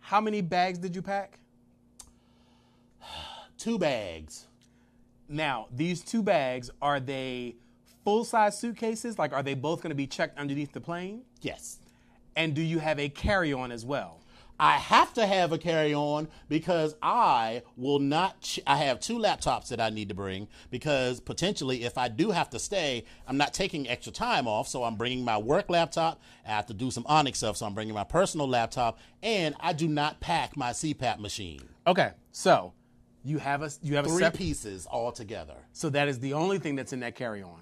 how 0.00 0.20
many 0.20 0.40
bags 0.40 0.78
did 0.78 0.94
you 0.94 1.02
pack? 1.02 1.38
Two 3.58 3.78
bags. 3.78 4.46
Now, 5.28 5.68
these 5.72 6.02
two 6.02 6.22
bags 6.22 6.70
are 6.82 7.00
they 7.00 7.56
full 8.04 8.24
size 8.24 8.58
suitcases? 8.58 9.18
Like, 9.18 9.32
are 9.32 9.42
they 9.42 9.54
both 9.54 9.80
going 9.80 9.90
to 9.90 9.96
be 9.96 10.06
checked 10.06 10.38
underneath 10.38 10.72
the 10.72 10.80
plane? 10.80 11.22
Yes. 11.40 11.78
And 12.36 12.54
do 12.54 12.62
you 12.62 12.78
have 12.78 12.98
a 12.98 13.08
carry 13.08 13.52
on 13.52 13.72
as 13.72 13.84
well? 13.84 14.20
I 14.58 14.72
have 14.76 15.12
to 15.14 15.26
have 15.26 15.52
a 15.52 15.58
carry 15.58 15.92
on 15.92 16.28
because 16.48 16.94
I 17.02 17.62
will 17.76 17.98
not. 17.98 18.40
Ch- 18.40 18.60
I 18.66 18.76
have 18.76 19.00
two 19.00 19.18
laptops 19.18 19.68
that 19.68 19.80
I 19.80 19.90
need 19.90 20.08
to 20.10 20.14
bring 20.14 20.48
because 20.70 21.18
potentially, 21.20 21.84
if 21.84 21.98
I 21.98 22.08
do 22.08 22.30
have 22.30 22.50
to 22.50 22.58
stay, 22.58 23.04
I'm 23.26 23.36
not 23.36 23.52
taking 23.52 23.88
extra 23.88 24.12
time 24.12 24.46
off. 24.46 24.68
So 24.68 24.84
I'm 24.84 24.94
bringing 24.94 25.24
my 25.24 25.38
work 25.38 25.68
laptop. 25.68 26.20
I 26.46 26.50
have 26.50 26.66
to 26.66 26.74
do 26.74 26.90
some 26.90 27.04
Onyx 27.06 27.38
stuff. 27.38 27.56
So 27.56 27.66
I'm 27.66 27.74
bringing 27.74 27.94
my 27.94 28.04
personal 28.04 28.48
laptop, 28.48 28.98
and 29.22 29.54
I 29.58 29.72
do 29.72 29.88
not 29.88 30.20
pack 30.20 30.56
my 30.56 30.70
CPAP 30.70 31.18
machine. 31.18 31.68
Okay, 31.86 32.12
so 32.30 32.72
you 33.24 33.38
have 33.38 33.62
a 33.62 33.70
you 33.82 33.96
have 33.96 34.06
a 34.06 34.08
Three 34.08 34.22
sep- 34.22 34.34
pieces 34.34 34.86
all 34.86 35.10
together. 35.10 35.56
So 35.72 35.90
that 35.90 36.08
is 36.08 36.20
the 36.20 36.34
only 36.34 36.58
thing 36.58 36.76
that's 36.76 36.92
in 36.92 37.00
that 37.00 37.16
carry 37.16 37.42
on. 37.42 37.60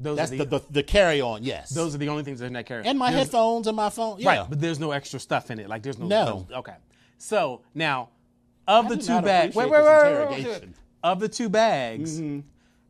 Those 0.00 0.16
That's 0.16 0.32
are 0.32 0.36
the, 0.38 0.44
the, 0.44 0.62
the, 0.70 0.82
carry 0.82 1.20
on, 1.20 1.44
yes. 1.44 1.70
those 1.70 1.94
are 1.94 1.98
the 1.98 2.08
only 2.08 2.24
things 2.24 2.40
that 2.40 2.46
are 2.46 2.48
in 2.48 2.54
that 2.54 2.66
carry. 2.66 2.80
On. 2.80 2.86
And 2.86 2.98
my 2.98 3.10
There's- 3.10 3.26
headphones 3.26 3.68
and 3.68 3.76
my 3.76 3.90
phone. 3.90 4.18
Yeah. 4.18 4.40
Right, 4.40 4.46
but 4.50 4.60
there's 4.60 4.80
no 4.80 4.90
extra 4.90 5.20
stuff 5.20 5.50
in 5.50 5.60
it. 5.60 5.68
Like 5.68 5.82
there's 5.82 5.98
no. 5.98 6.06
No. 6.06 6.46
Okay. 6.50 6.74
So 7.18 7.62
now, 7.74 8.08
of 8.66 8.88
the 8.88 8.96
two 8.96 9.20
bags, 9.22 9.54
wait, 9.54 9.70
wait, 9.70 9.84
wait, 9.84 10.28
wait, 10.28 10.46
wait. 10.46 10.64
Of 11.02 11.20
the 11.20 11.28
two 11.28 11.48
bags, 11.48 12.18
mm-hmm. 12.18 12.40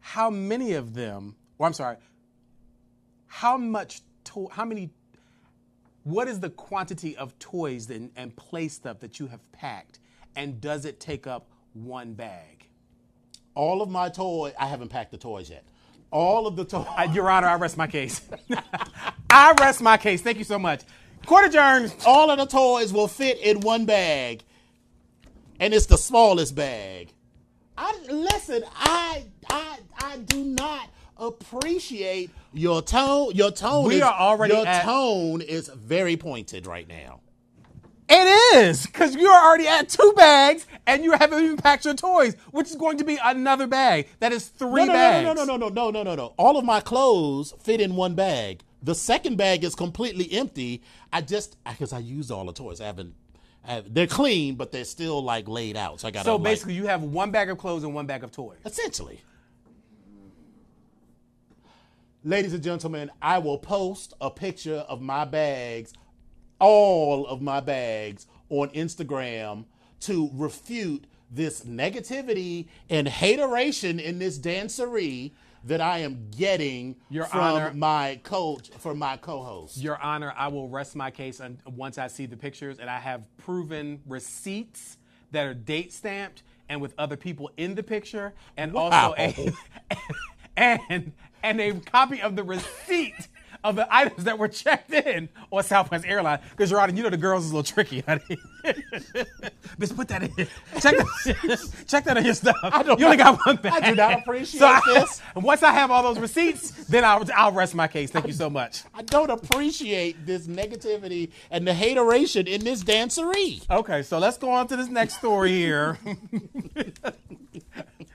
how 0.00 0.30
many 0.30 0.74
of 0.74 0.94
them? 0.94 1.36
Or 1.58 1.66
I'm 1.66 1.74
sorry. 1.74 1.96
How 3.26 3.58
much? 3.58 4.00
To, 4.24 4.48
how 4.50 4.64
many? 4.64 4.90
What 6.04 6.28
is 6.28 6.40
the 6.40 6.50
quantity 6.50 7.16
of 7.16 7.38
toys 7.38 7.90
and, 7.90 8.10
and 8.16 8.34
play 8.34 8.68
stuff 8.68 9.00
that 9.00 9.20
you 9.20 9.26
have 9.26 9.52
packed, 9.52 9.98
and 10.36 10.60
does 10.60 10.86
it 10.86 11.00
take 11.00 11.26
up 11.26 11.50
one 11.74 12.14
bag? 12.14 12.64
all 13.54 13.82
of 13.82 13.88
my 13.88 14.08
toys, 14.08 14.52
I 14.58 14.66
haven't 14.66 14.88
packed 14.88 15.10
the 15.10 15.18
toys 15.18 15.50
yet. 15.50 15.64
All 16.14 16.46
of 16.46 16.54
the 16.54 16.64
toys. 16.64 16.86
Uh, 16.96 17.08
Your 17.12 17.28
Honor, 17.28 17.48
I 17.48 17.56
rest 17.56 17.76
my 17.76 17.88
case. 17.88 18.20
I 19.30 19.52
rest 19.58 19.82
my 19.82 19.96
case. 19.96 20.22
Thank 20.22 20.38
you 20.38 20.44
so 20.44 20.60
much. 20.60 20.82
Court 21.26 21.46
adjourned. 21.46 21.92
all 22.06 22.30
of 22.30 22.38
the 22.38 22.46
toys 22.46 22.92
will 22.92 23.08
fit 23.08 23.38
in 23.40 23.58
one 23.60 23.84
bag, 23.84 24.44
and 25.58 25.74
it's 25.74 25.86
the 25.86 25.98
smallest 25.98 26.54
bag. 26.54 27.08
I 27.76 27.98
listen. 28.08 28.62
I 28.76 29.24
I 29.50 29.78
I 29.98 30.18
do 30.18 30.44
not 30.44 30.88
appreciate 31.16 32.30
your 32.52 32.80
tone. 32.80 33.32
Your 33.34 33.50
tone. 33.50 33.88
We 33.88 33.96
is, 33.96 34.02
are 34.02 34.14
already 34.14 34.54
Your 34.54 34.66
at- 34.68 34.84
tone 34.84 35.40
is 35.40 35.66
very 35.68 36.16
pointed 36.16 36.68
right 36.68 36.86
now. 36.86 37.22
It 38.16 38.56
is 38.58 38.86
because 38.86 39.16
you're 39.16 39.34
already 39.34 39.66
at 39.66 39.88
two 39.88 40.12
bags 40.16 40.68
and 40.86 41.02
you 41.02 41.12
haven't 41.12 41.42
even 41.42 41.56
packed 41.56 41.84
your 41.84 41.94
toys, 41.94 42.36
which 42.52 42.68
is 42.68 42.76
going 42.76 42.98
to 42.98 43.04
be 43.04 43.18
another 43.22 43.66
bag. 43.66 44.08
That 44.20 44.32
is 44.32 44.46
three 44.46 44.82
No, 44.82 44.86
no, 44.86 44.92
bags. 44.92 45.24
no, 45.24 45.32
no, 45.32 45.44
no, 45.44 45.56
no, 45.56 45.68
no, 45.68 45.90
no, 45.90 46.02
no, 46.04 46.14
no. 46.14 46.34
All 46.36 46.56
of 46.56 46.64
my 46.64 46.80
clothes 46.80 47.54
fit 47.60 47.80
in 47.80 47.96
one 47.96 48.14
bag. 48.14 48.62
The 48.84 48.94
second 48.94 49.36
bag 49.36 49.64
is 49.64 49.74
completely 49.74 50.30
empty. 50.32 50.82
I 51.12 51.22
just 51.22 51.56
because 51.68 51.92
I 51.92 51.98
used 51.98 52.30
all 52.30 52.44
the 52.44 52.52
toys. 52.52 52.80
I 52.80 52.84
haven't. 52.86 53.14
I 53.66 53.72
have, 53.74 53.92
they're 53.92 54.06
clean, 54.06 54.54
but 54.54 54.70
they're 54.70 54.84
still 54.84 55.20
like 55.22 55.48
laid 55.48 55.76
out. 55.76 56.00
So 56.00 56.06
I 56.08 56.12
got. 56.12 56.24
So 56.24 56.38
basically, 56.38 56.74
you 56.74 56.86
have 56.86 57.02
one 57.02 57.32
bag 57.32 57.50
of 57.50 57.58
clothes 57.58 57.82
and 57.82 57.94
one 57.94 58.06
bag 58.06 58.22
of 58.22 58.30
toys. 58.30 58.58
Essentially. 58.64 59.22
Ladies 62.22 62.54
and 62.54 62.62
gentlemen, 62.62 63.10
I 63.20 63.38
will 63.38 63.58
post 63.58 64.14
a 64.20 64.30
picture 64.30 64.76
of 64.88 65.02
my 65.02 65.24
bags, 65.24 65.92
all 66.64 67.26
of 67.26 67.42
my 67.42 67.60
bags, 67.60 68.26
on 68.48 68.70
Instagram 68.70 69.66
to 70.00 70.30
refute 70.32 71.06
this 71.30 71.64
negativity 71.64 72.68
and 72.88 73.06
hateration 73.06 74.00
in 74.00 74.18
this 74.18 74.38
dancery 74.38 75.32
that 75.64 75.80
I 75.82 75.98
am 75.98 76.28
getting 76.36 76.96
Your 77.10 77.26
from 77.26 77.40
Honor. 77.40 77.72
my 77.74 78.20
coach, 78.22 78.70
from 78.78 78.98
my 78.98 79.16
co-host. 79.18 79.76
Your 79.76 80.00
Honor, 80.00 80.32
I 80.36 80.48
will 80.48 80.68
rest 80.68 80.96
my 80.96 81.10
case 81.10 81.40
once 81.66 81.98
I 81.98 82.06
see 82.06 82.26
the 82.26 82.36
pictures 82.36 82.78
and 82.78 82.88
I 82.88 82.98
have 82.98 83.24
proven 83.36 84.00
receipts 84.06 84.96
that 85.32 85.46
are 85.46 85.54
date 85.54 85.92
stamped 85.92 86.44
and 86.70 86.80
with 86.80 86.94
other 86.96 87.16
people 87.16 87.50
in 87.58 87.74
the 87.74 87.82
picture, 87.82 88.32
and 88.56 88.74
also 88.74 89.14
a 89.18 89.52
and 90.56 91.12
and 91.42 91.60
a 91.60 91.74
copy 91.74 92.22
of 92.22 92.36
the 92.36 92.42
receipt 92.42 93.28
of 93.64 93.76
the 93.76 93.86
items 93.92 94.24
that 94.24 94.38
were 94.38 94.46
checked 94.46 94.92
in 94.92 95.28
on 95.50 95.64
Southwest 95.64 96.04
Airlines. 96.06 96.42
Because 96.50 96.72
Honor, 96.72 96.92
you 96.92 97.02
know 97.02 97.08
the 97.08 97.16
girls 97.16 97.46
is 97.46 97.50
a 97.50 97.56
little 97.56 97.72
tricky, 97.72 98.00
honey. 98.00 98.20
Bitch, 98.64 99.96
put 99.96 100.08
that 100.08 100.22
in. 100.22 100.30
Check 100.80 100.96
that. 100.98 101.84
check 101.88 102.04
that 102.04 102.16
on 102.18 102.24
your 102.24 102.34
stuff. 102.34 102.56
you 102.98 103.04
only 103.04 103.16
got 103.16 103.40
one 103.46 103.56
bag. 103.56 103.82
I 103.82 103.90
do 103.90 103.96
not 103.96 104.20
appreciate 104.20 104.60
So 104.60 104.66
I- 104.66 104.80
this. 104.86 105.22
once 105.36 105.62
I 105.62 105.72
have 105.72 105.90
all 105.90 106.02
those 106.02 106.18
receipts, 106.18 106.70
then 106.86 107.04
I'll, 107.04 107.24
I'll 107.34 107.52
rest 107.52 107.74
my 107.74 107.88
case. 107.88 108.10
Thank 108.10 108.26
you 108.26 108.34
so 108.34 108.50
much. 108.50 108.82
I 108.94 109.02
don't 109.02 109.30
appreciate 109.30 110.26
this 110.26 110.46
negativity 110.46 111.30
and 111.50 111.66
the 111.66 111.72
hateration 111.72 112.46
in 112.46 112.62
this 112.64 112.84
dancery. 112.84 113.68
Okay, 113.70 114.02
so 114.02 114.18
let's 114.18 114.36
go 114.36 114.50
on 114.50 114.68
to 114.68 114.76
this 114.76 114.88
next 114.88 115.16
story 115.16 115.52
here. 115.52 115.98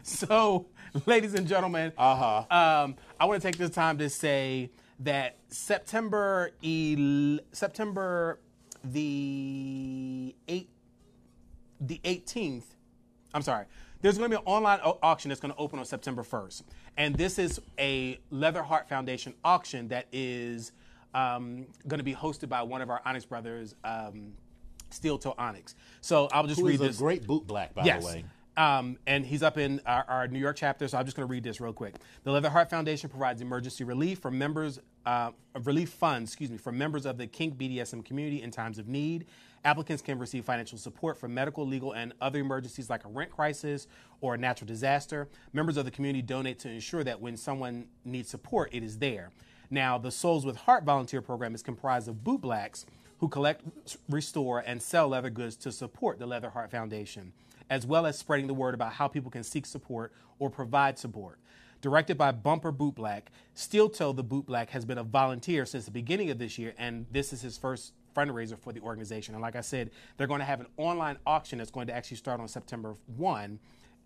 so, 0.03 0.67
ladies 1.07 1.33
and 1.33 1.47
gentlemen, 1.47 1.91
uh-huh. 1.97 2.83
um, 2.83 2.95
I 3.19 3.25
want 3.25 3.41
to 3.41 3.47
take 3.47 3.57
this 3.57 3.71
time 3.71 3.97
to 3.97 4.09
say 4.09 4.69
that 4.99 5.37
September 5.47 6.51
el- 6.63 7.39
September 7.51 8.39
the 8.83 10.35
eight 10.47 10.69
the 11.81 11.99
18th. 12.03 12.63
I'm 13.33 13.41
sorry. 13.41 13.65
There's 14.01 14.17
going 14.17 14.29
to 14.31 14.37
be 14.37 14.41
an 14.41 14.45
online 14.47 14.79
au- 14.83 14.97
auction 15.03 15.29
that's 15.29 15.39
going 15.41 15.53
to 15.53 15.59
open 15.59 15.79
on 15.79 15.85
September 15.85 16.23
1st, 16.23 16.63
and 16.97 17.15
this 17.15 17.37
is 17.39 17.59
a 17.77 18.19
Leather 18.31 18.63
Heart 18.63 18.87
Foundation 18.89 19.33
auction 19.43 19.87
that 19.89 20.07
is 20.11 20.71
um, 21.13 21.67
going 21.87 21.97
to 21.99 22.03
be 22.03 22.13
hosted 22.13 22.49
by 22.49 22.61
one 22.61 22.81
of 22.81 22.89
our 22.89 23.01
Onyx 23.05 23.25
brothers, 23.25 23.75
um, 23.83 24.33
Steel 24.89 25.17
Toe 25.17 25.35
Onyx. 25.37 25.75
So 26.01 26.27
I'll 26.31 26.47
just 26.47 26.59
Who 26.61 26.67
read 26.67 26.75
is 26.75 26.79
this. 26.79 26.95
a 26.97 26.99
great 26.99 27.25
boot 27.27 27.45
black, 27.47 27.73
by 27.73 27.83
Yes. 27.83 28.03
the 28.05 28.07
way. 28.07 28.25
Um, 28.59 28.97
and 29.07 29.25
he's 29.25 29.41
up 29.41 29.57
in 29.57 29.79
our, 29.85 30.03
our 30.09 30.27
New 30.27 30.37
York 30.37 30.57
chapter, 30.57 30.85
so 30.89 30.97
I'm 30.97 31.05
just 31.05 31.15
going 31.15 31.25
to 31.25 31.31
read 31.31 31.45
this 31.45 31.61
real 31.61 31.71
quick. 31.71 31.95
The 32.25 32.31
Leather 32.31 32.49
Heart 32.49 32.69
Foundation 32.69 33.09
provides 33.09 33.39
emergency 33.39 33.85
relief 33.85 34.19
for 34.19 34.29
members, 34.29 34.81
uh, 35.05 35.31
relief 35.63 35.91
funds, 35.91 36.31
excuse 36.31 36.51
me, 36.51 36.57
for 36.57 36.73
members 36.73 37.05
of 37.05 37.17
the 37.17 37.25
kink 37.25 37.57
BDSM 37.57 38.03
community 38.03 38.41
in 38.41 38.51
times 38.51 38.77
of 38.77 38.89
need. 38.89 39.27
Applicants 39.63 40.01
can 40.01 40.19
receive 40.19 40.43
financial 40.43 40.77
support 40.77 41.17
for 41.17 41.29
medical, 41.29 41.65
legal, 41.65 41.93
and 41.93 42.11
other 42.19 42.39
emergencies 42.39 42.89
like 42.89 43.05
a 43.05 43.07
rent 43.07 43.31
crisis 43.31 43.87
or 44.19 44.35
a 44.35 44.37
natural 44.37 44.67
disaster. 44.67 45.29
Members 45.53 45.77
of 45.77 45.85
the 45.85 45.91
community 45.91 46.21
donate 46.21 46.59
to 46.59 46.69
ensure 46.69 47.05
that 47.05 47.21
when 47.21 47.37
someone 47.37 47.87
needs 48.03 48.29
support, 48.29 48.73
it 48.73 48.83
is 48.83 48.97
there. 48.97 49.31
Now, 49.69 49.97
the 49.97 50.11
Souls 50.11 50.45
with 50.45 50.57
Heart 50.57 50.83
volunteer 50.83 51.21
program 51.21 51.55
is 51.55 51.63
comprised 51.63 52.09
of 52.09 52.25
bootblacks 52.25 52.83
who 53.19 53.29
collect, 53.29 53.63
restore, 54.09 54.63
and 54.65 54.81
sell 54.81 55.07
leather 55.07 55.29
goods 55.29 55.55
to 55.57 55.71
support 55.71 56.19
the 56.19 56.25
Leather 56.25 56.49
Heart 56.49 56.71
Foundation, 56.71 57.31
as 57.69 57.85
well 57.85 58.05
as 58.05 58.17
spreading 58.17 58.47
the 58.47 58.53
word 58.53 58.73
about 58.73 58.93
how 58.93 59.07
people 59.07 59.31
can 59.31 59.43
seek 59.43 59.65
support 59.65 60.13
or 60.39 60.49
provide 60.49 60.97
support. 60.97 61.39
Directed 61.81 62.17
by 62.17 62.31
Bumper 62.31 62.73
Bootblack, 62.73 63.23
Steel 63.53 63.89
Toe 63.89 64.11
the 64.11 64.23
Bootblack 64.23 64.69
has 64.69 64.83
been 64.83 64.97
a 64.97 65.03
volunteer 65.03 65.65
since 65.65 65.85
the 65.85 65.91
beginning 65.91 66.29
of 66.29 66.37
this 66.37 66.57
year, 66.57 66.73
and 66.77 67.05
this 67.11 67.31
is 67.31 67.41
his 67.41 67.57
first 67.57 67.93
fundraiser 68.15 68.59
for 68.59 68.73
the 68.73 68.81
organization. 68.81 69.33
And 69.33 69.41
like 69.41 69.55
I 69.55 69.61
said, 69.61 69.91
they're 70.17 70.27
going 70.27 70.39
to 70.39 70.45
have 70.45 70.59
an 70.59 70.67
online 70.77 71.17
auction 71.25 71.57
that's 71.57 71.71
going 71.71 71.87
to 71.87 71.95
actually 71.95 72.17
start 72.17 72.41
on 72.41 72.47
September 72.47 72.95
1 73.15 73.59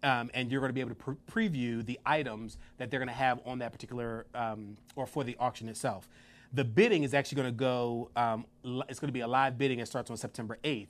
um, 0.04 0.30
and 0.34 0.52
you're 0.52 0.60
going 0.60 0.70
to 0.70 0.74
be 0.74 0.82
able 0.82 0.94
to 0.94 0.96
pre- 0.96 1.50
preview 1.50 1.84
the 1.84 2.00
items 2.06 2.58
that 2.78 2.92
they're 2.92 3.00
going 3.00 3.08
to 3.08 3.14
have 3.14 3.40
on 3.46 3.60
that 3.60 3.72
particular 3.72 4.26
um, 4.36 4.78
or 4.96 5.08
for 5.08 5.24
the 5.24 5.36
auction 5.40 5.70
itself. 5.70 6.10
The 6.52 6.64
bidding 6.64 7.04
is 7.04 7.14
actually 7.14 7.38
going 7.38 7.54
to 7.54 7.58
go. 7.58 8.12
Um, 8.16 8.46
li- 8.62 8.84
it's 8.90 9.00
going 9.00 9.08
to 9.08 9.14
be 9.14 9.22
a 9.22 9.28
live 9.28 9.58
bidding. 9.58 9.80
It 9.80 9.88
starts 9.88 10.12
on 10.12 10.18
September 10.18 10.60
8th. 10.64 10.90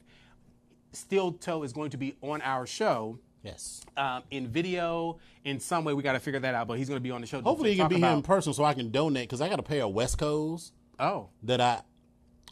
Steel 0.94 1.34
Toe 1.34 1.64
is 1.64 1.74
going 1.74 1.90
to 1.92 1.98
be 1.98 2.16
on 2.22 2.42
our 2.42 2.66
show 2.66 3.20
Yes. 3.44 3.82
um, 3.98 4.24
in 4.32 4.48
video 4.48 5.18
in 5.44 5.60
some 5.60 5.84
way. 5.84 5.94
We 5.94 6.02
got 6.04 6.14
to 6.14 6.20
figure 6.20 6.40
that 6.40 6.56
out. 6.56 6.68
But 6.68 6.78
he's 6.78 6.88
going 6.88 6.98
to 6.98 7.04
be 7.04 7.12
on 7.12 7.20
the 7.22 7.28
show. 7.28 7.42
Hopefully, 7.42 7.72
you 7.72 7.78
can 7.78 7.90
be 7.90 7.98
here 8.00 8.10
in 8.10 8.22
person 8.22 8.54
so 8.54 8.64
I 8.64 8.74
can 8.74 8.90
donate 8.92 9.28
because 9.28 9.42
I 9.42 9.50
got 9.50 9.60
a 9.60 9.64
pair 9.64 9.84
of 9.84 9.92
West 9.94 10.18
Coast 10.18 10.72
Oh. 11.00 11.28
that 11.44 11.60
I 11.60 11.82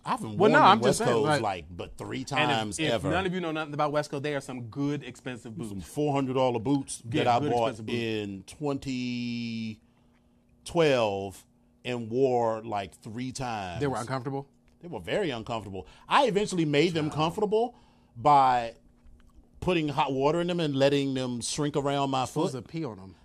I've 0.03 0.19
been 0.19 0.29
Well, 0.31 0.49
worn 0.49 0.51
no, 0.53 0.59
I'm 0.59 0.79
West 0.81 0.97
saying, 0.97 1.11
Coast 1.11 1.27
like- 1.27 1.41
like 1.41 1.65
but 1.69 1.95
three 1.95 2.23
times 2.23 2.79
if, 2.79 2.87
if 2.87 2.93
ever. 2.93 3.11
none 3.11 3.27
of 3.27 3.33
you 3.35 3.39
know 3.39 3.51
nothing 3.51 3.73
about 3.75 3.91
West 3.91 4.09
Wesco, 4.11 4.19
they 4.21 4.33
are 4.33 4.41
some 4.41 4.61
good 4.63 5.03
expensive 5.03 5.55
boots. 5.55 5.85
four 5.87 6.11
hundred 6.11 6.33
dollar 6.33 6.59
boots 6.59 7.03
Yeah, 7.11 7.23
that 7.25 7.43
I 7.43 7.47
bought 7.47 7.79
in 7.87 8.43
twenty 8.47 9.79
twelve 10.65 11.45
and 11.85 12.09
wore 12.09 12.61
like 12.63 12.95
three 13.01 13.31
times. 13.31 13.79
They 13.79 13.87
were 13.87 13.97
uncomfortable. 13.97 14.47
They 14.81 14.87
were 14.87 14.99
very 14.99 15.29
uncomfortable. 15.29 15.85
I 16.09 16.25
eventually 16.25 16.65
made 16.65 16.93
them 16.95 17.11
comfortable 17.11 17.75
by 18.16 18.74
putting 19.59 19.88
hot 19.89 20.12
water 20.12 20.41
in 20.41 20.47
them 20.47 20.59
and 20.59 20.76
letting 20.76 21.14
them 21.14 21.41
shrink 21.41 21.76
around 21.76 22.09
my 22.09 22.22
What 22.22 22.36
was 22.36 22.51
foot. 22.51 22.66
a 22.66 22.68
pee 22.68 22.84
on 22.84 22.97
them? 22.97 23.16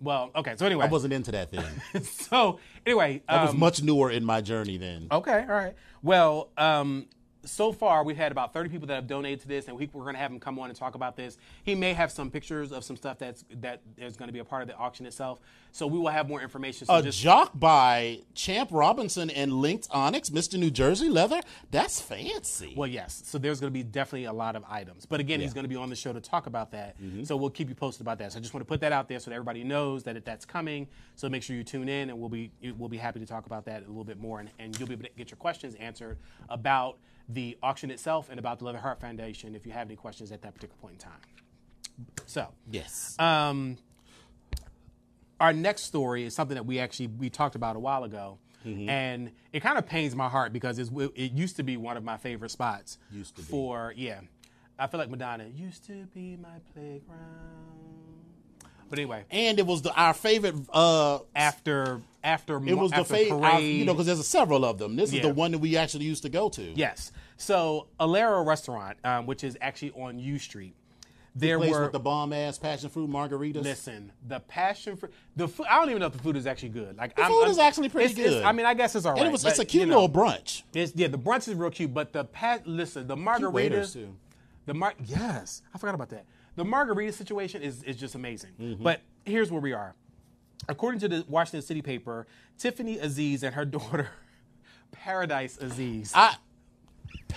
Well, 0.00 0.30
okay. 0.36 0.54
So 0.56 0.64
anyway, 0.66 0.84
I 0.86 0.88
wasn't 0.88 1.12
into 1.12 1.32
that 1.32 1.50
then. 1.50 1.64
so 2.04 2.60
anyway, 2.86 3.22
I 3.28 3.42
was 3.42 3.50
um, 3.50 3.58
much 3.58 3.82
newer 3.82 4.10
in 4.10 4.24
my 4.24 4.40
journey 4.40 4.76
then. 4.76 5.08
Okay, 5.10 5.40
all 5.40 5.54
right. 5.54 5.74
Well, 6.02 6.50
um, 6.56 7.06
so 7.48 7.72
far 7.72 8.04
we've 8.04 8.16
had 8.16 8.32
about 8.32 8.52
30 8.52 8.68
people 8.68 8.86
that 8.88 8.94
have 8.94 9.06
donated 9.06 9.40
to 9.40 9.48
this, 9.48 9.68
and 9.68 9.76
we, 9.76 9.88
we're 9.92 10.02
going 10.02 10.14
to 10.14 10.20
have 10.20 10.30
him 10.30 10.40
come 10.40 10.58
on 10.58 10.68
and 10.68 10.78
talk 10.78 10.94
about 10.94 11.16
this. 11.16 11.38
He 11.64 11.74
may 11.74 11.92
have 11.92 12.12
some 12.12 12.30
pictures 12.30 12.72
of 12.72 12.84
some 12.84 12.96
stuff 12.96 13.18
that's 13.18 13.44
that 13.60 13.80
is 13.96 14.16
going 14.16 14.28
to 14.28 14.32
be 14.32 14.38
a 14.38 14.44
part 14.44 14.62
of 14.62 14.68
the 14.68 14.76
auction 14.76 15.06
itself. 15.06 15.40
So 15.72 15.86
we 15.86 15.98
will 15.98 16.08
have 16.08 16.28
more 16.28 16.40
information. 16.40 16.86
So 16.86 16.94
A 16.96 17.02
just 17.02 17.18
jock 17.18 17.52
by 17.54 18.20
Champ 18.34 18.70
Robinson 18.72 19.30
and 19.30 19.52
Linked 19.52 19.88
Onyx, 19.90 20.30
Mr. 20.30 20.58
New 20.58 20.70
Jersey 20.70 21.08
Leather. 21.08 21.40
That's 21.70 22.00
fancy. 22.00 22.74
well, 22.76 22.88
yes. 22.88 23.22
So 23.24 23.38
there's 23.38 23.60
going 23.60 23.72
to 23.72 23.78
be 23.78 23.82
definitely 23.82 24.24
a 24.24 24.32
lot 24.32 24.56
of 24.56 24.64
items, 24.68 25.06
but 25.06 25.20
again, 25.20 25.40
he's 25.40 25.54
going 25.54 25.64
to 25.64 25.68
be 25.68 25.76
on 25.76 25.90
the 25.90 25.96
show 25.96 26.12
to 26.12 26.20
talk 26.20 26.46
about 26.46 26.72
that. 26.72 27.00
Mm-hmm. 27.00 27.24
So 27.24 27.36
we'll 27.36 27.50
keep 27.50 27.68
you 27.68 27.74
posted 27.74 28.02
about 28.02 28.18
that. 28.18 28.32
So 28.32 28.38
I 28.38 28.42
just 28.42 28.54
want 28.54 28.62
to 28.62 28.68
put 28.68 28.80
that 28.80 28.92
out 28.92 29.08
there 29.08 29.18
so 29.18 29.30
that 29.30 29.34
everybody 29.34 29.64
knows 29.64 30.02
that 30.04 30.24
that's 30.24 30.44
coming. 30.44 30.88
So 31.14 31.28
make 31.28 31.42
sure 31.42 31.56
you 31.56 31.64
tune 31.64 31.88
in, 31.88 32.10
and 32.10 32.18
we'll 32.18 32.28
be 32.28 32.50
we'll 32.76 32.88
be 32.88 32.96
happy 32.96 33.20
to 33.20 33.26
talk 33.26 33.46
about 33.46 33.64
that 33.66 33.84
a 33.84 33.88
little 33.88 34.04
bit 34.04 34.18
more, 34.18 34.40
and, 34.40 34.50
and 34.58 34.78
you'll 34.78 34.88
be 34.88 34.94
able 34.94 35.04
to 35.04 35.10
get 35.16 35.30
your 35.30 35.36
questions 35.36 35.74
answered 35.76 36.18
about 36.48 36.98
the 37.28 37.58
auction 37.62 37.90
itself 37.90 38.28
and 38.30 38.38
about 38.38 38.58
the 38.58 38.64
Leather 38.64 38.78
Heart 38.78 39.00
Foundation 39.00 39.54
if 39.54 39.66
you 39.66 39.72
have 39.72 39.88
any 39.88 39.96
questions 39.96 40.32
at 40.32 40.42
that 40.42 40.54
particular 40.54 40.80
point 40.80 40.94
in 40.94 40.98
time. 41.00 41.20
So, 42.26 42.48
yes. 42.70 43.16
um, 43.18 43.76
our 45.40 45.52
next 45.52 45.82
story 45.82 46.24
is 46.24 46.34
something 46.34 46.54
that 46.54 46.66
we 46.66 46.78
actually 46.78 47.08
we 47.08 47.30
talked 47.30 47.54
about 47.54 47.76
a 47.76 47.80
while 47.80 48.04
ago, 48.04 48.38
Mm-hmm. 48.66 48.88
and 48.88 49.30
it 49.52 49.60
kind 49.60 49.78
of 49.78 49.86
pains 49.86 50.16
my 50.16 50.28
heart 50.28 50.52
because 50.52 50.80
it's, 50.80 50.90
it 51.14 51.30
used 51.30 51.54
to 51.56 51.62
be 51.62 51.76
one 51.76 51.96
of 51.96 52.02
my 52.02 52.16
favorite 52.16 52.50
spots. 52.50 52.98
Used 53.12 53.36
to 53.36 53.42
be. 53.42 53.46
for 53.48 53.94
yeah, 53.96 54.18
I 54.76 54.88
feel 54.88 54.98
like 54.98 55.08
Madonna 55.10 55.46
used 55.46 55.86
to 55.86 56.06
be 56.12 56.36
my 56.36 56.58
playground. 56.74 58.07
But 58.88 58.98
anyway, 58.98 59.24
And 59.30 59.58
it 59.58 59.66
was 59.66 59.82
the, 59.82 59.92
our 59.94 60.14
favorite. 60.14 60.54
Uh, 60.72 61.18
after 61.34 62.00
after 62.24 62.56
it 62.66 62.74
was 62.74 62.90
the 62.90 63.04
favorite, 63.04 63.60
you 63.60 63.84
know, 63.84 63.92
because 63.94 64.06
there's 64.06 64.26
several 64.26 64.64
of 64.64 64.78
them. 64.78 64.96
This 64.96 65.12
is 65.12 65.20
the 65.22 65.32
one 65.32 65.52
that 65.52 65.58
we 65.58 65.76
actually 65.76 66.04
used 66.06 66.22
to 66.22 66.28
go 66.28 66.48
to. 66.50 66.62
Yes. 66.74 67.12
So 67.36 67.86
Alero 68.00 68.44
Restaurant, 68.44 68.98
um, 69.04 69.26
which 69.26 69.44
is 69.44 69.56
actually 69.60 69.92
on 69.92 70.18
U 70.18 70.38
Street, 70.38 70.74
there 71.36 71.58
place 71.58 71.70
were 71.70 71.82
with 71.84 71.92
the 71.92 72.00
bomb 72.00 72.32
ass 72.32 72.58
passion 72.58 72.88
fruit 72.90 73.08
margaritas. 73.08 73.62
listen 73.62 74.10
the 74.26 74.40
passion 74.40 74.96
fruit, 74.96 75.12
the 75.36 75.46
food. 75.46 75.66
I 75.70 75.76
don't 75.78 75.90
even 75.90 76.00
know 76.00 76.06
if 76.06 76.12
the 76.14 76.18
food 76.18 76.36
is 76.36 76.46
actually 76.48 76.70
good. 76.70 76.96
Like 76.96 77.14
The 77.14 77.22
I'm, 77.22 77.30
food 77.30 77.42
I'm- 77.42 77.50
is 77.52 77.58
actually 77.58 77.88
pretty 77.90 78.06
it's- 78.12 78.18
it's- 78.18 78.40
good. 78.40 78.44
I 78.44 78.50
mean, 78.52 78.66
I 78.66 78.74
guess 78.74 78.96
it's 78.96 79.06
all 79.06 79.12
right. 79.12 79.20
and 79.20 79.28
it 79.28 79.32
was 79.32 79.44
it's 79.44 79.58
a 79.60 79.64
cute 79.64 79.82
you 79.82 79.86
know, 79.86 80.02
little 80.06 80.22
brunch. 80.22 80.62
It's, 80.74 80.92
yeah, 80.96 81.06
the 81.06 81.18
brunch 81.18 81.46
is 81.46 81.54
real 81.54 81.70
cute, 81.70 81.94
but 81.94 82.12
the 82.12 82.24
pat. 82.24 82.66
Listen, 82.66 83.06
the 83.06 83.16
margaritas. 83.16 83.92
too. 83.92 84.16
The 84.66 84.74
mar. 84.74 84.94
Yes, 85.04 85.62
I 85.72 85.78
forgot 85.78 85.94
about 85.94 86.08
that. 86.10 86.24
The 86.58 86.64
margarita 86.64 87.12
situation 87.12 87.62
is 87.62 87.84
is 87.84 87.94
just 87.94 88.16
amazing. 88.16 88.50
Mm-hmm. 88.60 88.82
But 88.82 89.02
here's 89.24 89.52
where 89.52 89.60
we 89.60 89.72
are. 89.72 89.94
According 90.68 90.98
to 91.00 91.08
the 91.08 91.24
Washington 91.28 91.62
City 91.62 91.82
paper, 91.82 92.26
Tiffany 92.58 92.98
Aziz 92.98 93.44
and 93.44 93.54
her 93.54 93.64
daughter, 93.76 94.08
Paradise 94.90 95.56
Aziz. 95.58 96.12
I 96.16 96.34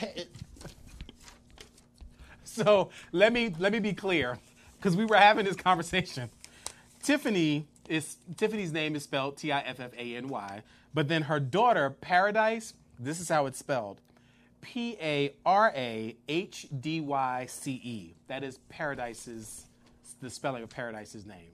So 2.44 2.90
let 3.12 3.32
me 3.32 3.54
let 3.60 3.72
me 3.72 3.80
be 3.80 3.94
clear, 3.94 4.40
because 4.78 4.98
we 4.98 5.06
were 5.06 5.18
having 5.18 5.46
this 5.46 5.56
conversation. 5.56 6.32
Tiffany 7.04 7.68
is 7.88 8.18
Tiffany's 8.38 8.72
name 8.72 8.96
is 8.96 9.04
spelled 9.04 9.38
T 9.38 9.52
I 9.52 9.60
F 9.60 9.80
F 9.80 9.92
A 10.00 10.16
N 10.16 10.30
Y, 10.30 10.64
but 10.96 11.08
then 11.08 11.24
her 11.24 11.40
daughter 11.40 11.92
Paradise. 11.92 12.74
This 13.00 13.20
is 13.20 13.30
how 13.30 13.46
it's 13.46 13.60
spelled: 13.60 14.02
P 14.62 14.98
A 15.02 15.34
R 15.46 15.74
A 15.76 16.16
H 16.28 16.68
D 16.80 17.02
Y 17.02 17.46
C 17.48 17.72
E. 17.72 18.16
That 18.28 18.44
is 18.44 18.60
Paradise's 18.70 19.66
the 20.22 20.30
spelling 20.30 20.64
of 20.64 20.70
Paradise's 20.70 21.26
name. 21.26 21.52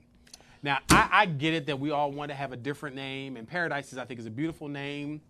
Now 0.61 0.79
I, 0.89 1.09
I 1.11 1.25
get 1.25 1.53
it 1.53 1.67
that 1.67 1.79
we 1.79 1.91
all 1.91 2.11
want 2.11 2.29
to 2.29 2.35
have 2.35 2.51
a 2.51 2.57
different 2.57 2.95
name, 2.95 3.37
and 3.37 3.47
Paradise's 3.47 3.97
I 3.97 4.05
think 4.05 4.19
is 4.19 4.25
a 4.25 4.31
beautiful 4.31 4.67
name. 4.67 5.21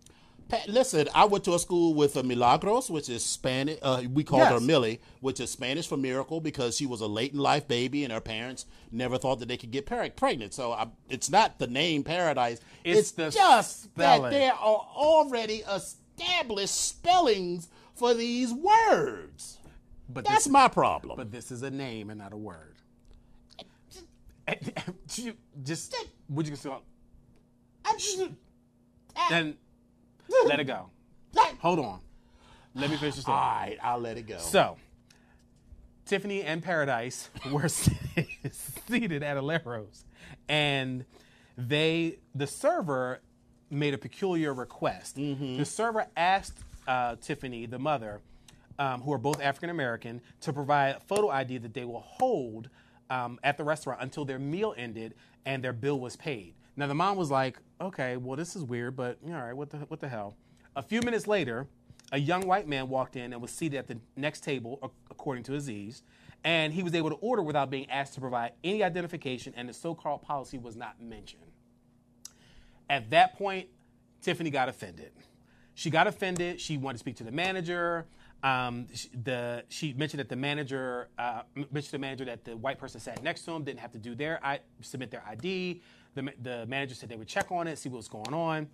Listen, 0.66 1.08
I 1.14 1.26
went 1.26 1.44
to 1.44 1.52
a 1.52 1.58
school 1.58 1.92
with 1.92 2.16
a 2.16 2.22
Milagros, 2.22 2.88
which 2.88 3.10
is 3.10 3.22
Spanish. 3.22 3.78
Uh, 3.82 4.04
we 4.10 4.24
called 4.24 4.48
her 4.48 4.60
Millie, 4.60 4.98
which 5.20 5.40
is 5.40 5.50
Spanish 5.50 5.86
for 5.86 5.98
miracle 5.98 6.40
because 6.40 6.74
she 6.74 6.86
was 6.86 7.02
a 7.02 7.06
late 7.06 7.34
in 7.34 7.38
life 7.38 7.68
baby 7.68 8.02
and 8.02 8.10
her 8.12 8.20
parents 8.20 8.64
never 8.90 9.18
thought 9.18 9.40
that 9.40 9.48
they 9.48 9.58
could 9.58 9.70
get 9.70 9.84
pregnant. 9.84 10.54
So 10.54 10.72
I, 10.72 10.88
it's 11.10 11.28
not 11.28 11.58
the 11.58 11.66
name 11.66 12.02
Paradise. 12.02 12.60
It's 12.82 13.00
It's, 13.00 13.10
the 13.10 13.28
just 13.28 13.94
that 13.96 14.30
there 14.30 14.54
are 14.54 14.88
already 14.96 15.64
established 16.18 16.74
spellings 16.74 17.68
for 17.94 18.14
these 18.14 18.52
words. 18.52 19.58
But 20.08 20.24
That's 20.24 20.44
this, 20.44 20.52
my 20.52 20.68
problem. 20.68 21.16
but 21.16 21.30
this 21.30 21.50
is 21.50 21.62
a 21.62 21.70
name 21.70 22.10
and 22.10 22.18
not 22.18 22.32
a 22.32 22.36
word. 22.36 22.76
Just 25.62 25.94
would 26.30 26.48
you 26.48 26.56
say? 26.56 26.70
Then 29.28 29.56
let 30.46 30.60
it 30.60 30.64
go. 30.64 30.90
Hold 31.60 31.78
on. 31.80 32.00
Let 32.74 32.90
me 32.90 32.96
finish 32.96 33.16
story. 33.16 33.36
All 33.36 33.42
right, 33.42 33.78
I'll 33.82 33.98
let 33.98 34.16
it 34.16 34.26
go. 34.26 34.38
So, 34.38 34.76
Tiffany 36.06 36.42
and 36.42 36.62
Paradise 36.62 37.28
were 37.50 37.68
seated 37.68 39.22
at 39.22 39.36
Alero's, 39.36 40.04
and 40.48 41.04
they, 41.56 42.18
the 42.34 42.46
server, 42.46 43.20
made 43.70 43.94
a 43.94 43.98
peculiar 43.98 44.54
request. 44.54 45.16
The 45.16 45.64
server 45.64 46.06
asked 46.16 46.58
uh, 46.86 47.16
Tiffany, 47.20 47.66
the 47.66 47.78
mother, 47.78 48.20
um, 48.78 49.00
who 49.02 49.12
are 49.12 49.18
both 49.18 49.40
African 49.42 49.70
American, 49.70 50.20
to 50.42 50.52
provide 50.52 50.96
a 50.96 51.00
photo 51.00 51.28
ID 51.28 51.58
that 51.58 51.74
they 51.74 51.84
will 51.84 52.00
hold 52.00 52.68
um, 53.10 53.38
at 53.42 53.56
the 53.56 53.64
restaurant 53.64 54.00
until 54.02 54.24
their 54.24 54.38
meal 54.38 54.74
ended 54.76 55.14
and 55.46 55.62
their 55.62 55.72
bill 55.72 55.98
was 56.00 56.16
paid. 56.16 56.54
Now 56.76 56.86
the 56.86 56.94
mom 56.94 57.16
was 57.16 57.30
like, 57.30 57.58
"Okay, 57.80 58.16
well 58.16 58.36
this 58.36 58.54
is 58.54 58.62
weird, 58.62 58.94
but 58.96 59.18
all 59.26 59.32
right, 59.32 59.52
what 59.52 59.70
the 59.70 59.78
what 59.78 60.00
the 60.00 60.08
hell?" 60.08 60.36
A 60.76 60.82
few 60.82 61.00
minutes 61.02 61.26
later, 61.26 61.66
a 62.12 62.18
young 62.18 62.46
white 62.46 62.68
man 62.68 62.88
walked 62.88 63.16
in 63.16 63.32
and 63.32 63.42
was 63.42 63.50
seated 63.50 63.78
at 63.78 63.86
the 63.88 63.98
next 64.16 64.44
table, 64.44 64.78
ac- 64.82 64.92
according 65.10 65.42
to 65.44 65.54
Aziz, 65.54 66.02
and 66.44 66.72
he 66.72 66.82
was 66.84 66.94
able 66.94 67.10
to 67.10 67.16
order 67.16 67.42
without 67.42 67.68
being 67.68 67.90
asked 67.90 68.14
to 68.14 68.20
provide 68.20 68.52
any 68.62 68.82
identification, 68.84 69.52
and 69.56 69.68
the 69.68 69.72
so-called 69.72 70.22
policy 70.22 70.56
was 70.56 70.76
not 70.76 71.00
mentioned. 71.02 71.42
At 72.90 73.10
that 73.10 73.36
point, 73.36 73.68
Tiffany 74.22 74.50
got 74.50 74.68
offended. 74.68 75.12
She 75.74 75.90
got 75.90 76.06
offended. 76.06 76.60
She 76.60 76.76
wanted 76.76 76.94
to 76.94 76.98
speak 76.98 77.16
to 77.16 77.24
the 77.24 77.32
manager. 77.32 78.06
Um, 78.42 78.86
the 79.24 79.64
she 79.68 79.92
mentioned 79.94 80.20
that 80.20 80.28
the 80.28 80.36
manager 80.36 81.08
uh, 81.18 81.42
mentioned 81.54 81.90
the 81.90 81.98
manager 81.98 82.24
that 82.24 82.44
the 82.44 82.56
white 82.56 82.78
person 82.78 83.00
sat 83.00 83.22
next 83.22 83.44
to 83.44 83.52
him 83.52 83.64
didn't 83.64 83.80
have 83.80 83.92
to 83.92 83.98
do 83.98 84.14
their 84.14 84.38
I, 84.44 84.60
submit 84.80 85.10
their 85.10 85.24
ID. 85.28 85.82
The, 86.14 86.32
the 86.42 86.66
manager 86.66 86.94
said 86.94 87.08
they 87.08 87.16
would 87.16 87.28
check 87.28 87.50
on 87.50 87.66
it, 87.66 87.78
see 87.78 87.88
what 87.88 87.96
was 87.96 88.08
going 88.08 88.32
on. 88.32 88.68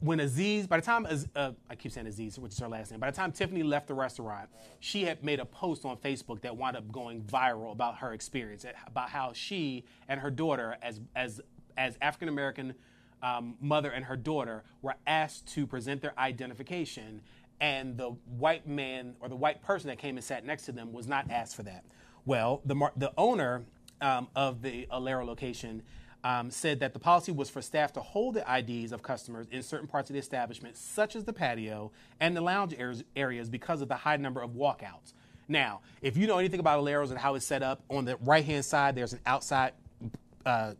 When 0.00 0.20
Aziz, 0.20 0.66
by 0.66 0.76
the 0.76 0.84
time 0.84 1.06
uh, 1.34 1.52
I 1.70 1.74
keep 1.74 1.90
saying 1.92 2.06
Aziz, 2.06 2.38
which 2.38 2.52
is 2.52 2.58
her 2.58 2.68
last 2.68 2.90
name, 2.90 3.00
by 3.00 3.10
the 3.10 3.16
time 3.16 3.32
Tiffany 3.32 3.62
left 3.62 3.88
the 3.88 3.94
restaurant, 3.94 4.50
she 4.80 5.04
had 5.04 5.24
made 5.24 5.40
a 5.40 5.46
post 5.46 5.86
on 5.86 5.96
Facebook 5.96 6.42
that 6.42 6.54
wound 6.54 6.76
up 6.76 6.92
going 6.92 7.22
viral 7.22 7.72
about 7.72 7.96
her 7.98 8.12
experience, 8.12 8.66
about 8.86 9.08
how 9.08 9.32
she 9.32 9.84
and 10.08 10.20
her 10.20 10.30
daughter, 10.30 10.76
as 10.82 11.00
as 11.16 11.40
as 11.76 11.96
African 12.00 12.28
American 12.28 12.74
um, 13.22 13.56
mother 13.60 13.90
and 13.90 14.04
her 14.04 14.16
daughter, 14.16 14.64
were 14.82 14.94
asked 15.06 15.46
to 15.54 15.66
present 15.66 16.02
their 16.02 16.18
identification, 16.18 17.22
and 17.60 17.96
the 17.96 18.10
white 18.38 18.66
man 18.66 19.14
or 19.20 19.28
the 19.28 19.36
white 19.36 19.62
person 19.62 19.88
that 19.88 19.98
came 19.98 20.16
and 20.16 20.24
sat 20.24 20.44
next 20.44 20.64
to 20.66 20.72
them 20.72 20.92
was 20.92 21.06
not 21.06 21.30
asked 21.30 21.56
for 21.56 21.62
that. 21.62 21.84
Well, 22.26 22.60
the 22.64 22.90
the 22.96 23.12
owner 23.16 23.64
um, 24.00 24.28
of 24.34 24.62
the 24.62 24.86
Alero 24.92 25.26
location 25.26 25.82
um, 26.24 26.50
said 26.50 26.80
that 26.80 26.94
the 26.94 26.98
policy 26.98 27.32
was 27.32 27.50
for 27.50 27.60
staff 27.60 27.92
to 27.92 28.00
hold 28.00 28.34
the 28.34 28.58
IDs 28.58 28.92
of 28.92 29.02
customers 29.02 29.46
in 29.50 29.62
certain 29.62 29.86
parts 29.86 30.08
of 30.08 30.14
the 30.14 30.20
establishment, 30.20 30.76
such 30.76 31.14
as 31.14 31.24
the 31.24 31.32
patio 31.32 31.92
and 32.18 32.34
the 32.34 32.40
lounge 32.40 32.74
areas, 32.78 33.04
areas 33.14 33.50
because 33.50 33.82
of 33.82 33.88
the 33.88 33.94
high 33.94 34.16
number 34.16 34.40
of 34.40 34.50
walkouts. 34.52 35.12
Now, 35.48 35.82
if 36.00 36.16
you 36.16 36.26
know 36.26 36.38
anything 36.38 36.60
about 36.60 36.82
Aleros 36.82 37.10
and 37.10 37.18
how 37.18 37.34
it's 37.34 37.44
set 37.44 37.62
up, 37.62 37.82
on 37.90 38.06
the 38.06 38.16
right 38.16 38.44
hand 38.44 38.64
side, 38.64 38.94
there's 38.94 39.12
an 39.12 39.20
outside 39.26 39.72
uh, 40.46 40.72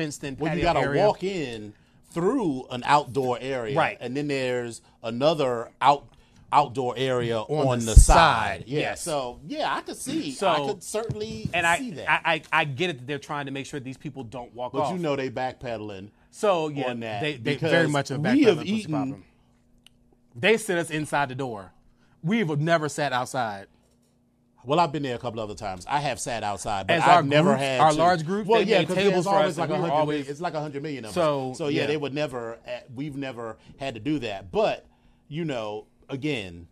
fenced 0.00 0.24
in 0.24 0.36
patio 0.36 0.48
Well, 0.48 0.56
you 0.56 0.62
got 0.62 0.92
to 0.92 0.98
walk 0.98 1.22
in 1.24 1.74
through 2.12 2.66
an 2.70 2.82
outdoor 2.84 3.38
area, 3.40 3.76
Right. 3.76 3.96
And 4.00 4.16
then 4.16 4.28
there's 4.28 4.80
another 5.02 5.70
out 5.80 6.06
outdoor 6.52 6.94
area 6.96 7.38
on, 7.38 7.78
the 7.78 7.84
the, 7.86 7.92
side, 7.92 8.14
side. 8.16 8.64
Yeah. 8.66 8.80
yes. 8.80 9.02
So 9.02 9.38
yeah, 9.46 9.72
I 9.72 9.82
could 9.82 9.96
see. 9.96 10.32
So- 10.32 10.48
I 10.48 10.66
could 10.66 10.82
certainly 10.82 11.48
and 11.54 11.64
I, 11.64 11.78
see 11.78 11.90
that. 11.92 12.10
I, 12.10 12.32
I, 12.34 12.42
I 12.52 12.64
get 12.64 12.90
it 12.90 12.98
that 12.98 13.06
they're 13.06 13.20
trying 13.20 13.46
to 13.46 13.52
make 13.52 13.66
sure 13.66 13.78
these 13.78 13.96
people 13.96 14.24
don't 14.24 14.52
walk 14.52 14.72
but 14.72 14.80
off. 14.82 14.92
you 14.92 14.98
know 14.98 15.14
they 15.14 15.30
backpedaling. 15.30 16.08
so 16.32 16.68
yeah, 16.68 16.90
on 16.90 17.00
that 17.00 17.20
they, 17.22 17.36
they 17.36 17.54
very 17.54 17.86
much 17.88 18.08
have 18.08 18.20
we 18.20 18.42
have 18.44 18.64
eaten- 18.66 18.90
problem. 18.90 19.24
They 20.34 20.56
sit 20.56 20.78
us 20.78 20.90
inside 20.90 21.28
the 21.28 21.34
door. 21.34 21.72
We've 22.22 22.48
never 22.58 22.88
sat 22.88 23.12
outside. 23.12 23.66
Well, 24.64 24.78
I've 24.78 24.92
been 24.92 25.02
there 25.02 25.14
a 25.14 25.18
couple 25.18 25.40
other 25.40 25.54
times. 25.54 25.86
I 25.88 26.00
have 26.00 26.20
sat 26.20 26.42
outside, 26.42 26.86
but 26.86 26.96
As 26.98 27.02
I've 27.02 27.24
never 27.26 27.50
groups- 27.50 27.62
had 27.62 27.80
our 27.80 27.90
to- 27.92 27.96
large 27.96 28.26
groups, 28.26 28.48
Well, 28.48 28.60
they 28.64 28.70
yeah, 28.70 28.80
because 28.80 28.96
tables 28.96 29.24
for 29.24 29.34
always 29.34 29.56
like 29.58 29.70
a 29.70 29.76
hundred. 29.76 29.92
always- 29.92 30.28
It's 30.28 30.40
like 30.40 30.54
a 30.54 30.60
hundred 30.60 30.82
million 30.82 31.04
of 31.06 31.12
So, 31.12 31.52
us. 31.52 31.58
So 31.58 31.68
yeah, 31.68 31.82
yeah. 31.82 31.86
they 31.86 31.96
would 31.96 32.12
never. 32.14 32.58
uh, 32.66 32.80
We've 32.94 33.16
never 33.16 33.56
had 33.78 33.94
to 33.94 34.00
do 34.00 34.18
that. 34.20 34.50
But 34.52 34.86
you 35.28 35.44
know, 35.44 35.86
again, 36.08 36.66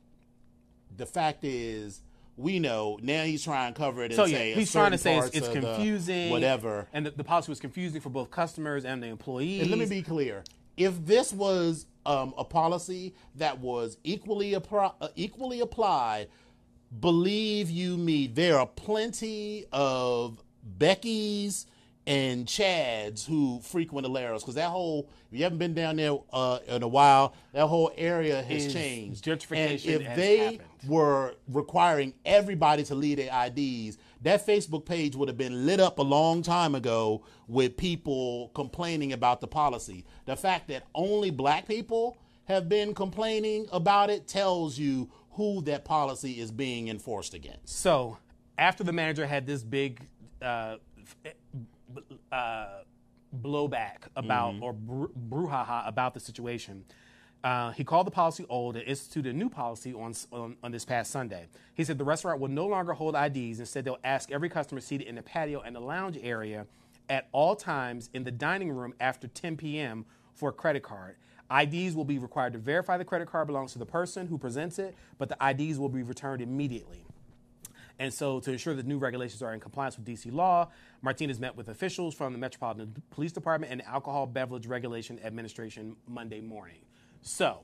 the 0.96 1.06
fact 1.06 1.44
is, 1.44 2.02
we 2.36 2.58
know 2.58 2.98
now 3.02 3.24
he's 3.24 3.42
trying 3.42 3.72
to 3.72 3.78
cover 3.78 4.02
it 4.02 4.06
and 4.06 4.14
So 4.14 4.24
yeah, 4.26 4.54
he's 4.54 4.70
trying 4.70 4.92
to 4.92 4.98
say 4.98 5.16
it's, 5.16 5.28
it's 5.28 5.40
parts 5.40 5.56
of 5.56 5.62
the 5.62 5.68
confusing, 5.74 6.30
whatever. 6.30 6.88
and 6.92 7.06
the, 7.06 7.10
the 7.12 7.24
policy 7.24 7.50
was 7.50 7.58
confusing 7.60 8.00
for 8.00 8.10
both 8.10 8.30
customers 8.30 8.84
and 8.84 9.02
the 9.02 9.06
employees. 9.08 9.62
And 9.62 9.70
let 9.70 9.78
me 9.78 9.86
be 9.86 10.02
clear: 10.02 10.44
if 10.76 11.04
this 11.06 11.32
was 11.32 11.86
um, 12.06 12.34
a 12.38 12.44
policy 12.44 13.14
that 13.36 13.58
was 13.60 13.96
equally 14.04 14.52
appro- 14.52 14.94
uh, 15.00 15.08
equally 15.16 15.60
applied, 15.60 16.28
believe 17.00 17.70
you 17.70 17.96
me, 17.96 18.26
there 18.26 18.58
are 18.58 18.66
plenty 18.66 19.66
of 19.72 20.42
Beckys 20.78 21.66
and 22.06 22.46
Chads 22.46 23.26
who 23.26 23.60
frequent 23.60 24.06
Aleros 24.06 24.40
because 24.40 24.54
that 24.54 24.70
whole 24.70 25.10
if 25.30 25.36
you 25.36 25.44
haven't 25.44 25.58
been 25.58 25.74
down 25.74 25.96
there 25.96 26.16
uh, 26.32 26.58
in 26.66 26.82
a 26.82 26.88
while, 26.88 27.34
that 27.52 27.66
whole 27.66 27.92
area 27.98 28.42
has 28.42 28.64
Is 28.66 28.72
changed. 28.72 29.24
gentrification 29.24 29.94
and 29.96 30.02
if 30.02 30.16
they 30.16 30.38
happened. 30.38 30.60
were 30.86 31.34
requiring 31.48 32.14
everybody 32.24 32.82
to 32.84 32.94
leave 32.94 33.18
their 33.18 33.30
IDs, 33.46 33.98
that 34.22 34.46
Facebook 34.46 34.86
page 34.86 35.14
would 35.16 35.28
have 35.28 35.36
been 35.36 35.66
lit 35.66 35.80
up 35.80 35.98
a 35.98 36.02
long 36.02 36.40
time 36.40 36.74
ago 36.74 37.22
with 37.46 37.76
people 37.76 38.50
complaining 38.54 39.12
about 39.12 39.42
the 39.42 39.46
policy. 39.46 40.06
The 40.24 40.34
fact 40.36 40.68
that 40.68 40.84
only 40.94 41.30
black 41.30 41.68
people 41.68 42.16
have 42.46 42.70
been 42.70 42.94
complaining 42.94 43.66
about 43.70 44.08
it 44.08 44.26
tells 44.26 44.78
you 44.78 45.10
who 45.38 45.62
that 45.62 45.84
policy 45.84 46.40
is 46.40 46.50
being 46.50 46.88
enforced 46.88 47.32
against. 47.32 47.68
So 47.68 48.18
after 48.58 48.82
the 48.82 48.92
manager 48.92 49.24
had 49.24 49.46
this 49.46 49.62
big 49.62 50.00
uh, 50.42 50.76
uh, 52.32 52.66
blowback 53.40 54.08
about 54.16 54.56
or 54.60 54.72
br- 54.72 55.06
brouhaha 55.28 55.86
about 55.86 56.12
the 56.12 56.20
situation. 56.20 56.84
Uh, 57.44 57.70
he 57.70 57.84
called 57.84 58.04
the 58.04 58.10
policy 58.10 58.44
old 58.48 58.76
and 58.76 58.84
instituted 58.84 59.32
a 59.32 59.38
new 59.38 59.48
policy 59.48 59.94
on, 59.94 60.12
on 60.32 60.56
on 60.64 60.72
this 60.72 60.84
past 60.84 61.12
Sunday. 61.12 61.46
He 61.74 61.84
said 61.84 61.98
the 61.98 62.04
restaurant 62.04 62.40
will 62.40 62.48
no 62.48 62.66
longer 62.66 62.92
hold 62.92 63.14
IDs. 63.14 63.60
Instead, 63.60 63.84
they'll 63.84 64.00
ask 64.02 64.32
every 64.32 64.48
customer 64.48 64.80
seated 64.80 65.06
in 65.06 65.14
the 65.14 65.22
patio 65.22 65.60
and 65.60 65.76
the 65.76 65.80
lounge 65.80 66.18
area 66.20 66.66
at 67.08 67.28
all 67.30 67.54
times 67.54 68.10
in 68.12 68.24
the 68.24 68.32
dining 68.32 68.72
room 68.72 68.92
after 68.98 69.28
10 69.28 69.56
p.m. 69.56 70.04
for 70.34 70.48
a 70.48 70.52
credit 70.52 70.82
card. 70.82 71.14
IDs 71.50 71.94
will 71.94 72.04
be 72.04 72.18
required 72.18 72.52
to 72.52 72.58
verify 72.58 72.96
the 72.96 73.04
credit 73.04 73.28
card 73.28 73.46
belongs 73.46 73.72
to 73.72 73.78
the 73.78 73.86
person 73.86 74.26
who 74.26 74.38
presents 74.38 74.78
it, 74.78 74.94
but 75.16 75.28
the 75.28 75.36
IDs 75.50 75.78
will 75.78 75.88
be 75.88 76.02
returned 76.02 76.42
immediately. 76.42 77.04
And 77.98 78.12
so, 78.14 78.38
to 78.40 78.52
ensure 78.52 78.74
that 78.74 78.86
new 78.86 78.98
regulations 78.98 79.42
are 79.42 79.52
in 79.52 79.58
compliance 79.58 79.96
with 79.96 80.06
DC 80.06 80.32
law, 80.32 80.68
Martinez 81.02 81.40
met 81.40 81.56
with 81.56 81.68
officials 81.68 82.14
from 82.14 82.32
the 82.32 82.38
Metropolitan 82.38 82.94
Police 83.10 83.32
Department 83.32 83.72
and 83.72 83.82
Alcohol 83.82 84.26
Beverage 84.26 84.66
Regulation 84.66 85.18
Administration 85.24 85.96
Monday 86.06 86.40
morning. 86.40 86.78
So, 87.22 87.60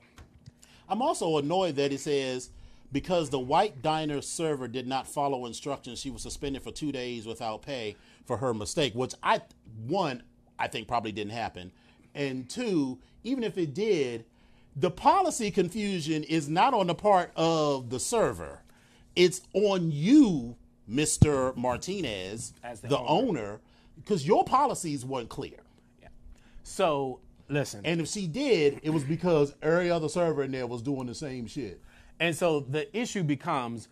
I'm 0.89 1.01
also 1.01 1.37
annoyed 1.37 1.77
that 1.77 1.93
it 1.93 2.01
says 2.01 2.49
because 2.91 3.29
the 3.29 3.39
white 3.39 3.81
diner 3.81 4.21
server 4.21 4.67
did 4.67 4.87
not 4.87 5.07
follow 5.07 5.45
instructions, 5.45 5.99
she 5.99 6.09
was 6.09 6.21
suspended 6.21 6.63
for 6.63 6.71
two 6.71 6.91
days 6.91 7.25
without 7.25 7.61
pay 7.61 7.95
for 8.25 8.37
her 8.37 8.53
mistake. 8.53 8.93
Which 8.93 9.13
I 9.23 9.41
one 9.87 10.23
I 10.59 10.67
think 10.67 10.87
probably 10.87 11.11
didn't 11.11 11.33
happen, 11.33 11.71
and 12.15 12.49
two, 12.49 12.97
even 13.23 13.43
if 13.43 13.57
it 13.57 13.73
did, 13.73 14.25
the 14.75 14.89
policy 14.91 15.51
confusion 15.51 16.23
is 16.23 16.49
not 16.49 16.73
on 16.73 16.87
the 16.87 16.95
part 16.95 17.31
of 17.35 17.89
the 17.89 17.99
server. 17.99 18.61
It's 19.15 19.41
on 19.53 19.91
you, 19.91 20.55
Mister 20.87 21.53
Martinez, 21.55 22.53
As 22.63 22.81
the 22.81 22.87
the 22.89 22.97
owner. 22.97 23.07
owner, 23.07 23.59
because 23.95 24.25
your 24.27 24.43
policies 24.43 25.05
weren't 25.05 25.29
clear. 25.29 25.59
Yeah. 26.01 26.09
so 26.63 27.19
listen. 27.47 27.81
And 27.85 28.01
if 28.01 28.07
she 28.07 28.27
did, 28.27 28.79
it 28.83 28.89
was 28.89 29.03
because 29.03 29.53
every 29.61 29.89
other 29.91 30.09
server 30.09 30.43
in 30.43 30.51
there 30.51 30.67
was 30.67 30.81
doing 30.81 31.07
the 31.07 31.15
same 31.15 31.47
shit. 31.47 31.81
And 32.19 32.35
so 32.35 32.61
the 32.61 32.95
issue 32.97 33.23
becomes, 33.23 33.87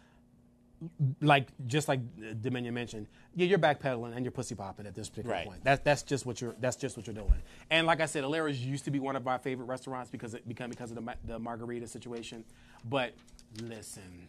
like 1.21 1.47
just 1.67 1.87
like 1.87 1.99
Dominion 2.41 2.73
mentioned, 2.73 3.07
yeah, 3.35 3.45
you're 3.45 3.59
backpedaling 3.59 4.15
and 4.15 4.23
you're 4.25 4.31
pussy 4.31 4.55
popping 4.55 4.85
at 4.85 4.95
this 4.95 5.09
particular 5.09 5.35
Right. 5.35 5.47
point. 5.47 5.63
That, 5.63 5.83
that's 5.83 6.03
just 6.03 6.25
what 6.25 6.41
you're. 6.41 6.55
That's 6.59 6.75
just 6.75 6.97
what 6.97 7.07
you're 7.07 7.13
doing. 7.15 7.33
And 7.69 7.87
like 7.87 8.01
I 8.01 8.05
said, 8.05 8.23
Alero's 8.23 8.59
used 8.59 8.85
to 8.85 8.91
be 8.91 8.99
one 8.99 9.15
of 9.15 9.27
our 9.27 9.39
favorite 9.39 9.65
restaurants 9.65 10.09
because 10.11 10.33
it 10.33 10.47
became 10.47 10.69
because 10.69 10.91
of 10.91 11.03
the, 11.03 11.15
the 11.25 11.39
margarita 11.39 11.87
situation. 11.87 12.43
But 12.89 13.13
listen, 13.61 14.27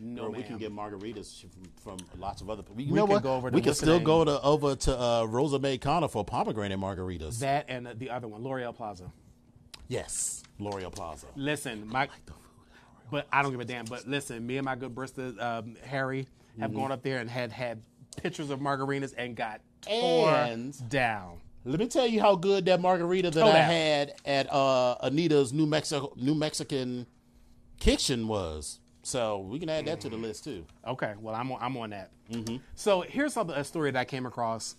no 0.00 0.24
Or 0.24 0.30
we 0.30 0.42
can 0.42 0.58
get 0.58 0.72
margaritas 0.72 1.44
from, 1.82 1.96
from 1.98 2.20
lots 2.20 2.40
of 2.40 2.50
other 2.50 2.62
people. 2.62 2.82
You 2.82 2.92
We 2.92 2.98
know 3.00 3.04
what? 3.06 3.22
go 3.22 3.34
over 3.34 3.50
to 3.50 3.54
we 3.56 3.62
her 3.62 3.74
still 3.74 3.98
go 4.00 4.24
to 4.24 4.40
over 4.42 4.76
to 4.76 5.00
uh, 5.00 5.24
Rosa 5.24 5.58
Mexicano 5.58 6.10
for 6.10 6.24
pomegranate 6.24 6.78
margaritas. 6.78 7.38
that 7.40 7.64
and 7.68 7.86
the 7.98 8.10
other 8.10 8.28
one, 8.28 8.42
Lauriol 8.42 8.74
Plaza. 8.74 9.10
yes, 9.88 10.42
Lauriol 10.60 10.92
Plaza. 10.92 11.26
Listen, 11.36 11.86
my, 11.88 12.08
but 13.10 13.26
I 13.32 13.42
don't 13.42 13.50
give 13.52 13.60
a 13.60 13.64
damn. 13.64 13.84
But 13.84 14.06
listen, 14.06 14.46
me 14.46 14.56
and 14.58 14.64
my 14.64 14.74
good 14.76 14.94
Bristol 14.94 15.40
um, 15.40 15.76
Harry 15.84 16.26
have 16.60 16.70
Mm-hmm. 16.70 16.80
gone 16.80 16.92
up 16.92 17.02
there 17.02 17.18
and 17.20 17.30
had 17.30 17.52
had 17.52 17.82
pictures 18.20 18.50
of 18.50 18.58
margaritas 18.58 19.14
and 19.16 19.36
got 19.36 19.60
tore 19.82 20.30
And- 20.30 20.88
down. 20.88 21.38
Let 21.64 21.78
me 21.80 21.86
tell 21.88 22.06
you 22.06 22.20
how 22.20 22.34
good 22.34 22.64
that 22.66 22.80
margarita 22.80 23.30
that 23.32 23.44
I 23.44 23.58
had 23.58 24.14
at 24.24 24.50
uh, 24.52 24.94
Anita's 25.02 25.52
New 25.52 25.66
Mexico 25.66 26.12
New 26.16 26.34
Mexican 26.34 27.06
kitchen 27.78 28.26
was. 28.28 28.80
So 29.02 29.38
we 29.38 29.58
can 29.58 29.68
add 29.68 29.86
that 29.86 30.00
to 30.02 30.08
the 30.08 30.16
list 30.16 30.44
too. 30.44 30.64
Okay, 30.86 31.14
well, 31.20 31.34
I'm 31.34 31.50
on, 31.52 31.58
I'm 31.60 31.76
on 31.76 31.90
that. 31.90 32.10
So 32.74 33.02
here's 33.02 33.36
a 33.36 33.64
story 33.64 33.90
that 33.90 33.98
I 33.98 34.04
came 34.04 34.26
across, 34.26 34.76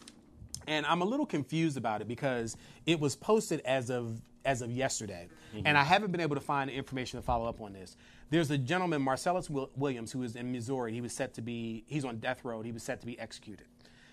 and 0.67 0.85
I'm 0.85 1.01
a 1.01 1.05
little 1.05 1.25
confused 1.25 1.77
about 1.77 2.01
it 2.01 2.07
because 2.07 2.55
it 2.85 2.99
was 2.99 3.15
posted 3.15 3.61
as 3.65 3.89
of 3.89 4.19
as 4.45 4.61
of 4.61 4.71
yesterday, 4.71 5.27
and 5.65 5.77
I 5.77 5.83
haven't 5.83 6.11
been 6.11 6.21
able 6.21 6.35
to 6.35 6.41
find 6.41 6.69
the 6.69 6.73
information 6.73 7.19
to 7.19 7.25
follow 7.25 7.47
up 7.47 7.59
on 7.61 7.73
this. 7.73 7.97
There's 8.29 8.51
a 8.51 8.57
gentleman, 8.57 9.01
Marcellus 9.01 9.49
Wil- 9.49 9.71
Williams, 9.75 10.11
who 10.11 10.21
is 10.23 10.35
in 10.35 10.51
Missouri. 10.51 10.93
He 10.93 11.01
was 11.01 11.13
set 11.13 11.33
to 11.35 11.41
be 11.41 11.83
he's 11.87 12.05
on 12.05 12.17
death 12.17 12.45
row. 12.45 12.61
He 12.61 12.71
was 12.71 12.83
set 12.83 12.99
to 13.01 13.07
be 13.07 13.19
executed. 13.19 13.65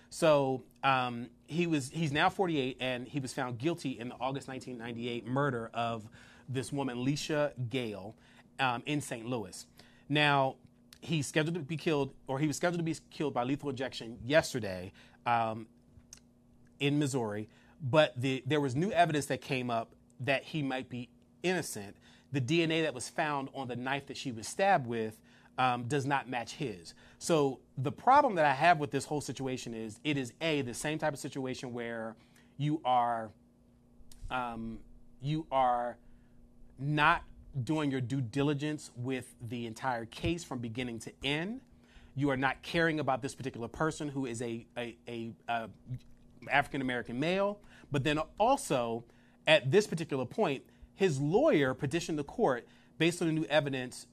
So 0.09 0.63
um, 0.83 1.29
he 1.47 1.67
was 1.67 1.91
he's 1.91 2.13
now 2.13 2.31
48, 2.31 2.79
and 2.81 3.07
he 3.07 3.21
was 3.21 3.33
found 3.33 3.59
guilty 3.59 3.99
in 3.99 4.09
the 4.09 4.15
August 4.15 4.49
1998 4.49 5.27
murder 5.27 5.71
of 5.75 6.09
this 6.49 6.73
woman, 6.73 6.99
Leisha 6.99 7.53
Gayle, 7.69 8.15
um, 8.61 8.83
in 8.87 9.01
St. 9.01 9.27
Louis. 9.27 9.67
Now 10.09 10.57
he's 11.01 11.27
scheduled 11.27 11.55
to 11.55 11.61
be 11.61 11.77
killed, 11.77 12.15
or 12.27 12.39
he 12.39 12.47
was 12.47 12.57
scheduled 12.57 12.79
to 12.79 12.85
be 12.85 12.97
killed 13.11 13.35
by 13.35 13.45
lethal 13.45 13.71
injection 13.71 14.19
yesterday 14.25 14.93
um, 15.27 15.67
in 16.81 16.99
Missouri, 16.99 17.49
but 17.81 18.19
the, 18.21 18.43
there 18.47 18.61
was 18.61 18.75
new 18.75 18.91
evidence 18.93 19.27
that 19.27 19.41
came 19.41 19.71
up 19.71 19.95
that 20.21 20.43
he 20.45 20.63
might 20.63 20.89
be 20.89 21.09
innocent. 21.43 21.97
The 22.33 22.41
DNA 22.41 22.83
that 22.83 22.95
was 22.95 23.09
found 23.09 23.49
on 23.55 23.69
the 23.69 23.77
knife 23.77 24.07
that 24.07 24.17
she 24.17 24.33
was 24.33 24.47
stabbed 24.47 24.87
with 24.87 25.19
um, 25.59 25.85
does 25.85 26.05
not 26.05 26.29
match 26.29 26.55
his. 26.55 26.95
So 27.19 27.61
the 27.79 27.93
problem 27.93 28.35
that 28.35 28.45
I 28.45 28.53
have 28.53 28.79
with 28.79 28.91
this 28.91 29.05
whole 29.05 29.21
situation 29.21 29.75
is 29.75 30.01
it 30.05 30.17
is 30.17 30.33
a 30.41 30.63
the 30.63 30.75
same 30.75 30.99
type 30.99 31.13
of 31.13 31.19
situation 31.19 31.73
where 31.73 32.17
you 32.59 32.81
are 32.85 33.31
um, 34.31 34.79
you 35.21 35.47
are 35.51 35.97
not 36.79 37.23
doing 37.65 37.91
your 37.91 38.01
due 38.01 38.21
diligence 38.21 38.91
with 38.97 39.35
the 39.41 39.67
entire 39.67 40.05
case 40.07 40.45
from 40.45 40.59
beginning 40.59 40.99
to 41.01 41.13
end. 41.25 41.61
You 42.15 42.31
are 42.31 42.37
not 42.37 42.63
caring 42.63 43.01
about 43.01 43.23
this 43.23 43.35
particular 43.35 43.69
person 43.69 44.09
who 44.09 44.27
is 44.27 44.43
a, 44.43 44.67
a, 44.77 44.97
a, 45.09 45.33
a 45.49 45.69
African 46.51 46.81
American 46.81 47.19
male. 47.19 47.61
But 47.91 48.05
then 48.05 48.19
also, 48.39 49.05
at 49.47 49.71
this 49.71 49.87
particular 49.87 50.25
point, 50.25 50.65
his 50.97 51.21
lawyer 51.21 51.75
petitioned 51.75 52.19
the 52.19 52.25
court 52.25 52.67
based 52.99 53.23
on 53.23 53.29
the 53.29 53.33
new 53.33 53.45
evidence 53.45 54.07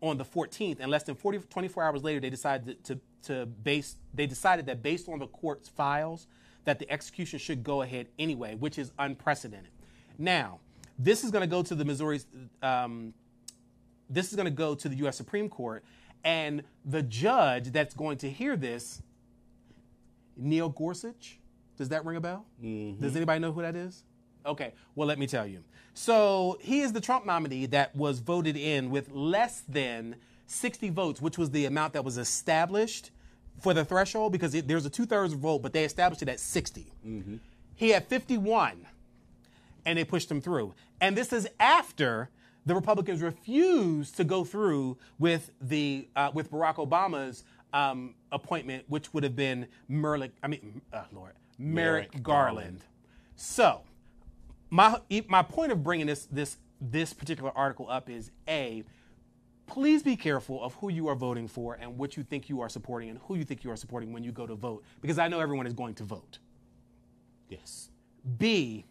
on 0.00 0.18
the 0.18 0.24
14th, 0.24 0.78
and 0.80 0.90
less 0.90 1.04
than 1.04 1.14
40, 1.14 1.38
24 1.50 1.82
hours 1.82 2.02
later, 2.02 2.20
they 2.20 2.30
decided 2.30 2.82
to, 2.84 2.98
to 3.22 3.46
base. 3.46 3.96
They 4.12 4.26
decided 4.26 4.66
that 4.66 4.82
based 4.82 5.08
on 5.08 5.18
the 5.18 5.26
court's 5.26 5.68
files, 5.68 6.26
that 6.64 6.78
the 6.78 6.90
execution 6.90 7.38
should 7.38 7.62
go 7.62 7.82
ahead 7.82 8.08
anyway, 8.18 8.54
which 8.54 8.78
is 8.78 8.92
unprecedented. 8.98 9.70
Now, 10.18 10.60
this 10.98 11.24
is 11.24 11.30
going 11.30 11.42
to 11.42 11.48
go 11.48 11.62
to 11.62 11.74
the 11.74 11.84
Missouri. 11.84 12.20
Um, 12.62 13.14
this 14.10 14.30
is 14.30 14.36
going 14.36 14.46
to 14.46 14.50
go 14.50 14.74
to 14.74 14.88
the 14.88 14.96
U.S. 14.96 15.16
Supreme 15.16 15.48
Court, 15.48 15.84
and 16.22 16.62
the 16.84 17.02
judge 17.02 17.72
that's 17.72 17.94
going 17.94 18.18
to 18.18 18.30
hear 18.30 18.56
this, 18.56 19.02
Neil 20.36 20.68
Gorsuch. 20.68 21.38
Does 21.76 21.88
that 21.88 22.04
ring 22.04 22.16
a 22.16 22.20
bell? 22.20 22.46
Does 23.00 23.16
anybody 23.16 23.40
know 23.40 23.52
who 23.52 23.62
that 23.62 23.74
is? 23.74 24.04
Okay, 24.46 24.72
well, 24.94 25.08
let 25.08 25.18
me 25.18 25.26
tell 25.26 25.46
you. 25.46 25.62
So 25.94 26.58
he 26.60 26.80
is 26.80 26.92
the 26.92 27.00
Trump 27.00 27.24
nominee 27.24 27.66
that 27.66 27.94
was 27.94 28.18
voted 28.18 28.56
in 28.56 28.90
with 28.90 29.10
less 29.12 29.62
than 29.68 30.16
60 30.46 30.90
votes, 30.90 31.22
which 31.22 31.38
was 31.38 31.50
the 31.50 31.66
amount 31.66 31.92
that 31.94 32.04
was 32.04 32.18
established 32.18 33.10
for 33.60 33.72
the 33.72 33.84
threshold 33.84 34.32
because 34.32 34.54
it, 34.54 34.66
there's 34.66 34.84
a 34.84 34.90
two 34.90 35.06
thirds 35.06 35.32
vote, 35.32 35.62
but 35.62 35.72
they 35.72 35.84
established 35.84 36.22
it 36.22 36.28
at 36.28 36.40
60. 36.40 36.86
He 37.76 37.90
had 37.90 38.06
51 38.06 38.86
and 39.86 39.98
they 39.98 40.04
pushed 40.04 40.30
him 40.30 40.40
through. 40.40 40.74
And 41.00 41.16
this 41.16 41.32
is 41.32 41.48
after 41.60 42.30
the 42.66 42.74
Republicans 42.74 43.22
refused 43.22 44.16
to 44.16 44.24
go 44.24 44.44
through 44.44 44.96
with 45.18 45.50
the 45.60 46.08
uh, 46.16 46.30
with 46.32 46.50
Barack 46.50 46.76
Obama's 46.76 47.44
um, 47.72 48.14
appointment, 48.32 48.84
which 48.88 49.12
would 49.12 49.22
have 49.22 49.36
been 49.36 49.66
Merlick. 49.90 50.30
I 50.42 50.48
mean, 50.48 50.80
uh, 50.92 51.04
Lord, 51.12 51.32
Merrick, 51.58 52.12
Merrick 52.14 52.22
Garland. 52.22 52.24
Garland. 52.24 52.80
So, 53.36 53.82
my 54.70 54.98
my 55.28 55.42
point 55.42 55.72
of 55.72 55.82
bringing 55.82 56.06
this 56.06 56.26
this 56.26 56.56
this 56.80 57.12
particular 57.12 57.50
article 57.56 57.88
up 57.90 58.08
is 58.10 58.30
a. 58.48 58.84
Please 59.66 60.02
be 60.02 60.14
careful 60.14 60.62
of 60.62 60.74
who 60.74 60.90
you 60.90 61.08
are 61.08 61.14
voting 61.14 61.48
for 61.48 61.72
and 61.80 61.96
what 61.96 62.18
you 62.18 62.22
think 62.22 62.50
you 62.50 62.60
are 62.60 62.68
supporting 62.68 63.08
and 63.08 63.18
who 63.20 63.34
you 63.34 63.44
think 63.44 63.64
you 63.64 63.70
are 63.70 63.76
supporting 63.76 64.12
when 64.12 64.22
you 64.22 64.30
go 64.30 64.46
to 64.46 64.54
vote, 64.54 64.84
because 65.00 65.18
I 65.18 65.26
know 65.28 65.40
everyone 65.40 65.66
is 65.66 65.72
going 65.72 65.94
to 65.94 66.04
vote. 66.04 66.38
Yes. 67.48 67.88
B, 68.36 68.84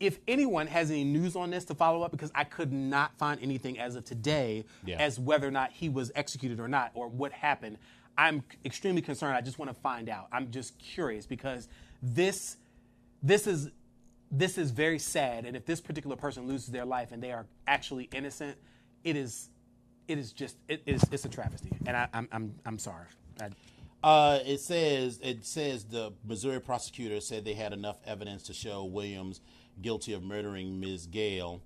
if 0.00 0.18
anyone 0.26 0.66
has 0.66 0.90
any 0.90 1.04
news 1.04 1.36
on 1.36 1.50
this 1.50 1.64
to 1.66 1.74
follow 1.76 2.02
up, 2.02 2.10
because 2.10 2.32
I 2.34 2.42
could 2.42 2.72
not 2.72 3.16
find 3.16 3.40
anything 3.40 3.78
as 3.78 3.94
of 3.94 4.04
today 4.04 4.64
Yeah. 4.84 4.96
as 4.98 5.20
whether 5.20 5.46
or 5.46 5.52
not 5.52 5.70
he 5.70 5.88
was 5.88 6.10
executed 6.16 6.58
or 6.58 6.66
not, 6.66 6.90
or 6.94 7.06
what 7.06 7.30
happened. 7.30 7.78
I'm 8.18 8.42
extremely 8.64 9.02
concerned. 9.02 9.36
I 9.36 9.40
just 9.40 9.58
want 9.60 9.70
to 9.72 9.80
find 9.80 10.08
out. 10.08 10.26
I'm 10.32 10.50
just 10.50 10.76
curious 10.78 11.26
because 11.26 11.68
this, 12.02 12.56
this 13.22 13.46
is, 13.46 13.70
this 14.30 14.58
is 14.58 14.70
very 14.70 14.98
sad. 14.98 15.44
And 15.44 15.56
if 15.56 15.66
this 15.66 15.80
particular 15.80 16.16
person 16.16 16.46
loses 16.46 16.68
their 16.68 16.84
life 16.84 17.12
and 17.12 17.22
they 17.22 17.32
are 17.32 17.46
actually 17.66 18.08
innocent, 18.12 18.56
it 19.04 19.16
is, 19.16 19.50
it 20.08 20.18
is 20.18 20.32
just, 20.32 20.56
it 20.68 20.82
is, 20.86 21.02
it's 21.10 21.24
a 21.24 21.28
travesty. 21.28 21.70
And 21.86 21.96
I, 21.96 22.08
I'm, 22.12 22.28
I'm, 22.32 22.54
I'm 22.66 22.78
sorry. 22.78 23.06
I, 23.40 23.48
Uh, 24.02 24.38
it 24.46 24.60
says 24.60 25.20
it 25.22 25.44
says 25.44 25.84
the 25.84 26.12
Missouri 26.24 26.60
prosecutor 26.60 27.20
said 27.20 27.44
they 27.44 27.54
had 27.54 27.72
enough 27.72 27.98
evidence 28.06 28.42
to 28.44 28.54
show 28.54 28.84
Williams 28.84 29.40
guilty 29.82 30.14
of 30.14 30.22
murdering 30.22 30.80
Ms. 30.80 31.06
Gayle. 31.06 31.60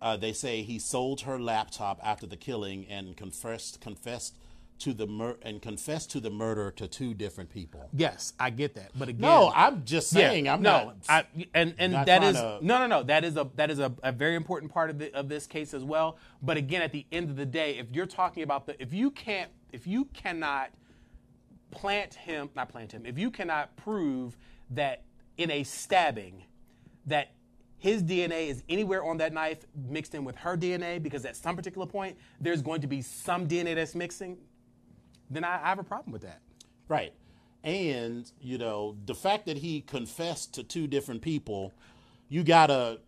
Uh, 0.00 0.16
they 0.16 0.32
say 0.32 0.62
he 0.62 0.80
sold 0.80 1.20
her 1.22 1.38
laptop 1.38 2.00
after 2.02 2.26
the 2.26 2.36
killing 2.36 2.86
and 2.88 3.16
confessed 3.16 3.80
confessed 3.80 4.36
to 4.80 4.92
the 4.92 5.06
mur- 5.06 5.36
and 5.42 5.62
confessed 5.62 6.10
to 6.12 6.20
the 6.20 6.30
murder 6.30 6.70
to 6.72 6.88
two 6.88 7.14
different 7.14 7.50
people. 7.50 7.88
Yes, 7.92 8.32
I 8.40 8.50
get 8.50 8.74
that. 8.74 8.90
But 8.98 9.08
again, 9.08 9.20
No, 9.20 9.52
I'm 9.54 9.84
just 9.84 10.10
saying. 10.10 10.48
I'm 10.48 10.60
no, 10.62 10.86
not. 10.86 10.96
I, 11.08 11.24
and 11.54 11.74
and 11.78 11.92
not 11.92 12.06
that 12.06 12.22
is 12.24 12.36
to- 12.36 12.58
no, 12.62 12.78
no, 12.78 12.86
no. 12.86 13.02
That 13.04 13.24
is 13.24 13.36
a 13.36 13.48
that 13.56 13.70
is 13.70 13.78
a, 13.78 13.92
a 14.02 14.10
very 14.12 14.34
important 14.34 14.72
part 14.72 14.90
of 14.90 14.98
the, 14.98 15.14
of 15.14 15.28
this 15.28 15.46
case 15.46 15.72
as 15.74 15.84
well. 15.84 16.18
But 16.42 16.56
again, 16.56 16.82
at 16.82 16.92
the 16.92 17.06
end 17.12 17.30
of 17.30 17.36
the 17.36 17.46
day, 17.46 17.78
if 17.78 17.86
you're 17.92 18.06
talking 18.06 18.42
about 18.42 18.66
the 18.66 18.80
if 18.82 18.92
you 18.92 19.10
can't 19.10 19.50
if 19.72 19.86
you 19.86 20.06
cannot 20.06 20.70
plant 21.70 22.14
him, 22.14 22.50
not 22.54 22.68
plant 22.68 22.92
him, 22.92 23.06
if 23.06 23.18
you 23.18 23.30
cannot 23.30 23.76
prove 23.76 24.36
that 24.70 25.02
in 25.38 25.50
a 25.50 25.62
stabbing 25.62 26.44
that 27.06 27.32
his 27.78 28.02
DNA 28.02 28.48
is 28.48 28.62
anywhere 28.68 29.02
on 29.04 29.16
that 29.16 29.32
knife 29.32 29.64
mixed 29.88 30.14
in 30.14 30.24
with 30.24 30.36
her 30.36 30.56
DNA, 30.56 31.02
because 31.02 31.24
at 31.24 31.34
some 31.36 31.56
particular 31.56 31.86
point 31.86 32.16
there's 32.40 32.62
going 32.62 32.80
to 32.80 32.86
be 32.86 33.02
some 33.02 33.48
DNA 33.48 33.74
that's 33.74 33.94
mixing, 33.94 34.38
then 35.34 35.44
I, 35.44 35.56
I 35.64 35.68
have 35.68 35.78
a 35.78 35.84
problem 35.84 36.12
with 36.12 36.22
that. 36.22 36.40
Right. 36.88 37.12
And, 37.64 38.30
you 38.40 38.58
know, 38.58 38.96
the 39.06 39.14
fact 39.14 39.46
that 39.46 39.58
he 39.58 39.80
confessed 39.82 40.54
to 40.54 40.62
two 40.62 40.86
different 40.86 41.22
people, 41.22 41.72
you 42.28 42.42
gotta 42.42 43.00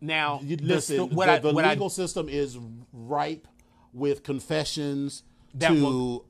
Now, 0.00 0.40
you, 0.42 0.56
listen. 0.60 0.96
sto- 0.96 1.06
what 1.14 1.26
the 1.26 1.32
I- 1.32 1.38
the 1.38 1.52
what 1.52 1.64
I- 1.64 1.70
legal 1.70 1.88
system 1.90 2.28
is 2.28 2.58
ripe 2.92 3.48
with 3.92 4.22
confessions 4.22 5.22
That 5.54 5.68
to 5.68 5.82
will- 5.82 6.24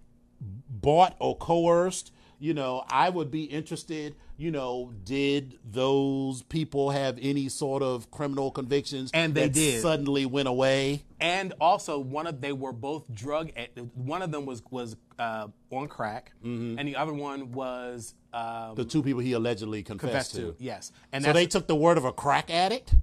bought 0.71 1.17
or 1.19 1.37
coerced. 1.37 2.13
You 2.39 2.53
know, 2.55 2.85
I 2.89 3.09
would 3.09 3.31
be 3.31 3.45
interested. 3.45 4.15
You 4.37 4.51
know, 4.51 4.93
did 5.05 5.59
those 5.65 6.43
people 6.43 6.91
have 6.91 7.19
any 7.23 7.49
sort 7.49 7.83
of 7.83 8.11
criminal 8.11 8.51
convictions? 8.51 9.11
And 9.15 9.35
they 9.35 9.45
that 9.45 9.53
did. 9.55 9.81
Suddenly 9.81 10.27
went 10.27 10.47
away. 10.49 11.05
and 11.21 11.55
also 11.61 11.99
one 11.99 12.27
of 12.27 12.41
they 12.43 12.53
were 12.53 12.73
both 12.73 13.05
drug. 13.15 13.51
One 13.95 14.21
of 14.21 14.31
them 14.33 14.45
was 14.45 14.63
was 14.71 14.97
uh, 15.19 15.49
on 15.71 15.89
crack, 15.89 16.33
and 16.43 16.79
the 16.87 16.97
other 16.97 17.15
one 17.15 17.53
was 17.53 18.15
um, 18.35 18.43
Mm-hmm. 18.43 18.75
The 18.75 18.85
two 18.85 19.03
people 19.03 19.23
he 19.23 19.33
allegedly 19.33 19.83
confessed, 19.83 20.33
confessed 20.33 20.35
to. 20.35 20.55
Yes, 20.59 20.93
and 21.13 21.25
So 21.25 21.33
they 21.33 21.47
took 21.47 21.67
the 21.67 21.75
word 21.77 21.97
of 21.97 22.05
a 22.05 22.13
crack 22.13 22.51
addict, 22.51 22.95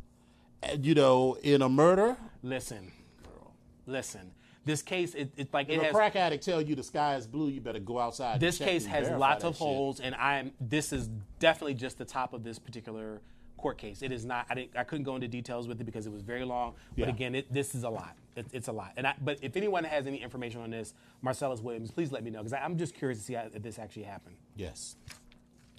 uh, 0.61 0.75
you 0.79 0.93
know, 0.93 1.37
in 1.41 1.63
a 1.63 1.69
murder. 1.69 2.17
listen, 2.43 2.91
girl, 3.23 3.53
listen. 3.87 4.31
This 4.65 4.81
case, 4.81 5.13
it, 5.13 5.33
it's 5.35 5.53
like 5.53 5.67
If 5.69 5.75
it 5.77 5.81
a 5.81 5.83
has. 5.85 5.93
crack 5.93 6.15
addict 6.15 6.43
tell 6.45 6.61
you 6.61 6.75
the 6.75 6.83
sky 6.83 7.15
is 7.15 7.27
blue, 7.27 7.49
you 7.49 7.59
better 7.59 7.79
go 7.79 7.99
outside. 7.99 8.39
this 8.39 8.57
case 8.57 8.85
has 8.85 9.09
lots 9.09 9.43
of 9.43 9.55
shit. 9.55 9.59
holes, 9.59 9.99
and 9.99 10.15
I'm. 10.15 10.51
This 10.61 10.93
is 10.93 11.09
definitely 11.39 11.73
just 11.73 11.97
the 11.97 12.05
top 12.05 12.33
of 12.33 12.43
this 12.43 12.59
particular 12.59 13.21
court 13.57 13.77
case. 13.77 14.01
It 14.01 14.11
is 14.13 14.23
not. 14.25 14.45
I 14.49 14.55
didn't. 14.55 14.77
I 14.77 14.83
couldn't 14.85 15.03
go 15.03 15.15
into 15.15 15.27
details 15.27 15.67
with 15.67 15.81
it 15.81 15.83
because 15.83 16.05
it 16.07 16.13
was 16.13 16.21
very 16.21 16.45
long. 16.45 16.75
But 16.97 17.07
Yeah. 17.07 17.13
again, 17.13 17.35
it, 17.35 17.51
this 17.51 17.75
is 17.75 17.83
a 17.83 17.89
lot. 17.89 18.15
It, 18.37 18.45
it's 18.53 18.67
a 18.69 18.71
lot. 18.71 18.93
And 18.97 19.05
I, 19.05 19.15
but 19.21 19.37
if 19.41 19.55
anyone 19.57 19.83
has 19.83 20.07
any 20.07 20.21
information 20.23 20.61
on 20.61 20.69
this, 20.71 20.93
Marcellus 21.21 21.59
Williams, 21.59 21.91
please 21.91 22.11
let 22.11 22.23
me 22.23 22.31
know 22.31 22.39
because 22.39 22.53
I'm 22.53 22.77
just 22.77 22.95
curious 22.95 23.19
to 23.19 23.25
see 23.25 23.33
how, 23.33 23.47
if 23.53 23.61
this 23.61 23.77
actually 23.77 24.03
happened. 24.03 24.37
Yes. 24.55 24.95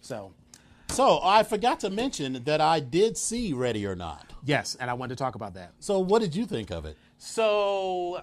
So 0.03 0.33
So 0.91 1.21
I 1.23 1.43
forgot 1.43 1.81
to 1.81 1.91
mention 1.91 2.45
that 2.45 2.61
I 2.61 2.81
did 2.81 3.17
see 3.17 3.55
Ready 3.55 3.87
or 3.87 3.97
Not. 3.97 4.27
yes, 4.45 4.77
and 4.79 4.91
I 4.91 4.95
wanted 4.95 5.17
to 5.17 5.25
talk 5.25 5.35
about 5.35 5.55
that. 5.55 5.73
So 5.81 5.99
what 5.99 6.21
did 6.21 6.37
you 6.37 6.45
think 6.45 6.71
of 6.71 6.85
it? 6.85 6.97
So, 7.17 8.21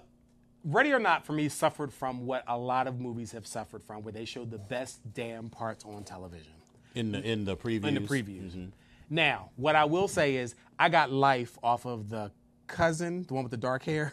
Ready 0.64 0.92
or 0.92 0.98
Not 1.00 1.24
for 1.26 1.32
me 1.32 1.48
suffered 1.48 1.92
from 1.92 2.24
what 2.26 2.44
a 2.46 2.56
lot 2.56 2.86
of 2.86 3.00
movies 3.00 3.32
have 3.32 3.46
suffered 3.46 3.82
from, 3.82 4.02
where 4.02 4.12
they 4.12 4.24
showed 4.24 4.50
the 4.50 4.58
best 4.58 5.00
damn 5.12 5.48
parts 5.48 5.84
on 5.84 6.04
television 6.04 6.52
In 6.94 7.12
the 7.12 7.20
in 7.20 7.44
the 7.44 7.56
previews. 7.56 7.84
in 7.86 7.94
the 7.94 8.00
previews. 8.00 8.50
Mm-hmm. 8.52 8.66
Now, 9.10 9.50
what 9.56 9.74
I 9.76 9.84
will 9.84 10.08
say 10.08 10.36
is, 10.36 10.54
I 10.78 10.88
got 10.88 11.10
life 11.12 11.58
off 11.62 11.84
of 11.84 12.08
the 12.08 12.30
cousin, 12.68 13.24
the 13.26 13.34
one 13.34 13.42
with 13.44 13.50
the 13.50 13.56
dark 13.56 13.82
hair. 13.84 14.12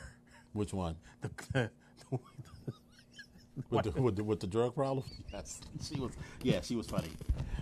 Which 0.54 0.74
one? 0.74 0.96
The, 1.22 1.30
the, 1.54 2.20
With 3.70 3.84
the, 3.94 4.02
with 4.02 4.16
the 4.16 4.24
with 4.24 4.40
the 4.40 4.48
drug 4.48 4.74
problem? 4.74 5.06
Yes. 5.32 5.62
She 5.84 6.00
was 6.00 6.12
yeah, 6.42 6.62
she 6.62 6.76
was 6.76 6.88
funny. 6.88 7.10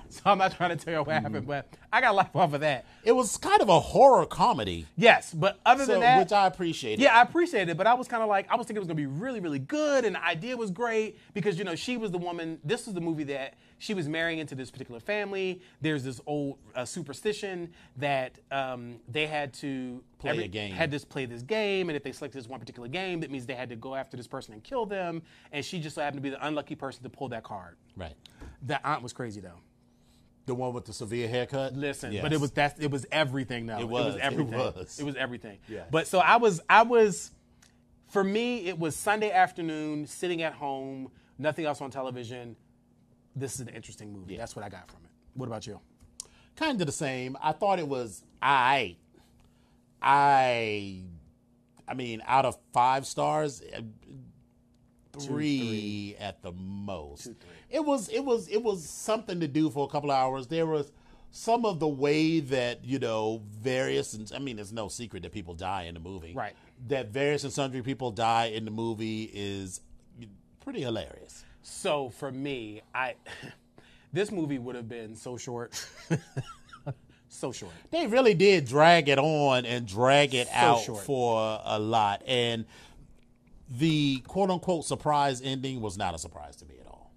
so 0.10 0.22
I'm 0.26 0.38
not 0.38 0.56
trying 0.56 0.78
to 0.78 0.84
tell 0.84 0.94
you 0.94 1.00
what 1.04 1.22
happened, 1.22 1.48
but 1.48 1.68
I 1.92 2.02
got 2.02 2.16
life 2.16 2.36
off 2.36 2.54
of 2.54 2.62
that. 2.62 2.86
It 3.04 3.12
was 3.14 3.38
kind 3.38 3.62
of 3.62 3.70
a 3.70 3.80
horror 3.80 4.26
comedy. 4.26 4.86
Yes, 4.96 5.34
but 5.34 5.60
other 5.66 5.86
So, 5.86 5.94
than 5.94 6.02
that, 6.02 6.20
which 6.20 6.32
I 6.32 6.48
appreciated. 6.48 7.02
Yeah, 7.02 7.18
I 7.18 7.22
appreciate 7.22 7.70
it, 7.70 7.78
but 7.78 7.88
I 7.88 7.94
was 7.94 8.08
kind 8.08 8.24
of 8.24 8.30
like, 8.30 8.52
I 8.52 8.56
was 8.56 8.68
thinking 8.68 8.78
it 8.78 8.80
was 8.82 8.88
gonna 8.88 8.96
be 8.96 9.06
really, 9.06 9.40
really 9.40 9.60
good, 9.60 10.06
and 10.06 10.16
the 10.16 10.24
idea 10.24 10.56
was 10.58 10.72
great 10.72 11.18
because 11.34 11.58
you 11.58 11.64
know 11.64 11.76
she 11.76 11.98
was 11.98 12.12
the 12.12 12.18
woman. 12.18 12.60
This 12.64 12.86
was 12.86 12.96
the 12.96 13.02
movie 13.02 13.24
that 13.26 13.56
she 13.80 13.94
was 13.94 14.08
marrying 14.10 14.40
into 14.40 14.56
this 14.56 14.72
particular 14.72 15.00
family. 15.00 15.62
There's 15.82 16.04
this 16.04 16.20
old 16.26 16.58
uh, 16.76 16.86
superstition 16.86 17.72
that 17.98 18.40
um, 18.52 19.00
they 19.08 19.28
had 19.28 19.54
to 19.56 20.04
Play 20.20 20.44
a 20.44 20.48
game. 20.48 20.72
had 20.74 20.90
to 20.92 21.00
play 21.06 21.26
this 21.26 21.44
game, 21.44 21.90
and 21.90 21.96
if 21.96 22.04
they 22.04 22.12
selected 22.12 22.40
this 22.40 22.48
one 22.48 22.60
particular 22.60 22.88
game, 22.88 23.20
that 23.20 23.30
means 23.30 23.46
they 23.46 23.54
had 23.54 23.70
to 23.70 23.76
go 23.76 23.94
after 23.94 24.18
this 24.18 24.28
person 24.28 24.54
and 24.54 24.64
kill 24.64 24.86
them. 24.86 25.22
And 25.52 25.64
she 25.64 25.80
just 25.80 25.96
so 25.96 26.02
happened 26.02 26.18
to 26.18 26.24
be 26.24 26.32
the 26.32 26.46
unlucky 26.46 26.74
person 26.76 27.04
to 27.04 27.10
pull 27.10 27.30
that 27.30 27.44
card. 27.44 27.76
Right. 27.96 28.16
That 28.64 28.82
aunt 28.84 29.04
was 29.04 29.14
crazy 29.14 29.42
though. 29.42 29.60
The 30.48 30.56
one 30.56 30.74
with 30.74 30.86
the 30.86 30.94
severe 30.94 31.28
haircut? 31.28 31.76
Listen, 31.76 32.12
Yes. 32.14 32.24
but 32.24 32.34
it 32.34 32.40
was 32.40 32.52
that 32.52 32.78
it 32.80 32.90
was 32.90 33.06
everything 33.12 33.68
though. 33.68 33.80
It 33.80 33.88
was, 33.88 34.06
was 34.06 34.16
it 34.16 34.22
everything. 34.22 34.58
was. 34.58 35.00
It 35.00 35.04
was 35.06 35.16
everything. 35.16 35.60
Yeah. 35.70 35.84
But 35.92 36.08
so 36.08 36.18
I 36.20 36.38
was 36.38 36.60
I 36.70 36.82
was 36.84 37.32
for 38.08 38.24
me 38.24 38.66
it 38.68 38.80
was 38.80 38.96
Sunday 38.96 39.30
afternoon 39.32 40.08
sitting 40.08 40.42
at 40.42 40.54
home, 40.54 41.12
nothing 41.38 41.66
else 41.66 41.82
on 41.82 41.92
television. 41.92 42.56
This 43.36 43.54
is 43.56 43.60
an 43.60 43.68
interesting 43.68 44.12
movie. 44.14 44.36
That's 44.38 44.56
what 44.56 44.66
I 44.66 44.70
got 44.70 44.90
from 44.90 45.02
it. 45.04 45.12
What 45.36 45.46
about 45.48 45.68
you? 45.68 45.80
kind 46.56 46.82
of 46.82 46.88
the 46.88 46.92
same. 46.94 47.38
I 47.40 47.52
thought 47.52 47.78
it 47.78 47.88
was 47.88 48.24
I. 48.42 48.96
I. 50.02 51.02
I 51.90 51.94
mean, 51.94 52.22
out 52.26 52.46
of 52.46 52.58
five 52.74 53.06
stars, 53.06 53.62
three, 55.20 56.16
at 56.20 56.42
the 56.42 56.52
most. 56.52 57.30
It 57.70 57.84
was. 57.84 58.10
It 58.10 58.24
was. 58.24 58.48
It 58.48 58.64
was 58.64 58.88
something 58.88 59.40
to 59.40 59.48
do 59.48 59.70
for 59.70 59.86
a 59.86 59.90
couple 59.90 60.12
of 60.12 60.18
hours. 60.18 60.48
There 60.48 60.66
was 60.66 60.92
some 61.32 61.66
of 61.66 61.80
the 61.80 61.88
way 61.88 62.40
that 62.40 62.84
you 62.86 63.00
know 63.00 63.42
various. 63.60 64.14
And 64.14 64.32
I 64.34 64.40
mean, 64.40 64.60
it's 64.60 64.72
no 64.72 64.88
secret 64.88 65.24
that 65.24 65.32
people 65.32 65.54
die 65.54 65.84
in 65.84 65.94
the 65.94 66.00
movie. 66.00 66.34
Right. 66.34 66.56
That 66.88 67.10
various 67.10 67.44
and 67.44 67.52
sundry 67.52 67.82
people 67.82 68.12
die 68.12 68.46
in 68.46 68.66
the 68.66 68.72
movie 68.72 69.30
is 69.34 69.82
pretty 70.64 70.82
hilarious. 70.82 71.44
So 71.64 72.10
for 72.10 72.32
me, 72.32 72.82
I 72.94 73.16
this 74.14 74.32
movie 74.32 74.60
would 74.60 74.76
have 74.76 74.90
been 74.90 75.16
so 75.16 75.38
short. 75.38 75.86
so 77.30 77.52
short. 77.52 77.74
they 77.92 78.08
really 78.08 78.34
did 78.34 78.66
drag 78.66 79.10
it 79.10 79.20
on 79.20 79.66
and 79.66 79.86
drag 79.86 80.34
it 80.34 80.48
out 80.52 80.82
short. 80.82 81.04
for 81.04 81.62
a 81.64 81.78
lot. 81.78 82.24
And 82.26 82.66
the 83.70 84.20
quote 84.28 84.50
unquote 84.50 84.86
surprise 84.86 85.42
ending 85.44 85.82
was 85.82 85.98
not 85.98 86.16
a 86.16 86.20
surprise 86.20 86.56
to 86.58 86.66
me 86.66 86.76
at 86.82 86.88
all. 86.88 87.12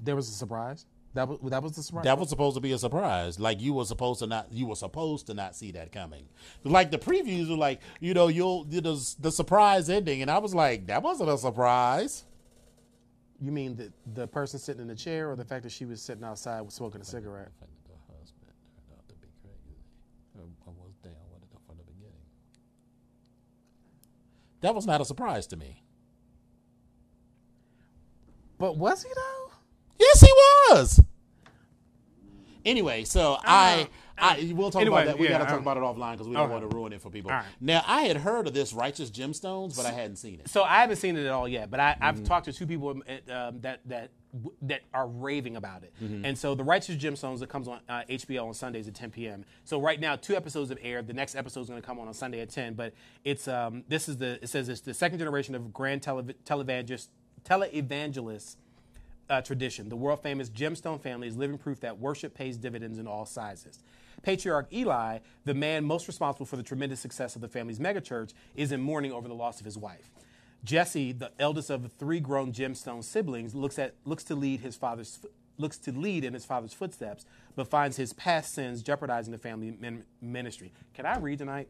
There 0.00 0.16
was 0.16 0.28
a 0.28 0.32
surprise. 0.32 0.86
That 1.14 1.28
was 1.28 1.38
that 1.50 1.62
was 1.62 1.72
the 1.76 1.82
surprise. 1.82 2.04
That 2.04 2.18
was 2.18 2.28
supposed 2.28 2.54
to 2.56 2.60
be 2.60 2.72
a 2.72 2.78
surprise. 2.78 3.40
Like 3.40 3.60
you 3.60 3.74
were 3.74 3.84
supposed 3.84 4.20
to 4.20 4.26
not 4.28 4.52
you 4.52 4.66
were 4.66 4.76
supposed 4.76 5.26
to 5.26 5.34
not 5.34 5.56
see 5.56 5.72
that 5.72 5.92
coming. 5.92 6.28
Like 6.64 6.90
the 6.92 6.98
previews 6.98 7.50
were 7.50 7.56
like, 7.56 7.80
you 8.00 8.14
know, 8.14 8.28
you'll 8.28 8.66
you 8.70 8.80
know, 8.80 8.96
the 9.18 9.32
surprise 9.32 9.90
ending 9.90 10.22
and 10.22 10.30
I 10.30 10.38
was 10.38 10.54
like, 10.54 10.86
that 10.86 11.02
wasn't 11.02 11.30
a 11.30 11.38
surprise. 11.38 12.24
you 13.40 13.52
mean 13.52 13.76
the 13.76 13.92
the 14.14 14.26
person 14.28 14.60
sitting 14.60 14.82
in 14.82 14.88
the 14.88 14.94
chair, 14.94 15.30
or 15.30 15.36
the 15.36 15.44
fact 15.44 15.64
that 15.64 15.72
she 15.72 15.84
was 15.86 16.00
sitting 16.02 16.24
outside 16.24 16.70
smoking 16.72 17.00
a 17.00 17.04
cigarette? 17.04 17.50
The 17.60 17.96
husband 18.14 18.52
turned 18.76 18.98
out 18.98 19.08
to 19.08 19.14
be 19.16 19.28
crazy. 19.42 19.76
I 20.38 20.70
was 20.70 20.94
down 21.02 21.14
with 21.32 21.42
it 21.42 21.58
from 21.66 21.76
the 21.78 21.84
beginning. 21.84 22.26
That 24.60 24.74
was 24.74 24.86
not 24.86 25.00
a 25.00 25.04
surprise 25.04 25.46
to 25.48 25.56
me. 25.56 25.82
But 28.58 28.76
was 28.76 29.02
he 29.02 29.08
though? 29.14 29.52
Yes, 29.98 30.20
he 30.20 30.32
was. 30.32 31.00
Anyway, 32.64 33.04
so 33.04 33.38
I, 33.42 33.88
I 34.18 34.52
we'll 34.54 34.70
talk 34.70 34.82
Anyway, 34.82 35.02
about 35.02 35.12
that. 35.12 35.18
We 35.18 35.26
yeah, 35.28 35.38
got 35.38 35.38
to 35.38 35.44
talk 35.46 35.54
um, 35.54 35.62
about 35.62 35.76
it 35.78 35.80
offline 35.82 36.12
because 36.12 36.28
we 36.28 36.34
don't 36.34 36.44
okay. 36.44 36.52
want 36.52 36.70
to 36.70 36.76
ruin 36.76 36.92
it 36.92 37.00
for 37.00 37.08
people. 37.08 37.30
Right. 37.30 37.44
Now, 37.58 37.82
I 37.86 38.02
had 38.02 38.18
heard 38.18 38.46
of 38.46 38.52
this 38.52 38.74
righteous 38.74 39.10
gemstones, 39.10 39.76
but 39.76 39.86
I 39.86 39.92
hadn't 39.92 40.16
seen 40.16 40.40
it. 40.40 40.48
So 40.50 40.62
I 40.62 40.82
haven't 40.82 40.96
seen 40.96 41.16
it 41.16 41.24
at 41.24 41.32
all 41.32 41.48
yet, 41.48 41.70
but 41.70 41.80
I, 41.80 41.90
Mm-hmm. 41.90 42.04
I've 42.04 42.24
talked 42.24 42.44
to 42.46 42.52
two 42.52 42.66
people 42.66 42.90
um, 42.90 43.02
um, 43.30 43.60
that 43.62 43.80
that 44.62 44.80
that 44.80 44.80
are 44.94 45.06
raving 45.06 45.56
about 45.56 45.82
it. 45.82 45.92
Mm-hmm. 46.02 46.24
And 46.24 46.38
so 46.38 46.54
the 46.54 46.64
Righteous 46.64 46.96
Gemstones 46.96 47.40
that 47.40 47.48
comes 47.48 47.68
on 47.68 47.80
uh, 47.88 48.02
HBO 48.08 48.46
on 48.46 48.54
Sundays 48.54 48.88
at 48.88 48.94
10 48.94 49.10
p.m. 49.10 49.44
So 49.64 49.80
right 49.80 49.98
now, 49.98 50.16
two 50.16 50.36
episodes 50.36 50.70
have 50.70 50.78
aired. 50.82 51.06
The 51.06 51.12
next 51.12 51.34
episode 51.34 51.62
is 51.62 51.68
going 51.68 51.80
to 51.80 51.86
come 51.86 51.98
on 51.98 52.08
on 52.08 52.14
Sunday 52.14 52.40
at 52.40 52.50
10. 52.50 52.74
But 52.74 52.94
it's 53.24 53.48
um, 53.48 53.84
this 53.88 54.08
is 54.08 54.16
the 54.16 54.38
it 54.42 54.48
says 54.48 54.68
it's 54.68 54.80
the 54.80 54.94
second 54.94 55.18
generation 55.18 55.54
of 55.54 55.72
grand 55.72 56.02
tele- 56.02 56.34
televangelist 56.44 57.08
televangelist 57.44 58.56
uh, 59.28 59.40
tradition. 59.40 59.88
The 59.88 59.96
world 59.96 60.22
famous 60.22 60.50
gemstone 60.50 61.00
family 61.00 61.28
is 61.28 61.36
living 61.36 61.58
proof 61.58 61.80
that 61.80 61.98
worship 61.98 62.34
pays 62.34 62.56
dividends 62.56 62.98
in 62.98 63.06
all 63.06 63.24
sizes. 63.26 63.82
Patriarch 64.22 64.72
Eli, 64.72 65.18
the 65.44 65.54
man 65.54 65.84
most 65.84 66.06
responsible 66.06 66.46
for 66.46 66.56
the 66.56 66.62
tremendous 66.62 67.00
success 67.00 67.36
of 67.36 67.40
the 67.40 67.48
family's 67.48 67.78
megachurch, 67.78 68.34
is 68.54 68.72
in 68.72 68.80
mourning 68.80 69.12
over 69.12 69.28
the 69.28 69.34
loss 69.34 69.60
of 69.60 69.64
his 69.64 69.78
wife. 69.78 70.10
Jesse, 70.62 71.12
the 71.12 71.32
eldest 71.38 71.70
of 71.70 71.90
three 71.92 72.20
grown 72.20 72.52
gemstone 72.52 73.02
siblings, 73.02 73.54
looks 73.54 73.78
at 73.78 73.94
looks 74.04 74.24
to 74.24 74.34
lead 74.34 74.60
his 74.60 74.76
father's 74.76 75.18
looks 75.56 75.78
to 75.78 75.92
lead 75.92 76.24
in 76.24 76.34
his 76.34 76.44
father's 76.44 76.72
footsteps, 76.72 77.24
but 77.54 77.68
finds 77.68 77.96
his 77.96 78.12
past 78.12 78.54
sins 78.54 78.82
jeopardizing 78.82 79.32
the 79.32 79.38
family 79.38 79.76
min- 79.78 80.04
ministry. 80.20 80.72
Can 80.94 81.06
I 81.06 81.18
read 81.18 81.38
tonight? 81.38 81.68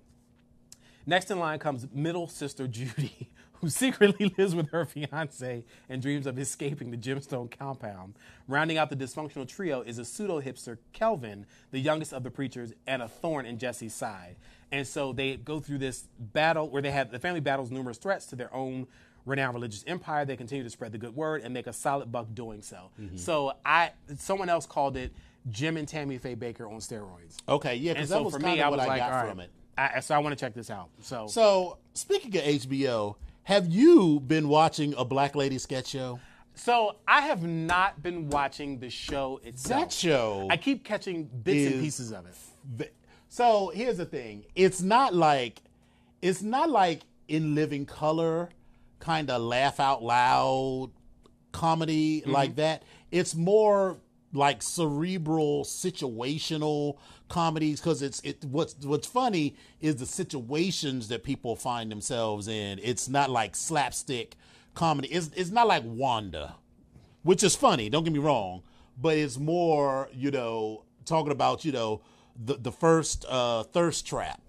Next 1.07 1.31
in 1.31 1.39
line 1.39 1.59
comes 1.59 1.87
middle 1.93 2.29
sister 2.29 2.69
Judy, 2.69 3.31
who 3.61 3.69
secretly 3.69 4.35
lives 4.39 4.55
with 4.55 4.71
her 4.71 4.85
fiance 4.85 5.65
and 5.89 6.03
dreams 6.03 6.27
of 6.27 6.39
escaping 6.39 6.91
the 6.91 6.97
gemstone 6.97 7.51
compound. 7.51 8.15
Rounding 8.49 8.79
out 8.79 8.91
the 8.91 8.97
dysfunctional 8.97 9.47
trio 9.47 9.83
is 9.83 9.99
a 9.99 10.05
pseudo 10.05 10.41
hipster, 10.41 10.79
Kelvin, 10.93 11.47
the 11.71 11.79
youngest 11.81 12.13
of 12.13 12.23
the 12.23 12.31
preachers, 12.31 12.73
and 12.87 13.03
a 13.03 13.09
thorn 13.09 13.47
in 13.47 13.59
Jesse's 13.59 13.95
side. 13.95 14.37
And 14.73 14.87
so 14.87 15.13
they 15.13 15.37
go 15.37 15.61
through 15.61 15.79
this 15.79 16.05
battle 16.19 16.69
where 16.69 16.83
they 16.83 16.91
have 16.91 17.11
the 17.11 17.19
family 17.19 17.41
battles 17.41 17.71
numerous 17.71 17.99
threats 17.99 18.27
to 18.27 18.37
their 18.37 18.53
own 18.55 18.87
renowned 19.27 19.55
religious 19.55 19.85
empire. 19.87 20.25
They 20.25 20.37
continue 20.37 20.65
to 20.65 20.71
spread 20.71 20.93
the 20.93 20.99
good 20.99 21.15
word 21.15 21.43
and 21.43 21.53
make 21.53 21.67
a 21.67 21.73
solid 21.73 22.11
buck 22.11 22.29
doing 22.35 22.63
so. 22.63 22.91
Mm-hmm. 23.01 23.17
So 23.17 23.53
I, 23.65 23.91
someone 24.17 24.49
else 24.49 24.67
called 24.67 24.97
it 24.97 25.13
Jim 25.51 25.77
and 25.77 25.89
Tammy 25.89 26.19
Faye 26.19 26.37
Bakker 26.37 26.71
on 26.71 26.79
steroids. 26.79 27.37
Okay, 27.49 27.77
yeah, 27.77 27.95
because 27.95 28.09
so 28.09 28.17
that 28.17 28.25
was 28.25 28.35
for 28.35 28.41
me, 28.41 28.61
I 28.61 28.69
what 28.69 28.79
was 28.79 28.87
I 28.87 28.89
like, 28.89 29.01
got 29.01 29.13
all 29.13 29.19
right. 29.19 29.29
from 29.29 29.41
it. 29.41 29.51
I, 29.77 30.01
so 30.01 30.15
I 30.15 30.19
want 30.19 30.37
to 30.39 30.45
check 30.45 30.55
this 30.55 30.71
out. 30.71 30.91
So, 31.01 31.27
So, 31.27 31.79
speaking 31.95 32.37
of 32.37 32.43
HBO, 32.43 33.17
have 33.45 33.67
you 33.67 34.21
been 34.21 34.49
watching 34.49 34.95
a 34.97 35.05
Black 35.05 35.35
Lady 35.35 35.59
sketch 35.59 35.89
show? 35.89 36.21
so 36.55 36.97
I 37.09 37.23
have 37.23 37.43
not 37.43 38.03
been 38.03 38.29
watching 38.29 38.81
the 38.81 38.91
show 38.91 39.41
itself. 39.45 39.81
That 39.81 39.93
show 39.93 40.47
I 40.51 40.57
keep 40.57 40.85
catching 40.85 41.25
bits 41.25 41.73
and 41.73 41.83
pieces 41.83 42.13
of 42.13 42.27
it. 42.27 42.35
Ve- 42.65 42.91
So 43.29 43.71
here's 43.75 43.97
the 43.97 44.05
thing: 44.05 44.45
it's 44.55 44.83
not 44.83 45.15
like 45.15 45.63
it's 46.21 46.43
not 46.43 46.69
like 46.69 47.03
in 47.29 47.55
living 47.55 47.87
color, 47.87 48.51
kind 48.99 49.31
of 49.31 49.41
laugh 49.41 49.81
out 49.81 50.03
loud 50.03 50.91
comedy 51.53 52.21
mm-hmm. 52.21 52.31
like 52.31 52.57
that. 52.57 52.83
It's 53.11 53.35
more 53.35 53.99
like 54.33 54.63
cerebral, 54.63 55.65
situational 55.65 56.99
comedies 57.29 57.81
because 57.81 58.03
it's 58.03 58.21
it. 58.21 58.45
What's 58.45 58.75
what's 58.85 59.07
funny 59.07 59.57
is 59.81 59.97
the 59.97 60.07
situations 60.07 61.09
that 61.09 61.25
people 61.25 61.57
find 61.57 61.91
themselves 61.91 62.49
in. 62.49 62.81
It's 62.83 63.09
not 63.09 63.31
like 63.31 63.57
slapstick 63.57 64.37
comedy. 64.75 65.09
It's 65.09 65.31
it's 65.35 65.51
not 65.51 65.67
like 65.67 65.83
Wanda 65.85 66.55
which 67.23 67.43
is 67.43 67.55
funny. 67.55 67.89
Don't 67.89 68.05
get 68.05 68.13
me 68.13 68.19
wrong, 68.19 68.63
but 69.01 69.17
it's 69.17 69.39
more 69.39 70.09
you 70.13 70.31
know 70.31 70.85
talking 71.05 71.33
about 71.33 71.65
you 71.65 71.73
know 71.73 72.03
the 72.37 72.55
the 72.55 72.73
first 72.73 73.25
uh, 73.29 73.65
thirst 73.65 74.07
trap. 74.07 74.41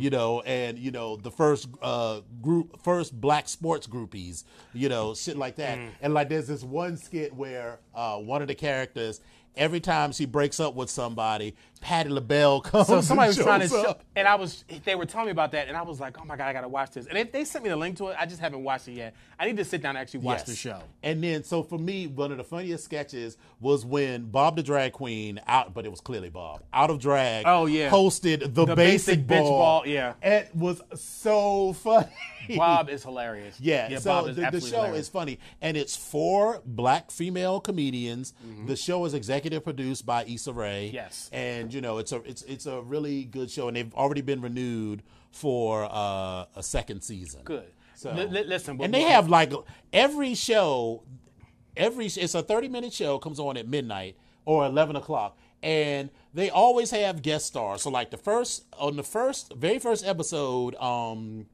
You 0.00 0.10
know, 0.10 0.40
and 0.40 0.78
you 0.78 0.90
know 0.90 1.16
the 1.16 1.30
first 1.30 1.68
uh, 1.82 2.20
group, 2.40 2.82
first 2.82 3.20
black 3.20 3.48
sports 3.48 3.86
groupies, 3.86 4.44
you 4.72 4.88
know, 4.88 5.14
shit 5.14 5.36
like 5.36 5.56
that. 5.56 5.78
And 6.00 6.14
like, 6.14 6.28
there's 6.28 6.46
this 6.46 6.62
one 6.62 6.96
skit 6.96 7.34
where 7.34 7.78
uh, 7.94 8.16
one 8.16 8.40
of 8.40 8.48
the 8.48 8.54
characters, 8.54 9.20
every 9.54 9.80
time 9.80 10.12
she 10.12 10.24
breaks 10.24 10.60
up 10.60 10.74
with 10.74 10.88
somebody, 10.88 11.54
Patti 11.80 12.08
LaBelle 12.10 12.60
comes. 12.62 12.86
So 12.86 13.00
somebody 13.00 13.28
was 13.28 13.36
trying 13.36 13.60
to 13.60 13.68
show, 13.68 13.96
and 14.14 14.26
I 14.26 14.34
was, 14.34 14.64
they 14.84 14.94
were 14.94 15.06
telling 15.06 15.26
me 15.26 15.32
about 15.32 15.52
that, 15.52 15.68
and 15.68 15.76
I 15.76 15.82
was 15.82 16.00
like, 16.00 16.20
oh 16.20 16.24
my 16.24 16.36
god, 16.36 16.48
I 16.48 16.52
gotta 16.52 16.68
watch 16.68 16.90
this. 16.90 17.06
And 17.06 17.16
they, 17.16 17.24
they 17.24 17.44
sent 17.44 17.64
me 17.64 17.70
the 17.70 17.76
link 17.76 17.96
to 17.98 18.08
it. 18.08 18.16
I 18.18 18.26
just 18.26 18.40
haven't 18.40 18.64
watched 18.64 18.88
it 18.88 18.92
yet. 18.92 19.14
I 19.38 19.46
need 19.46 19.56
to 19.58 19.64
sit 19.64 19.82
down 19.82 19.90
and 19.90 19.98
actually 19.98 20.20
watch 20.20 20.44
the 20.44 20.54
show. 20.54 20.80
And 21.02 21.22
then, 21.22 21.44
so 21.44 21.62
for 21.62 21.78
me, 21.78 22.06
one 22.06 22.32
of 22.32 22.38
the 22.38 22.44
funniest 22.44 22.84
sketches 22.84 23.36
was 23.60 23.84
when 23.84 24.26
Bob 24.30 24.56
the 24.56 24.62
Drag 24.62 24.92
Queen 24.92 25.40
out, 25.46 25.74
but 25.74 25.84
it 25.84 25.90
was 25.90 26.00
clearly 26.00 26.30
Bob 26.30 26.62
out 26.72 26.90
of 26.90 26.98
drag. 26.98 27.44
Oh, 27.46 27.66
yeah. 27.66 27.90
hosted 27.90 28.40
the, 28.54 28.64
The 28.64 28.74
basic, 28.74 29.26
Basic 29.26 29.44
ball. 29.44 29.82
Ball, 29.82 29.86
yeah. 29.86 30.14
it 30.22 30.54
was 30.54 30.80
so 30.94 31.72
funny. 31.74 32.08
Bob 32.56 32.88
is 32.88 33.02
hilarious. 33.02 33.58
Yeah, 33.60 33.88
yeah 33.90 33.98
so 33.98 34.10
Bob 34.10 34.28
is 34.28 34.36
the, 34.36 34.50
the 34.50 34.60
show 34.60 34.82
hilarious. 34.82 35.00
is 35.00 35.08
funny, 35.08 35.38
and 35.60 35.76
it's 35.76 35.96
four 35.96 36.62
black 36.64 37.10
female 37.10 37.60
comedians. 37.60 38.34
Mm-hmm. 38.46 38.66
The 38.66 38.76
show 38.76 39.04
is 39.04 39.14
executive 39.14 39.64
produced 39.64 40.06
by 40.06 40.24
Issa 40.24 40.52
Rae. 40.52 40.90
Yes. 40.92 41.28
and 41.32 41.70
you 41.76 41.82
know 41.82 41.98
it's 41.98 42.12
a 42.12 42.22
it's 42.24 42.42
it's 42.42 42.64
a 42.64 42.80
really 42.80 43.24
good 43.24 43.50
show, 43.50 43.68
and 43.68 43.76
they've 43.76 43.94
already 43.94 44.22
been 44.22 44.40
renewed 44.40 45.02
for 45.30 45.84
uh, 45.84 46.46
a 46.56 46.62
second 46.62 47.02
season. 47.02 47.42
good. 47.44 47.70
So 47.94 48.12
Li- 48.12 48.26
li- 48.26 48.44
listen, 48.44 48.80
and 48.82 48.92
they 48.92 49.02
have 49.02 49.28
like 49.28 49.52
every 49.92 50.34
show, 50.34 51.02
every 51.76 52.06
it's 52.06 52.34
a 52.34 52.42
thirty 52.42 52.68
minute 52.68 52.92
show 52.94 53.18
comes 53.18 53.38
on 53.38 53.56
at 53.58 53.68
midnight 53.68 54.16
or 54.46 54.64
eleven 54.64 54.96
o'clock, 54.96 55.38
and 55.62 56.10
they 56.32 56.48
always 56.48 56.90
have 56.92 57.20
guest 57.20 57.46
stars. 57.46 57.82
So 57.82 57.90
like 57.90 58.10
the 58.10 58.16
first 58.16 58.64
on 58.78 58.96
the 58.96 59.02
first 59.02 59.52
very 59.54 59.78
first 59.78 60.04
episode, 60.04 60.74
um. 60.76 61.46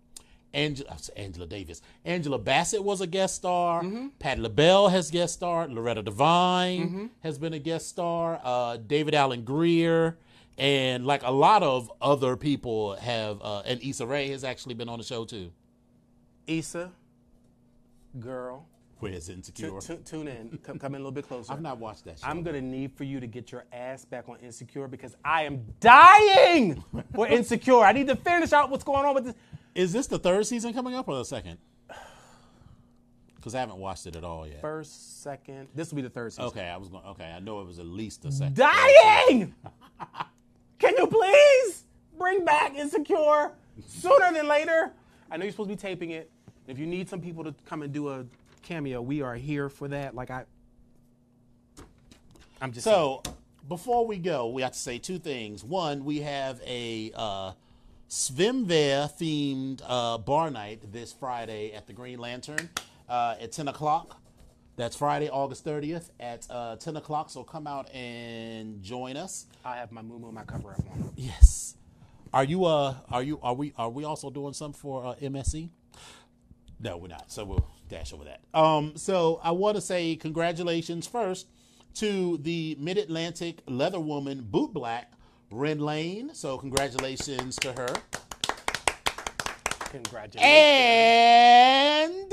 Angela, 0.54 0.96
Angela 1.16 1.46
Davis. 1.46 1.80
Angela 2.04 2.38
Bassett 2.38 2.82
was 2.84 3.00
a 3.00 3.06
guest 3.06 3.34
star. 3.36 3.82
Mm-hmm. 3.82 4.08
Pat 4.18 4.38
LaBelle 4.38 4.88
has 4.88 5.10
guest 5.10 5.34
starred. 5.34 5.72
Loretta 5.72 6.02
Devine 6.02 7.10
has 7.20 7.38
been 7.38 7.54
a 7.54 7.58
guest 7.58 7.88
star. 7.88 8.40
Uh, 8.44 8.76
David 8.76 9.14
Alan 9.14 9.44
Grier. 9.44 10.18
And 10.58 11.06
like 11.06 11.22
a 11.22 11.30
lot 11.30 11.62
of 11.62 11.90
other 12.02 12.36
people 12.36 12.94
have, 12.96 13.40
uh, 13.40 13.62
and 13.64 13.82
Issa 13.82 14.06
Rae 14.06 14.28
has 14.28 14.44
actually 14.44 14.74
been 14.74 14.88
on 14.88 14.98
the 14.98 15.04
show 15.04 15.24
too. 15.24 15.50
Issa, 16.46 16.92
girl, 18.20 18.66
Where's 18.98 19.28
Insecure? 19.28 19.80
tu- 19.80 19.96
tune 20.04 20.28
in. 20.28 20.58
Come, 20.62 20.78
come 20.78 20.94
in 20.94 21.00
a 21.00 21.04
little 21.04 21.10
bit 21.10 21.26
closer. 21.26 21.52
I've 21.52 21.60
not 21.62 21.78
watched 21.78 22.04
that 22.04 22.20
show. 22.20 22.26
I'm 22.26 22.42
gonna 22.42 22.60
need 22.60 22.92
for 22.92 23.02
you 23.04 23.18
to 23.18 23.26
get 23.26 23.50
your 23.50 23.64
ass 23.72 24.04
back 24.04 24.28
on 24.28 24.36
Insecure 24.40 24.86
because 24.86 25.16
I 25.24 25.42
am 25.44 25.64
dying 25.80 26.84
for 27.14 27.26
Insecure. 27.26 27.80
I 27.80 27.92
need 27.92 28.06
to 28.08 28.16
finish 28.16 28.52
out 28.52 28.70
what's 28.70 28.84
going 28.84 29.04
on 29.04 29.14
with 29.14 29.24
this. 29.24 29.34
Is 29.74 29.92
this 29.92 30.06
the 30.06 30.18
third 30.18 30.46
season 30.46 30.74
coming 30.74 30.94
up 30.94 31.08
or 31.08 31.16
the 31.16 31.24
second? 31.24 31.58
Because 33.36 33.54
I 33.54 33.60
haven't 33.60 33.78
watched 33.78 34.06
it 34.06 34.14
at 34.14 34.22
all 34.22 34.46
yet. 34.46 34.60
First, 34.60 35.22
second, 35.22 35.68
this 35.74 35.90
will 35.90 35.96
be 35.96 36.02
the 36.02 36.10
third 36.10 36.32
season. 36.32 36.44
Okay, 36.44 36.68
I 36.68 36.76
was 36.76 36.88
going. 36.88 37.04
Okay, 37.06 37.24
I 37.24 37.40
know 37.40 37.60
it 37.60 37.66
was 37.66 37.78
at 37.80 37.86
least 37.86 38.22
the 38.22 38.30
second. 38.30 38.54
Dying! 38.54 39.54
Can 40.78 40.94
you 40.96 41.06
please 41.06 41.84
bring 42.16 42.44
back 42.44 42.74
Insecure 42.76 43.52
sooner 43.86 44.32
than 44.32 44.46
later? 44.46 44.92
I 45.30 45.36
know 45.36 45.44
you're 45.44 45.50
supposed 45.52 45.70
to 45.70 45.76
be 45.76 45.80
taping 45.80 46.10
it. 46.10 46.30
If 46.68 46.78
you 46.78 46.86
need 46.86 47.08
some 47.08 47.20
people 47.20 47.42
to 47.44 47.54
come 47.64 47.82
and 47.82 47.92
do 47.92 48.10
a 48.10 48.24
cameo, 48.62 49.02
we 49.02 49.22
are 49.22 49.34
here 49.34 49.68
for 49.68 49.88
that. 49.88 50.14
Like 50.14 50.30
I, 50.30 50.44
I'm 52.60 52.70
just 52.70 52.84
So 52.84 53.22
before 53.68 54.06
we 54.06 54.18
go, 54.18 54.48
we 54.48 54.62
have 54.62 54.72
to 54.72 54.78
say 54.78 54.98
two 54.98 55.18
things. 55.18 55.64
One, 55.64 56.04
we 56.04 56.20
have 56.20 56.60
a 56.64 57.10
uh, 57.14 57.52
Svimver 58.12 59.10
themed 59.18 59.80
uh, 59.88 60.18
bar 60.18 60.50
night 60.50 60.92
this 60.92 61.14
Friday 61.14 61.72
at 61.72 61.86
the 61.86 61.94
Green 61.94 62.18
Lantern 62.18 62.68
uh, 63.08 63.36
at 63.40 63.52
10 63.52 63.68
o'clock. 63.68 64.20
That's 64.76 64.94
Friday, 64.94 65.30
August 65.30 65.64
30th 65.64 66.10
at 66.20 66.46
uh, 66.50 66.76
10 66.76 66.98
o'clock. 66.98 67.30
So 67.30 67.42
come 67.42 67.66
out 67.66 67.90
and 67.94 68.82
join 68.82 69.16
us. 69.16 69.46
I 69.64 69.76
have 69.76 69.92
my 69.92 70.02
moo 70.02 70.30
my 70.30 70.44
cover 70.44 70.72
up 70.72 70.80
on. 70.90 71.14
Yes. 71.16 71.76
Are 72.34 72.44
you 72.44 72.66
uh 72.66 72.96
are 73.10 73.22
you 73.22 73.40
are 73.42 73.54
we 73.54 73.72
are 73.78 73.88
we 73.88 74.04
also 74.04 74.28
doing 74.28 74.52
something 74.52 74.78
for 74.78 75.06
uh, 75.06 75.14
MSC? 75.14 75.70
No, 76.80 76.98
we're 76.98 77.08
not. 77.08 77.32
So 77.32 77.46
we'll 77.46 77.66
dash 77.88 78.12
over 78.12 78.24
that. 78.24 78.42
Um 78.52 78.94
so 78.94 79.40
I 79.42 79.52
want 79.52 79.76
to 79.76 79.80
say 79.80 80.16
congratulations 80.16 81.06
first 81.06 81.46
to 81.94 82.36
the 82.42 82.76
Mid-Atlantic 82.78 83.62
leather 83.66 84.00
woman 84.00 84.46
boot 84.50 84.74
black 84.74 85.12
Ren 85.52 85.78
Lane. 85.78 86.34
So 86.34 86.58
congratulations 86.58 87.56
to 87.56 87.72
her. 87.72 87.94
Congratulations. 89.90 90.42
And 90.42 92.32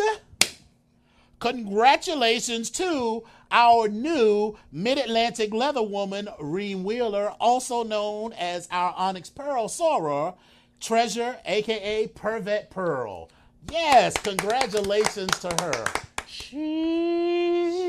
congratulations 1.40 2.70
to 2.72 3.24
our 3.52 3.88
new 3.88 4.58
Mid 4.72 4.98
Atlantic 4.98 5.54
leather 5.54 5.84
woman, 5.84 6.30
Reem 6.40 6.84
Wheeler, 6.84 7.34
also 7.40 7.84
known 7.84 8.34
as 8.34 8.68
our 8.72 8.94
Onyx 8.96 9.30
Pearl 9.30 9.68
Soror 9.68 10.36
Treasure, 10.80 11.38
aka 11.46 12.08
Pervet 12.08 12.70
Pearl. 12.70 13.30
Yes, 13.70 14.14
congratulations 14.18 15.38
to 15.40 15.50
her. 15.62 15.86
She's 16.26 17.89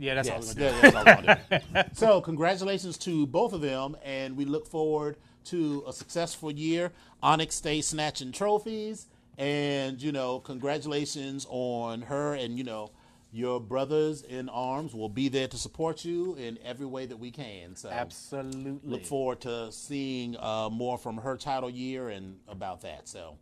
yeah, 0.00 0.14
that's 0.14 0.28
Yes, 0.28 0.56
all 0.56 0.64
we're 0.64 0.70
gonna 0.70 0.82
do. 0.82 0.90
that- 0.90 0.92
that's 0.92 0.96
all 0.96 1.08
I'm 1.08 1.60
gonna 1.70 1.84
do. 1.84 1.90
so, 1.94 2.20
congratulations 2.20 2.98
to 2.98 3.26
both 3.26 3.52
of 3.52 3.60
them, 3.60 3.96
and 4.04 4.36
we 4.36 4.44
look 4.44 4.66
forward 4.66 5.16
to 5.46 5.84
a 5.86 5.92
successful 5.92 6.50
year. 6.50 6.92
Onyx 7.22 7.54
stays 7.54 7.86
snatching 7.88 8.32
trophies, 8.32 9.06
and 9.38 10.00
you 10.02 10.12
know, 10.12 10.40
congratulations 10.40 11.46
on 11.50 12.02
her, 12.02 12.34
and 12.34 12.56
you 12.58 12.64
know, 12.64 12.90
your 13.32 13.60
brothers 13.60 14.22
in 14.22 14.48
arms 14.48 14.92
will 14.94 15.08
be 15.08 15.28
there 15.28 15.46
to 15.48 15.56
support 15.56 16.04
you 16.04 16.34
in 16.34 16.58
every 16.64 16.86
way 16.86 17.06
that 17.06 17.16
we 17.16 17.30
can. 17.30 17.76
So, 17.76 17.88
Absolutely. 17.88 18.80
look 18.82 19.04
forward 19.04 19.40
to 19.42 19.70
seeing 19.70 20.36
uh, 20.36 20.68
more 20.70 20.98
from 20.98 21.16
her 21.18 21.36
title 21.36 21.70
year 21.70 22.08
and 22.08 22.38
about 22.48 22.80
that. 22.82 23.06
So, 23.08 23.36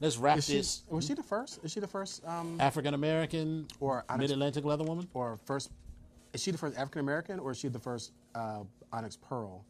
let's 0.00 0.16
wrap 0.18 0.38
Is 0.38 0.46
she, 0.46 0.52
this. 0.58 0.82
was 0.88 1.04
she 1.06 1.14
the 1.14 1.22
first? 1.22 1.58
Is 1.64 1.72
she 1.72 1.80
the 1.80 1.88
first? 1.88 2.24
Um, 2.24 2.58
African 2.60 2.94
American 2.94 3.66
Or 3.80 4.04
Mid 4.18 4.30
Atlantic 4.30 4.64
leather 4.64 4.84
woman. 4.84 5.08
or 5.14 5.38
first? 5.46 5.70
Is 6.34 6.42
she 6.42 6.50
the 6.50 6.58
first 6.58 6.76
African 6.76 7.00
American, 7.00 7.38
or 7.38 7.52
is 7.52 7.58
she 7.58 7.68
the 7.68 7.78
first 7.78 8.12
uh, 8.34 8.64
Onyx 8.92 9.16
Pearl? 9.16 9.64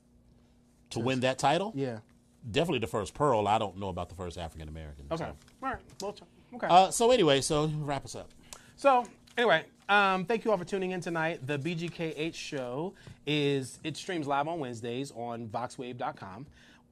To 0.90 1.00
win 1.00 1.20
that 1.20 1.38
title? 1.38 1.72
Yeah. 1.74 1.98
Definitely 2.50 2.78
the 2.80 2.86
first 2.86 3.14
Pearl. 3.14 3.46
I 3.46 3.58
don't 3.58 3.76
know 3.78 3.88
about 3.88 4.08
the 4.08 4.14
first 4.14 4.38
African 4.38 4.68
American. 4.68 5.06
Okay. 5.10 5.24
All 5.24 5.34
right. 5.60 5.78
Well, 6.00 6.16
okay. 6.54 6.66
Uh, 6.68 6.90
so 6.90 7.10
anyway, 7.10 7.40
so 7.40 7.66
wrap 7.78 8.04
us 8.04 8.14
up. 8.14 8.30
So 8.76 9.04
anyway, 9.36 9.64
Um, 9.88 10.24
thank 10.24 10.44
you 10.44 10.50
all 10.50 10.56
for 10.56 10.64
tuning 10.64 10.92
in 10.92 11.00
tonight. 11.00 11.46
The 11.46 11.58
BGKH 11.58 12.34
show 12.34 12.94
is 13.26 13.78
it 13.84 13.96
streams 13.96 14.26
live 14.26 14.48
on 14.48 14.58
Wednesdays 14.58 15.12
on 15.14 15.48
VoxWav.com. 15.48 16.46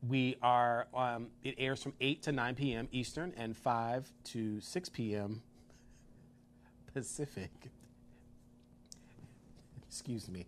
We 0.08 0.36
are 0.42 0.86
um, 0.94 1.28
it 1.44 1.54
airs 1.58 1.82
from 1.82 1.94
8 2.00 2.22
to 2.22 2.32
9 2.32 2.54
p.m. 2.56 2.88
Eastern 2.92 3.32
and 3.36 3.56
5 3.56 4.12
to 4.24 4.60
6 4.60 4.88
p.m. 4.90 5.42
Pacific. 6.92 7.50
Excuse 9.92 10.26
me. 10.30 10.46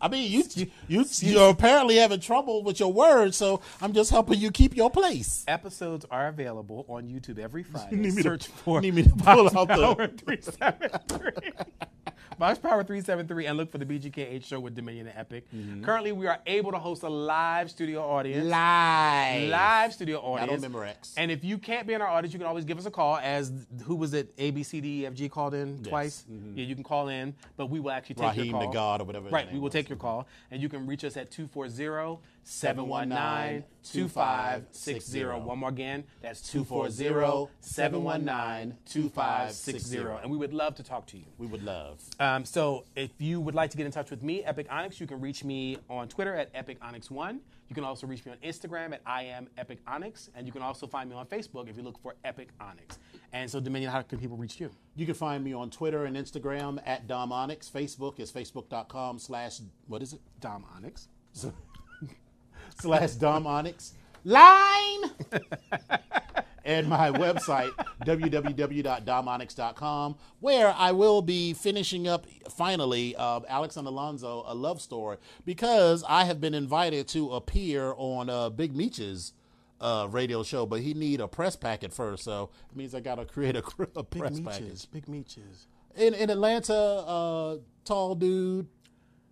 I 0.00 0.08
mean, 0.08 0.30
you 0.32 0.44
you 0.88 1.04
you're 1.20 1.50
apparently 1.50 1.96
having 1.96 2.20
trouble 2.20 2.62
with 2.62 2.80
your 2.80 2.90
words, 2.90 3.36
so 3.36 3.60
I'm 3.82 3.92
just 3.92 4.10
helping 4.10 4.38
you 4.40 4.50
keep 4.50 4.74
your 4.74 4.90
place. 4.90 5.44
Episodes 5.46 6.06
are 6.10 6.28
available 6.28 6.86
on 6.88 7.06
YouTube 7.06 7.38
every 7.38 7.62
Friday. 7.70 7.96
need 7.96 8.14
me 8.14 8.22
to- 8.22 8.38
for 8.38 8.80
need 8.80 8.94
me 8.94 9.02
to 9.02 9.10
pull 9.10 9.46
out 9.58 9.68
the- 9.68 10.10
373. 10.24 11.50
Box 12.36 12.58
Power 12.58 12.84
373 12.84 13.46
and 13.46 13.56
look 13.56 13.70
for 13.72 13.78
the 13.78 13.84
BGKH 13.86 14.44
show 14.44 14.60
with 14.60 14.74
Dominion 14.74 15.06
and 15.08 15.18
Epic. 15.18 15.44
Mm-hmm. 15.54 15.82
Currently, 15.82 16.12
we 16.12 16.26
are 16.26 16.38
able 16.46 16.70
to 16.72 16.78
host 16.78 17.02
a 17.02 17.08
live 17.08 17.70
studio 17.70 18.00
audience. 18.02 18.46
Live, 18.46 19.48
Live 19.50 19.92
studio 19.92 20.18
audience. 20.18 20.42
I 20.42 20.46
don't 20.46 20.56
remember 20.56 20.84
X. 20.84 21.14
And 21.16 21.30
if 21.30 21.42
you 21.44 21.58
can't 21.58 21.86
be 21.86 21.94
in 21.94 22.02
our 22.02 22.08
audience, 22.08 22.32
you 22.32 22.38
can 22.38 22.46
always 22.46 22.64
give 22.64 22.78
us 22.78 22.86
a 22.86 22.90
call. 22.90 23.16
As 23.18 23.52
who 23.84 23.96
was 23.96 24.14
it? 24.14 24.32
A 24.38 24.50
B 24.50 24.62
C 24.62 24.80
D 24.80 25.02
E 25.02 25.06
F 25.06 25.14
G 25.14 25.28
called 25.28 25.54
in 25.54 25.82
twice. 25.82 26.24
Yeah, 26.54 26.64
you 26.64 26.74
can 26.74 26.84
call 26.84 27.08
in, 27.08 27.34
but 27.56 27.66
we 27.70 27.80
will 27.80 27.90
actually 27.90 28.16
take 28.16 28.28
Mm-hmm. 28.28 28.38
Raheem 28.40 28.52
your 28.52 28.60
the 28.60 28.64
call. 28.66 28.72
God 28.74 29.00
or 29.00 29.04
whatever 29.04 29.28
Right, 29.30 29.50
we 29.50 29.58
will 29.58 29.64
was. 29.64 29.72
take 29.72 29.88
your 29.88 29.98
call, 29.98 30.26
and 30.50 30.60
you 30.62 30.68
can 30.68 30.86
reach 30.86 31.02
us 31.04 31.16
at 31.16 31.30
240 31.30 32.18
719 32.48 33.62
2560. 33.82 35.24
One 35.24 35.58
more 35.58 35.68
again, 35.68 36.04
that's 36.22 36.40
240 36.50 37.52
719 37.60 38.78
2560. 38.86 39.98
And 40.22 40.30
we 40.30 40.38
would 40.38 40.54
love 40.54 40.74
to 40.76 40.82
talk 40.82 41.06
to 41.08 41.18
you. 41.18 41.26
We 41.36 41.46
would 41.46 41.62
love. 41.62 42.00
Um, 42.18 42.46
so 42.46 42.84
if 42.96 43.10
you 43.18 43.38
would 43.38 43.54
like 43.54 43.70
to 43.72 43.76
get 43.76 43.84
in 43.84 43.92
touch 43.92 44.10
with 44.10 44.22
me, 44.22 44.42
Epic 44.44 44.66
Onyx, 44.70 44.98
you 44.98 45.06
can 45.06 45.20
reach 45.20 45.44
me 45.44 45.76
on 45.90 46.08
Twitter 46.08 46.34
at 46.34 46.50
Epic 46.54 46.80
Onyx1. 46.80 47.38
You 47.68 47.74
can 47.74 47.84
also 47.84 48.06
reach 48.06 48.24
me 48.24 48.32
on 48.32 48.38
Instagram 48.38 48.94
at 48.94 49.02
I 49.04 49.24
am 49.24 49.48
Epic 49.58 49.80
Onyx. 49.86 50.30
And 50.34 50.46
you 50.46 50.52
can 50.52 50.62
also 50.62 50.86
find 50.86 51.10
me 51.10 51.16
on 51.16 51.26
Facebook 51.26 51.68
if 51.68 51.76
you 51.76 51.82
look 51.82 52.00
for 52.00 52.14
Epic 52.24 52.48
Onyx. 52.58 52.98
And 53.34 53.50
so, 53.50 53.60
Dominion, 53.60 53.92
how 53.92 54.00
can 54.00 54.18
people 54.18 54.38
reach 54.38 54.58
you? 54.58 54.70
You 54.96 55.04
can 55.04 55.14
find 55.14 55.44
me 55.44 55.52
on 55.52 55.68
Twitter 55.68 56.06
and 56.06 56.16
Instagram 56.16 56.80
at 56.86 57.06
Dom 57.06 57.30
Onyx. 57.30 57.68
Facebook 57.68 58.18
is 58.20 58.32
facebook.com 58.32 59.18
slash 59.18 59.60
what 59.86 60.00
is 60.00 60.14
it? 60.14 60.20
Dom 60.40 60.64
Onyx. 60.74 61.08
slash 62.80 63.12
Dom 63.12 63.46
Onyx. 63.46 63.92
Line! 64.24 65.02
and 66.64 66.88
my 66.88 67.10
website, 67.10 67.70
www.domonyx.com, 68.04 70.16
where 70.40 70.74
I 70.76 70.92
will 70.92 71.22
be 71.22 71.54
finishing 71.54 72.06
up 72.06 72.26
finally 72.50 73.16
uh, 73.16 73.40
Alex 73.48 73.76
and 73.76 73.88
Alonzo, 73.88 74.44
a 74.46 74.54
love 74.54 74.80
story, 74.82 75.16
because 75.44 76.04
I 76.08 76.24
have 76.24 76.40
been 76.40 76.54
invited 76.54 77.08
to 77.08 77.30
appear 77.30 77.94
on 77.96 78.28
uh, 78.28 78.50
Big 78.50 78.76
Meech's 78.76 79.32
uh, 79.80 80.08
radio 80.10 80.42
show, 80.42 80.66
but 80.66 80.80
he 80.80 80.92
need 80.92 81.20
a 81.20 81.28
press 81.28 81.56
packet 81.56 81.92
first, 81.92 82.24
so 82.24 82.50
it 82.70 82.76
means 82.76 82.94
I 82.94 83.00
got 83.00 83.14
to 83.14 83.24
create 83.24 83.56
a, 83.56 83.62
cr- 83.62 83.84
a 83.96 84.02
Big 84.02 84.20
press 84.20 84.40
packet. 84.40 84.62
Meeches. 84.62 84.86
Big 84.86 85.08
Meeches. 85.08 85.66
In, 85.96 86.14
in 86.14 86.30
Atlanta, 86.30 86.74
uh, 86.74 87.56
tall 87.84 88.14
dude, 88.14 88.66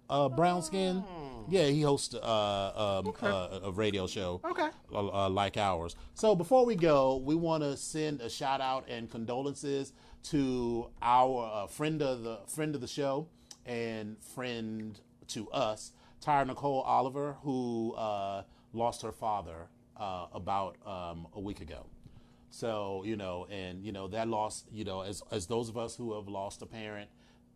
uh, 0.09 0.29
brown 0.29 0.63
skin. 0.63 1.05
Yeah, 1.49 1.67
he 1.67 1.83
hosts 1.83 2.15
uh, 2.15 3.03
um, 3.05 3.13
uh, 3.23 3.61
a 3.65 3.71
radio 3.71 4.07
show 4.07 4.41
Okay. 4.45 4.69
uh, 4.93 5.27
uh, 5.27 5.29
like 5.31 5.57
ours. 5.57 5.97
So 6.15 6.35
before 6.35 6.67
we 6.67 6.75
go, 6.75 7.17
we 7.17 7.35
want 7.35 7.63
to 7.63 7.77
send 7.77 8.21
a 8.21 8.29
shout 8.29 8.61
out 8.61 8.85
and 8.89 9.11
condolences 9.11 9.93
to 10.25 10.89
our 11.03 11.51
uh, 11.53 11.67
friend 11.69 12.03
of 12.03 12.23
the 12.23 12.39
friend 12.49 12.75
of 12.75 12.81
the 12.81 12.89
show 12.89 13.29
and 13.65 14.17
friend 14.21 14.99
to 15.29 15.49
us, 15.51 15.93
Tyra 16.25 16.47
Nicole 16.47 16.81
Oliver, 16.83 17.37
who 17.43 17.95
uh, 17.97 18.43
lost 18.73 19.03
her 19.03 19.13
father 19.13 19.69
uh, 19.97 20.27
about 20.33 20.77
um, 20.87 21.27
a 21.35 21.41
week 21.41 21.61
ago. 21.61 21.87
So 22.51 23.03
you 23.05 23.17
know, 23.17 23.47
and 23.51 23.85
you 23.85 23.93
know 23.93 24.09
that 24.09 24.29
loss, 24.29 24.65
you 24.73 24.85
know, 24.85 25.03
as 25.03 25.23
as 25.31 25.47
those 25.47 25.69
of 25.69 25.77
us 25.77 25.95
who 25.97 26.15
have 26.15 26.29
lost 26.29 26.63
a 26.63 26.67
parent, 26.67 27.11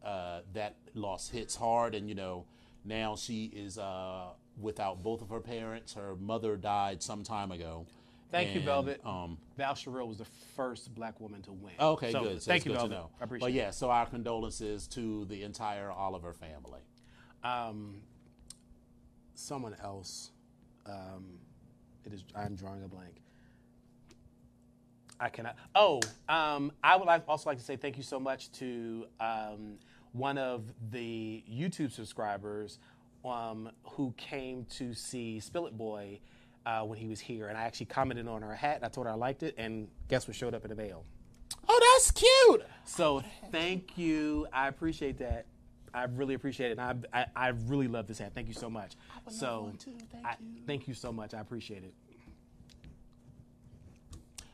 uh, 0.04 0.40
that 0.52 0.76
loss 0.94 1.28
hits 1.30 1.56
hard, 1.56 1.94
and 1.94 2.08
you 2.08 2.14
know, 2.14 2.44
now 2.84 3.16
she 3.16 3.44
is 3.46 3.78
uh, 3.78 4.28
without 4.60 5.02
both 5.02 5.22
of 5.22 5.28
her 5.30 5.40
parents. 5.40 5.94
Her 5.94 6.16
mother 6.16 6.56
died 6.56 7.02
some 7.02 7.22
time 7.22 7.52
ago. 7.52 7.86
Thank 8.30 8.54
you, 8.54 8.60
Velvet. 8.60 9.00
Um, 9.04 9.38
Val 9.56 9.74
Sherrill 9.74 10.06
was 10.06 10.18
the 10.18 10.26
first 10.54 10.94
black 10.94 11.20
woman 11.20 11.42
to 11.42 11.52
win. 11.52 11.72
okay, 11.80 12.12
So, 12.12 12.22
good. 12.22 12.42
So 12.42 12.48
thank 12.50 12.64
you, 12.64 12.70
good 12.70 12.78
Velvet. 12.78 12.94
to 12.94 13.00
know. 13.00 13.10
I 13.20 13.24
appreciate 13.24 13.46
But 13.46 13.52
yeah, 13.52 13.70
so 13.70 13.90
our 13.90 14.06
condolences 14.06 14.86
to 14.88 15.24
the 15.24 15.42
entire 15.42 15.90
Oliver 15.90 16.32
family. 16.32 16.80
Um, 17.42 18.02
someone 19.34 19.74
else. 19.82 20.30
Um, 20.86 21.38
it 22.04 22.12
is. 22.12 22.24
I'm 22.36 22.54
drawing 22.54 22.84
a 22.84 22.88
blank. 22.88 23.16
I 25.18 25.28
cannot. 25.28 25.56
Oh, 25.74 26.00
um, 26.28 26.72
I 26.82 26.96
would 26.96 27.06
like, 27.06 27.24
also 27.28 27.50
like 27.50 27.58
to 27.58 27.64
say 27.64 27.76
thank 27.76 27.96
you 27.98 28.02
so 28.02 28.18
much 28.18 28.50
to 28.52 29.06
um, 29.20 29.78
one 30.12 30.38
of 30.38 30.72
the 30.90 31.44
YouTube 31.50 31.92
subscribers 31.92 32.78
um, 33.24 33.70
who 33.84 34.14
came 34.16 34.64
to 34.70 34.94
see 34.94 35.40
Spill 35.40 35.66
It 35.66 35.76
Boy 35.76 36.20
uh, 36.66 36.82
when 36.82 36.98
he 36.98 37.06
was 37.06 37.20
here, 37.20 37.48
and 37.48 37.56
I 37.56 37.62
actually 37.62 37.86
commented 37.86 38.28
on 38.28 38.42
her 38.42 38.54
hat. 38.54 38.76
And 38.76 38.84
I 38.84 38.88
told 38.88 39.06
her 39.06 39.12
I 39.12 39.16
liked 39.16 39.42
it, 39.42 39.54
and 39.58 39.88
guess 40.08 40.26
what 40.26 40.36
showed 40.36 40.54
up 40.54 40.64
in 40.64 40.70
the 40.70 40.76
mail? 40.76 41.04
Oh, 41.68 41.94
that's 41.94 42.10
cute. 42.10 42.62
So 42.84 43.22
thank 43.50 43.96
you. 43.96 44.46
I 44.52 44.68
appreciate 44.68 45.18
that. 45.18 45.46
I 45.92 46.04
really 46.04 46.34
appreciate 46.34 46.70
it. 46.70 46.78
And 46.78 47.04
I, 47.12 47.20
I, 47.20 47.26
I 47.34 47.48
really 47.48 47.88
love 47.88 48.06
this 48.06 48.18
hat. 48.18 48.32
Thank 48.34 48.48
you 48.48 48.54
so 48.54 48.70
much. 48.70 48.92
so. 49.28 49.72
Thank 49.84 49.98
I, 50.24 50.36
you. 50.40 50.62
thank 50.66 50.88
you 50.88 50.94
so 50.94 51.12
much. 51.12 51.34
I 51.34 51.40
appreciate 51.40 51.82
it. 51.82 51.94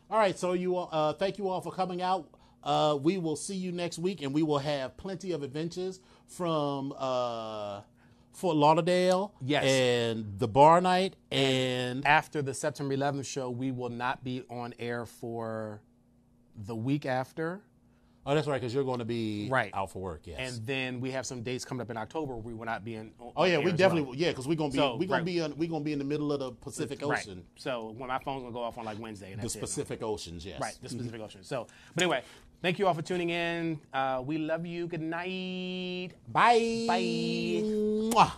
All 0.09 0.19
right, 0.19 0.39
so 0.39 0.53
you 0.53 0.77
all, 0.77 0.89
uh, 0.93 1.13
thank 1.15 1.37
you 1.37 1.49
all 1.49 1.61
for 1.61 1.73
coming 1.73 2.01
out. 2.01 2.29
Uh, 2.67 2.99
we 3.01 3.17
will 3.17 3.37
see 3.37 3.55
you 3.55 3.71
next 3.71 3.97
week, 3.99 4.21
and 4.23 4.35
we 4.35 4.43
will 4.43 4.59
have 4.59 4.97
plenty 4.97 5.31
of 5.31 5.45
adventures 5.45 6.01
from 6.27 6.93
uh, 6.99 7.81
Fort 8.33 8.57
Lauderdale, 8.57 9.33
Yes. 9.41 9.65
and 9.65 10.37
the 10.41 10.49
bar 10.49 10.81
night, 10.81 11.15
and 11.31 12.05
After 12.05 12.43
the 12.43 12.53
September 12.53 12.97
11th 12.97 13.25
show, 13.27 13.51
we 13.51 13.71
will 13.71 13.89
not 13.89 14.25
be 14.25 14.43
on 14.51 14.75
air 14.81 15.07
for 15.07 15.81
the 16.67 16.75
week 16.75 17.07
after. 17.07 17.61
oh, 18.29 18.35
that's 18.35 18.49
right, 18.49 18.61
because 18.61 18.75
you're 18.75 18.83
going 18.83 18.99
to 18.99 19.05
be 19.05 19.47
Right. 19.49 19.71
out 19.73 19.93
for 19.93 20.03
work. 20.03 20.23
Yes. 20.27 20.39
And 20.59 20.67
then 20.67 21.01
we 21.01 21.13
have 21.13 21.25
some 21.25 21.43
dates 21.43 21.65
coming 21.65 21.81
up 21.83 21.91
in 21.91 21.97
October 21.97 22.33
where 22.35 22.43
we 22.43 22.55
will 22.55 22.65
not 22.67 22.85
be 22.85 22.97
in. 22.97 23.13
on 23.21 23.31
oh 23.37 23.45
yeah, 23.45 23.59
we 23.59 23.71
definitely 23.71 24.03
well. 24.03 24.17
yeah, 24.17 24.31
because 24.31 24.49
we're 24.49 24.57
gonna 24.57 24.73
be 24.73 24.79
So, 24.79 24.97
we're 24.97 25.07
gonna 25.07 25.19
right. 25.19 25.25
be 25.25 25.39
in, 25.39 25.57
we're 25.57 25.69
gonna 25.69 25.85
be 25.85 25.93
in 25.93 26.01
the 26.01 26.05
middle 26.05 26.33
of 26.33 26.41
the 26.41 26.51
Pacific 26.51 27.01
Right. 27.03 27.21
Ocean, 27.21 27.45
So 27.55 27.95
when 27.97 28.09
my 28.09 28.19
phone's 28.19 28.43
gonna 28.43 28.53
go 28.53 28.63
off 28.63 28.79
on 28.79 28.85
like 28.85 28.99
Wednesday, 28.99 29.31
and 29.31 29.39
the 29.41 29.43
that's 29.43 29.55
it. 29.55 29.61
Pacific 29.61 30.03
Oceans. 30.03 30.45
Yes. 30.45 30.61
Right, 30.61 30.75
the 30.83 30.89
Pacific 30.89 31.21
Ocean. 31.21 31.45
So, 31.45 31.69
but 31.95 32.03
anyway, 32.03 32.23
thank 32.67 32.81
you 32.81 32.87
all 32.89 32.95
for 32.95 33.03
tuning 33.03 33.31
in. 33.31 33.79
Uh, 33.95 34.21
we 34.27 34.39
love 34.39 34.67
you. 34.67 34.89
Good 34.89 35.01
night. 35.01 36.11
Bye. 36.27 36.83
Bye. 36.91 37.63
Mwah. 38.11 38.33